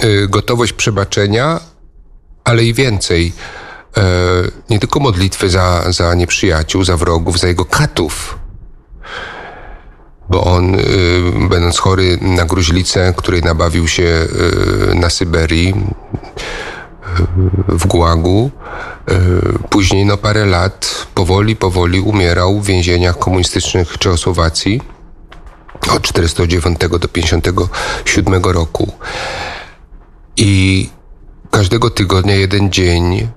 y, 0.03 0.27
gotowość 0.27 0.73
przebaczenia, 0.73 1.59
ale 2.43 2.63
i 2.63 2.73
więcej. 2.73 3.33
Y, 3.97 4.01
nie 4.69 4.79
tylko 4.79 4.99
modlitwy 4.99 5.49
za, 5.49 5.91
za 5.91 6.15
nieprzyjaciół, 6.15 6.83
za 6.83 6.97
wrogów, 6.97 7.39
za 7.39 7.47
jego 7.47 7.65
katów. 7.65 8.39
Bo 10.29 10.43
on, 10.43 10.75
y, 10.75 10.79
będąc 11.49 11.79
chory 11.79 12.17
na 12.21 12.45
gruźlicę, 12.45 13.13
której 13.17 13.41
nabawił 13.41 13.87
się 13.87 14.27
y, 14.91 14.95
na 14.95 15.09
Syberii, 15.09 15.73
w 17.67 17.87
Gułagu. 17.87 18.51
E, 19.07 19.19
później 19.69 20.05
no 20.05 20.17
parę 20.17 20.45
lat 20.45 21.07
powoli, 21.13 21.55
powoli 21.55 21.99
umierał 21.99 22.59
w 22.59 22.65
więzieniach 22.65 23.19
komunistycznych 23.19 23.97
Czechosłowacji 23.97 24.81
od 25.95 26.01
49 26.01 26.79
do 26.99 27.07
57 27.07 28.43
roku. 28.43 28.91
I 30.37 30.89
każdego 31.61 31.89
tygodnia 31.89 32.35
jeden 32.35 32.71
dzień 32.71 33.27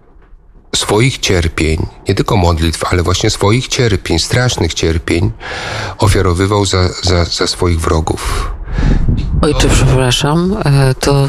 swoich 0.76 1.18
cierpień, 1.18 1.86
nie 2.08 2.14
tylko 2.14 2.36
modlitw, 2.36 2.84
ale 2.84 3.02
właśnie 3.02 3.30
swoich 3.30 3.68
cierpień, 3.68 4.18
strasznych 4.18 4.74
cierpień, 4.74 5.32
ofiarowywał 5.98 6.64
za, 6.64 6.88
za, 6.88 7.24
za 7.24 7.46
swoich 7.46 7.80
wrogów. 7.80 8.52
Ojcze, 9.42 9.68
przepraszam, 9.68 10.56
e, 10.64 10.94
to 10.94 11.28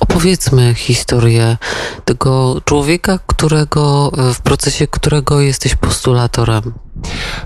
opowiedzmy 0.00 0.74
historię 0.74 1.56
tego 2.04 2.60
człowieka, 2.64 3.18
którego, 3.26 4.12
w 4.34 4.40
procesie 4.40 4.86
którego 4.86 5.40
jesteś 5.40 5.74
postulatorem. 5.74 6.72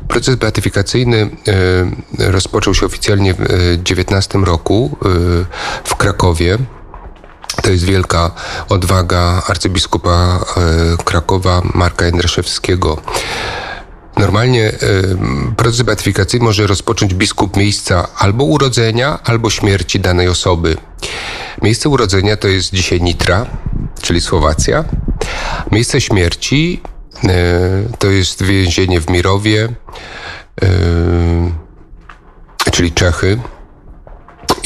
Proces 0.09 0.37
beatyfikacyjny 0.37 1.31
e, 2.19 2.31
rozpoczął 2.31 2.75
się 2.75 2.87
oficjalnie 2.87 3.35
w 3.35 3.39
19 3.83 4.39
e, 4.39 4.45
roku 4.45 4.97
e, 5.05 5.09
w 5.85 5.97
Krakowie. 5.97 6.59
To 7.63 7.71
jest 7.71 7.85
wielka 7.85 8.31
odwaga 8.69 9.43
arcybiskupa 9.47 10.45
Krakowa 11.05 11.63
Marka 11.75 12.05
Jędraszewskiego. 12.07 13.03
Normalnie 14.17 14.73
proces 15.57 15.83
beatyfikacyjny 15.83 16.45
może 16.45 16.67
rozpocząć 16.67 17.15
biskup 17.15 17.57
miejsca 17.57 18.09
albo 18.19 18.45
urodzenia, 18.45 19.19
albo 19.25 19.51
śmierci 19.51 20.01
danej 20.01 20.29
osoby. 20.29 20.77
Miejsce 21.63 21.89
urodzenia 21.89 22.37
to 22.37 22.49
jest 22.49 22.75
dzisiaj 22.75 23.01
Nitra, 23.01 23.47
czyli 24.03 24.21
Słowacja. 24.21 24.85
Miejsce 25.73 26.01
śmierci 26.01 26.81
e, 27.25 27.29
to 27.99 28.07
jest 28.07 28.43
więzienie 28.43 29.01
w 29.01 29.11
Mirowie, 29.11 29.69
e, 30.63 30.69
czyli 32.73 32.93
Czechy. 32.93 33.39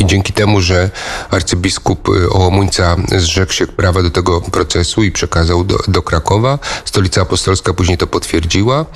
I 0.00 0.06
dzięki 0.06 0.32
temu, 0.32 0.60
że 0.60 0.90
arcybiskup 1.30 2.08
Ołomuńca 2.30 2.96
zrzekł 3.16 3.52
się 3.52 3.66
prawa 3.66 4.02
do 4.02 4.10
tego 4.10 4.40
procesu 4.40 5.02
i 5.02 5.12
przekazał 5.12 5.64
do, 5.64 5.78
do 5.88 6.02
Krakowa, 6.02 6.58
stolica 6.84 7.22
apostolska 7.22 7.74
później 7.74 7.98
to 7.98 8.06
potwierdziła. 8.06 8.86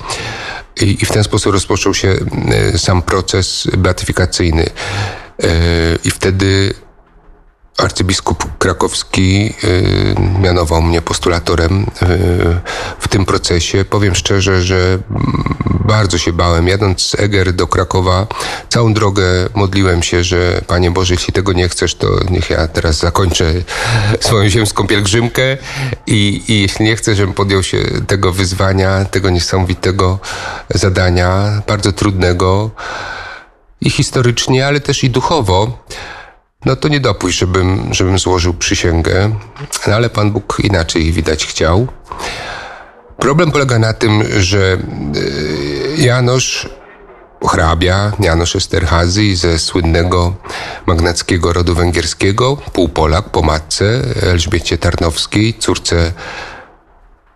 I, 0.81 0.97
I 1.01 1.05
w 1.05 1.11
ten 1.11 1.23
sposób 1.23 1.53
rozpoczął 1.53 1.93
się 1.93 2.15
sam 2.77 3.01
proces 3.01 3.67
beatyfikacyjny. 3.77 4.65
E, 5.43 5.47
I 6.03 6.11
wtedy 6.11 6.73
arcybiskup 7.77 8.57
krakowski 8.57 9.53
y, 9.63 10.15
mianował 10.41 10.81
mnie 10.81 11.01
postulatorem 11.01 11.83
y, 11.83 11.87
w 12.99 13.07
tym 13.07 13.25
procesie. 13.25 13.85
Powiem 13.85 14.15
szczerze, 14.15 14.61
że 14.61 14.99
bardzo 15.85 16.17
się 16.17 16.33
bałem. 16.33 16.67
Jadąc 16.67 17.01
z 17.01 17.19
Eger 17.19 17.53
do 17.53 17.67
Krakowa, 17.67 18.27
całą 18.69 18.93
drogę 18.93 19.23
modliłem 19.53 20.03
się, 20.03 20.23
że 20.23 20.61
Panie 20.67 20.91
Boże, 20.91 21.13
jeśli 21.13 21.33
tego 21.33 21.53
nie 21.53 21.69
chcesz, 21.69 21.95
to 21.95 22.07
niech 22.29 22.49
ja 22.49 22.67
teraz 22.67 22.97
zakończę 22.97 23.53
swoją 24.19 24.49
ziemską 24.49 24.87
pielgrzymkę 24.87 25.57
i, 26.07 26.43
i 26.47 26.61
jeśli 26.61 26.85
nie 26.85 26.95
chcesz, 26.95 27.17
żebym 27.17 27.33
podjął 27.33 27.63
się 27.63 27.77
tego 28.07 28.31
wyzwania, 28.31 29.05
tego 29.05 29.29
niesamowitego 29.29 30.19
zadania, 30.69 31.61
bardzo 31.67 31.91
trudnego 31.91 32.71
i 33.81 33.89
historycznie, 33.89 34.67
ale 34.67 34.79
też 34.79 35.03
i 35.03 35.09
duchowo, 35.09 35.85
no 36.65 36.75
to 36.75 36.87
nie 36.87 36.99
dopuść, 36.99 37.37
żebym, 37.37 37.93
żebym 37.93 38.19
złożył 38.19 38.53
przysięgę, 38.53 39.35
no 39.87 39.95
ale 39.95 40.09
Pan 40.09 40.31
Bóg 40.31 40.57
inaczej 40.63 41.11
widać 41.11 41.45
chciał. 41.45 41.87
Problem 43.17 43.51
polega 43.51 43.79
na 43.79 43.93
tym, 43.93 44.23
że 44.39 44.77
e, 45.97 46.01
Janosz 46.01 46.69
hrabia, 47.47 48.11
Janosz 48.19 48.55
Esterhazy 48.55 49.35
ze 49.35 49.59
słynnego 49.59 50.35
magnackiego 50.85 51.53
rodu 51.53 51.75
węgierskiego, 51.75 52.57
półpolak 52.73 53.29
po 53.29 53.41
matce 53.41 54.01
Elżbiecie 54.21 54.77
Tarnowskiej, 54.77 55.53
córce 55.53 56.11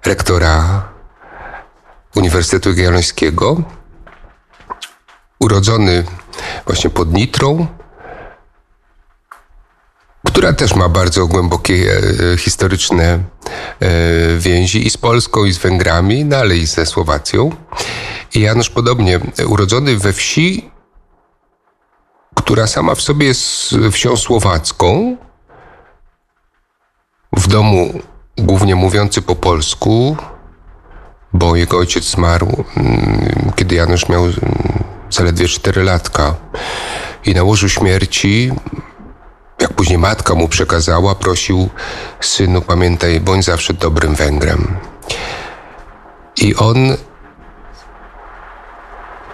rektora 0.05 0.83
Uniwersytetu 2.15 2.69
Jagiellońskiego, 2.69 3.61
urodzony 5.39 6.03
właśnie 6.65 6.89
pod 6.89 7.13
Nitrą, 7.13 7.67
która 10.25 10.53
też 10.53 10.75
ma 10.75 10.89
bardzo 10.89 11.27
głębokie 11.27 12.01
e, 12.33 12.37
historyczne 12.37 13.03
e, 13.05 13.19
więzi 14.37 14.87
i 14.87 14.89
z 14.89 14.97
Polską, 14.97 15.45
i 15.45 15.53
z 15.53 15.57
Węgrami, 15.57 16.25
no 16.25 16.37
ale 16.37 16.57
i 16.57 16.65
ze 16.65 16.85
Słowacją. 16.85 17.51
I 18.35 18.39
Janusz 18.39 18.69
podobnie, 18.69 19.19
urodzony 19.47 19.97
we 19.97 20.13
wsi, 20.13 20.71
która 22.35 22.67
sama 22.67 22.95
w 22.95 23.01
sobie 23.01 23.27
jest 23.27 23.75
wsią 23.91 24.17
słowacką, 24.17 25.17
w 27.33 27.47
domu 27.47 27.99
głównie 28.37 28.75
mówiący 28.75 29.21
po 29.21 29.35
polsku, 29.35 30.17
bo 31.33 31.55
jego 31.55 31.77
ojciec 31.77 32.03
zmarł, 32.03 32.63
mm, 32.77 33.51
kiedy 33.55 33.75
Janusz 33.75 34.09
miał 34.09 34.23
mm, 34.23 34.35
zaledwie 35.09 35.47
4 35.47 35.83
latka. 35.83 36.35
I 37.25 37.33
na 37.33 37.43
łożu 37.43 37.69
śmierci 37.69 38.51
jak 39.61 39.73
później 39.73 39.97
matka 39.97 40.35
mu 40.35 40.47
przekazała, 40.47 41.15
prosił 41.15 41.69
synu, 42.21 42.61
pamiętaj, 42.61 43.19
bądź 43.19 43.45
zawsze 43.45 43.73
dobrym 43.73 44.15
Węgrem. 44.15 44.77
I 46.37 46.55
on 46.55 46.97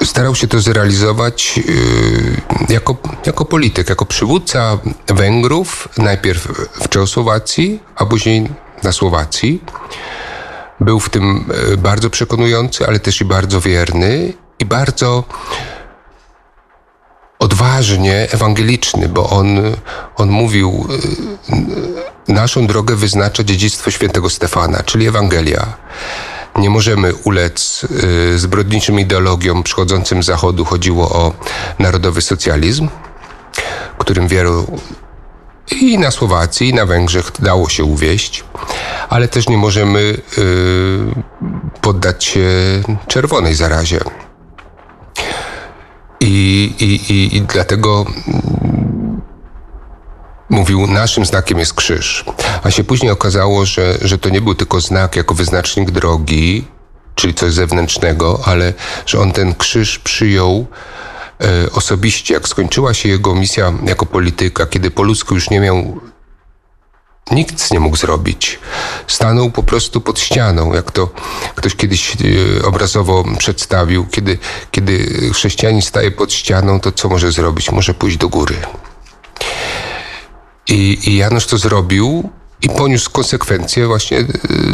starał 0.04 0.36
się 0.36 0.48
to 0.48 0.60
zrealizować 0.60 1.58
yy, 1.58 1.64
jako, 2.70 2.96
jako 3.26 3.46
polityk, 3.46 3.90
jako 3.90 4.06
przywódca 4.06 4.78
Węgrów, 5.08 5.90
najpierw 5.98 6.48
w 6.82 6.90
Czechosłowacji, 6.90 7.84
a 7.96 8.06
później 8.06 8.50
na 8.84 8.92
Słowacji. 8.92 9.64
Był 10.80 11.00
w 11.00 11.10
tym 11.10 11.46
yy, 11.70 11.78
bardzo 11.78 12.10
przekonujący, 12.10 12.88
ale 12.88 13.00
też 13.00 13.22
i 13.22 13.26
bardzo 13.26 13.62
wierny 13.62 14.34
i 14.60 14.66
bardzo 14.66 15.24
odważnie 17.46 18.28
ewangeliczny, 18.32 19.10
bo 19.10 19.30
on, 19.30 19.60
on 20.16 20.30
mówił, 20.30 20.88
y, 22.28 22.34
naszą 22.34 22.68
drogę 22.68 22.96
wyznacza 22.96 23.44
dziedzictwo 23.44 23.92
świętego 23.92 24.30
Stefana, 24.30 24.84
czyli 24.84 25.08
Ewangelia. 25.08 25.74
Nie 26.56 26.70
możemy 26.70 27.16
ulec 27.16 27.86
y, 28.34 28.40
zbrodniczym 28.40 29.00
ideologiom 29.00 29.64
przychodzącym 29.64 30.24
z 30.24 30.26
Zachodu. 30.26 30.66
Chodziło 30.66 31.10
o 31.10 31.34
narodowy 31.80 32.22
socjalizm, 32.22 32.88
którym 33.98 34.28
wielu 34.28 34.80
i 35.72 36.00
na 36.00 36.12
Słowacji, 36.12 36.70
i 36.70 36.74
na 36.74 36.86
Węgrzech 36.86 37.32
dało 37.40 37.70
się 37.70 37.84
uwieść, 37.84 38.44
ale 39.10 39.28
też 39.28 39.50
nie 39.50 39.58
możemy 39.58 40.00
y, 40.00 40.22
poddać 41.82 42.24
się 42.24 42.50
czerwonej 43.08 43.56
zarazie. 43.56 44.00
I, 46.26 46.74
i, 46.80 47.14
i, 47.14 47.38
i 47.38 47.42
dlatego 47.42 48.06
mówił, 50.50 50.88
naszym 50.88 51.26
znakiem 51.26 51.60
jest 51.60 51.74
krzyż. 51.74 52.26
A 52.64 52.72
się 52.72 52.84
później 52.84 53.12
okazało, 53.12 53.66
że, 53.66 53.98
że 54.02 54.18
to 54.18 54.30
nie 54.30 54.42
był 54.42 54.56
tylko 54.56 54.82
znak 54.82 55.16
jako 55.16 55.36
wyznacznik 55.36 55.92
drogi, 55.92 56.68
czyli 57.16 57.34
coś 57.34 57.54
zewnętrznego, 57.54 58.40
ale 58.46 58.74
że 59.06 59.20
on 59.20 59.32
ten 59.32 59.56
krzyż 59.56 60.00
przyjął 60.00 60.66
e, 61.42 61.72
osobiście, 61.72 62.34
jak 62.34 62.48
skończyła 62.48 62.94
się 62.94 63.10
jego 63.10 63.36
misja 63.36 63.74
jako 63.86 64.06
polityka, 64.06 64.66
kiedy 64.66 64.92
po 64.92 65.04
ludzku 65.04 65.34
już 65.34 65.50
nie 65.50 65.60
miał 65.60 66.00
Nikt 67.32 67.72
nie 67.72 67.80
mógł 67.80 67.98
zrobić. 67.98 68.60
Stanął 69.08 69.52
po 69.52 69.64
prostu 69.64 70.02
pod 70.02 70.20
ścianą, 70.20 70.74
jak 70.74 70.92
to 70.92 71.10
ktoś 71.56 71.76
kiedyś 71.76 72.18
e, 72.62 72.66
obrazowo 72.66 73.24
przedstawił. 73.38 74.06
Kiedy, 74.12 74.38
kiedy 74.72 75.06
chrześcijanin 75.34 75.82
staje 75.82 76.12
pod 76.12 76.34
ścianą, 76.34 76.80
to 76.80 76.92
co 76.92 77.10
może 77.10 77.32
zrobić? 77.32 77.72
Może 77.72 77.94
pójść 77.94 78.18
do 78.18 78.30
góry. 78.30 78.56
I, 80.68 80.98
i 81.04 81.16
Janusz 81.16 81.46
to 81.46 81.58
zrobił 81.58 82.30
i 82.62 82.70
poniósł 82.70 83.12
konsekwencje 83.12 83.88
właśnie 83.88 84.18
e, 84.18 84.26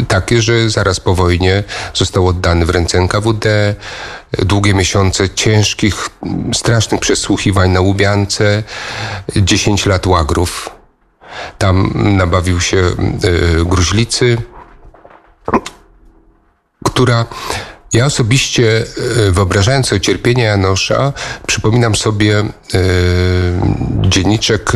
takie, 0.08 0.42
że 0.42 0.70
zaraz 0.70 1.00
po 1.00 1.14
wojnie 1.14 1.64
został 1.94 2.28
oddany 2.28 2.66
w 2.66 2.70
ręce 2.70 2.98
NKWD. 2.98 3.74
Długie 4.38 4.74
miesiące 4.74 5.30
ciężkich, 5.30 6.08
strasznych 6.54 7.00
przesłuchiwań 7.00 7.70
na 7.70 7.80
Łubiance, 7.80 8.62
10 9.36 9.86
lat 9.86 10.06
łagrów 10.06 10.81
tam 11.58 11.92
nabawił 11.94 12.60
się 12.60 12.78
e, 12.78 12.92
gruźlicy, 13.64 14.36
która 16.84 17.26
ja 17.92 18.06
osobiście, 18.06 18.84
e, 19.28 19.30
wyobrażając 19.30 19.88
sobie 19.88 20.00
cierpienie 20.00 20.42
Janosza, 20.42 21.12
przypominam 21.46 21.94
sobie 21.94 22.38
e, 22.38 22.44
dzienniczek 24.00 24.72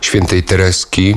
świętej 0.00 0.42
Tereski 0.42 1.16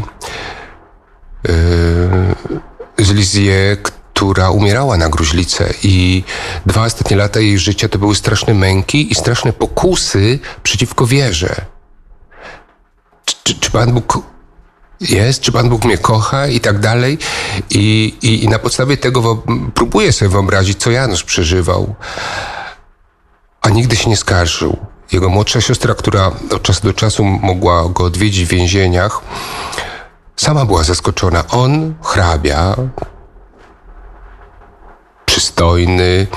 z 2.98 3.12
Lizie, 3.12 3.78
która 4.14 4.50
umierała 4.50 4.98
na 4.98 5.10
gruźlicę 5.10 5.74
i 5.84 6.24
dwa 6.66 6.84
ostatnie 6.84 7.18
lata 7.18 7.40
jej 7.40 7.60
życia 7.60 7.90
to 7.90 8.00
były 8.00 8.16
straszne 8.16 8.54
męki 8.54 9.12
i 9.12 9.16
straszne 9.16 9.54
pokusy 9.54 10.40
przeciwko 10.64 11.08
wierze. 11.08 11.56
Czy, 13.44 13.60
czy 13.60 13.72
Pan 13.72 13.94
Bóg 13.94 14.33
jest, 15.10 15.42
czy 15.42 15.52
Pan 15.52 15.70
Bóg 15.70 15.86
mnie 15.86 15.98
kocha 15.98 16.48
i 16.48 16.60
tak 16.60 16.80
dalej. 16.80 17.18
I, 17.70 18.14
i, 18.22 18.44
i 18.44 18.48
na 18.48 18.60
podstawie 18.60 18.98
tego 18.98 19.44
próbuję 19.74 20.12
sobie 20.12 20.30
wyobrazić, 20.30 20.80
co 20.80 20.92
Janusz 20.92 21.24
przeżywał, 21.24 21.96
a 23.62 23.70
nigdy 23.70 23.96
się 23.96 24.10
nie 24.10 24.18
skarżył. 24.18 24.78
Jego 25.12 25.30
młodsza 25.30 25.62
siostra, 25.62 25.96
która 25.96 26.32
od 26.56 26.62
czasu 26.62 26.82
do 26.84 26.94
czasu 26.94 27.24
mogła 27.24 27.90
go 27.90 28.04
odwiedzić 28.04 28.46
w 28.46 28.50
więzieniach, 28.50 29.22
sama 30.36 30.66
była 30.66 30.84
zaskoczona. 30.84 31.44
On, 31.48 31.94
hrabia, 32.04 32.76
przystojny, 35.26 36.28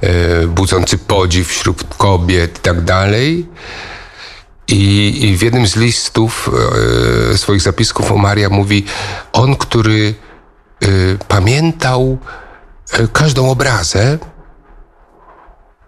e, 0.00 0.46
budzący 0.46 0.98
podziw 0.98 1.48
wśród 1.48 1.84
kobiet 1.96 2.58
i 2.58 2.60
tak 2.60 2.80
dalej, 2.80 3.46
i, 4.68 5.24
I, 5.24 5.36
w 5.36 5.42
jednym 5.42 5.66
z 5.66 5.76
listów 5.76 6.50
e, 7.32 7.38
swoich 7.38 7.60
zapisków 7.60 8.12
o 8.12 8.16
Maria 8.16 8.48
mówi, 8.48 8.84
on, 9.32 9.56
który 9.56 10.14
e, 10.82 10.86
pamiętał 11.28 12.18
e, 12.92 13.08
każdą 13.08 13.50
obrazę, 13.50 14.18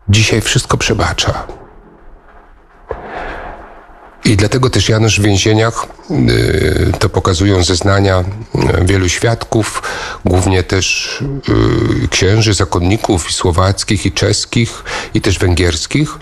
dzisiaj 0.08 0.40
wszystko 0.40 0.76
przebacza. 0.76 1.46
I 4.24 4.36
dlatego 4.36 4.70
też 4.70 4.88
Janusz 4.88 5.20
w 5.20 5.22
więzieniach, 5.22 5.86
to 6.98 7.08
pokazują 7.08 7.64
zeznania 7.64 8.24
wielu 8.82 9.08
świadków, 9.08 9.82
głównie 10.24 10.62
też 10.62 11.18
księży, 12.10 12.54
zakonników 12.54 13.30
i 13.30 13.32
słowackich, 13.32 14.06
i 14.06 14.12
czeskich, 14.12 14.84
i 15.14 15.20
też 15.20 15.38
węgierskich, 15.38 16.18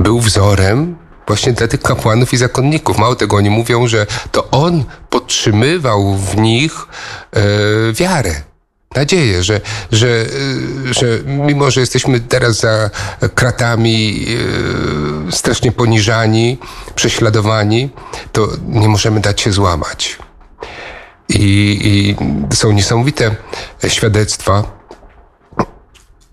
był 0.00 0.20
wzorem 0.20 0.96
właśnie 1.26 1.52
dla 1.52 1.68
tych 1.68 1.82
kapłanów 1.82 2.32
i 2.32 2.36
zakonników. 2.36 2.98
Mało 2.98 3.16
tego, 3.16 3.36
oni 3.36 3.50
mówią, 3.50 3.88
że 3.88 4.06
to 4.32 4.50
on 4.50 4.84
podtrzymywał 5.10 6.16
w 6.16 6.36
nich 6.36 6.86
e, 7.32 7.40
wiarę 7.92 8.34
nadzieję, 8.96 9.42
że, 9.42 9.60
że, 9.92 10.26
że 10.90 11.06
mimo, 11.26 11.70
że 11.70 11.80
jesteśmy 11.80 12.20
teraz 12.20 12.60
za 12.60 12.90
kratami 13.34 14.26
e, 15.28 15.32
strasznie 15.32 15.72
poniżani, 15.72 16.58
prześladowani, 16.94 17.90
to 18.32 18.48
nie 18.68 18.88
możemy 18.88 19.20
dać 19.20 19.40
się 19.40 19.52
złamać. 19.52 20.18
I, 21.28 21.78
i 21.82 22.16
są 22.54 22.72
niesamowite 22.72 23.36
świadectwa 23.88 24.79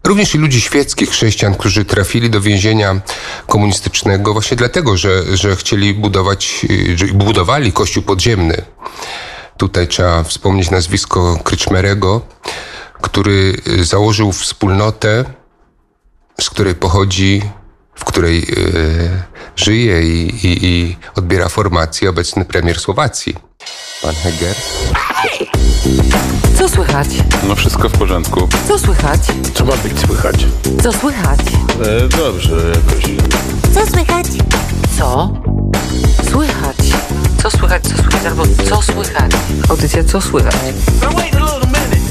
Również 0.08 0.36
i 0.36 0.38
ludzi 0.38 0.62
świeckich, 0.62 1.10
chrześcijan, 1.10 1.56
którzy 1.56 1.86
trafili 1.86 2.30
do 2.30 2.42
więzienia 2.42 3.02
komunistycznego 3.48 4.34
właśnie 4.34 4.58
dlatego, 4.58 4.98
że, 4.98 5.38
że 5.38 5.56
chcieli 5.56 5.94
budować, 5.94 6.66
budowali 7.14 7.74
kościół 7.74 8.04
podziemny. 8.04 8.62
Tutaj 9.58 9.88
trzeba 9.88 10.24
wspomnieć 10.24 10.72
nazwisko 10.72 11.40
Kryczmerego, 11.44 12.22
który 13.02 13.62
założył 13.82 14.32
wspólnotę, 14.32 15.26
z 16.42 16.50
której 16.50 16.76
pochodzi, 16.76 17.42
której 18.18 18.40
y, 18.40 19.10
żyje 19.56 20.02
i, 20.02 20.46
i, 20.48 20.66
i 20.66 20.98
odbiera 21.16 21.50
formację 21.50 22.10
obecny 22.10 22.46
premier 22.46 22.80
Słowacji, 22.80 23.36
pan 24.02 24.16
Heger. 24.16 24.56
Co 26.58 26.70
słychać? 26.70 27.08
No 27.48 27.56
wszystko 27.56 27.90
w 27.90 27.92
porządku. 27.92 28.50
Co 28.68 28.80
słychać? 28.80 29.22
Co 29.54 29.66
ma 29.66 29.76
być 29.76 30.00
słychać? 30.00 30.46
Co 30.84 30.94
słychać? 30.94 31.40
E, 31.86 32.08
dobrze, 32.08 32.56
jakoś. 32.56 33.04
Co 33.74 33.88
słychać? 33.92 34.28
Co? 34.98 35.34
Słychać. 36.32 36.78
Co 37.44 37.52
słychać, 37.52 37.84
co 37.84 37.98
słychać, 37.98 38.26
albo 38.26 38.44
co 38.70 38.82
słychać? 38.82 39.32
Audycja 39.70 40.04
co 40.04 40.22
słychać? 40.22 40.54
Wait 41.02 41.36
a 41.36 41.40
little 41.40 41.60
minute. 41.66 42.08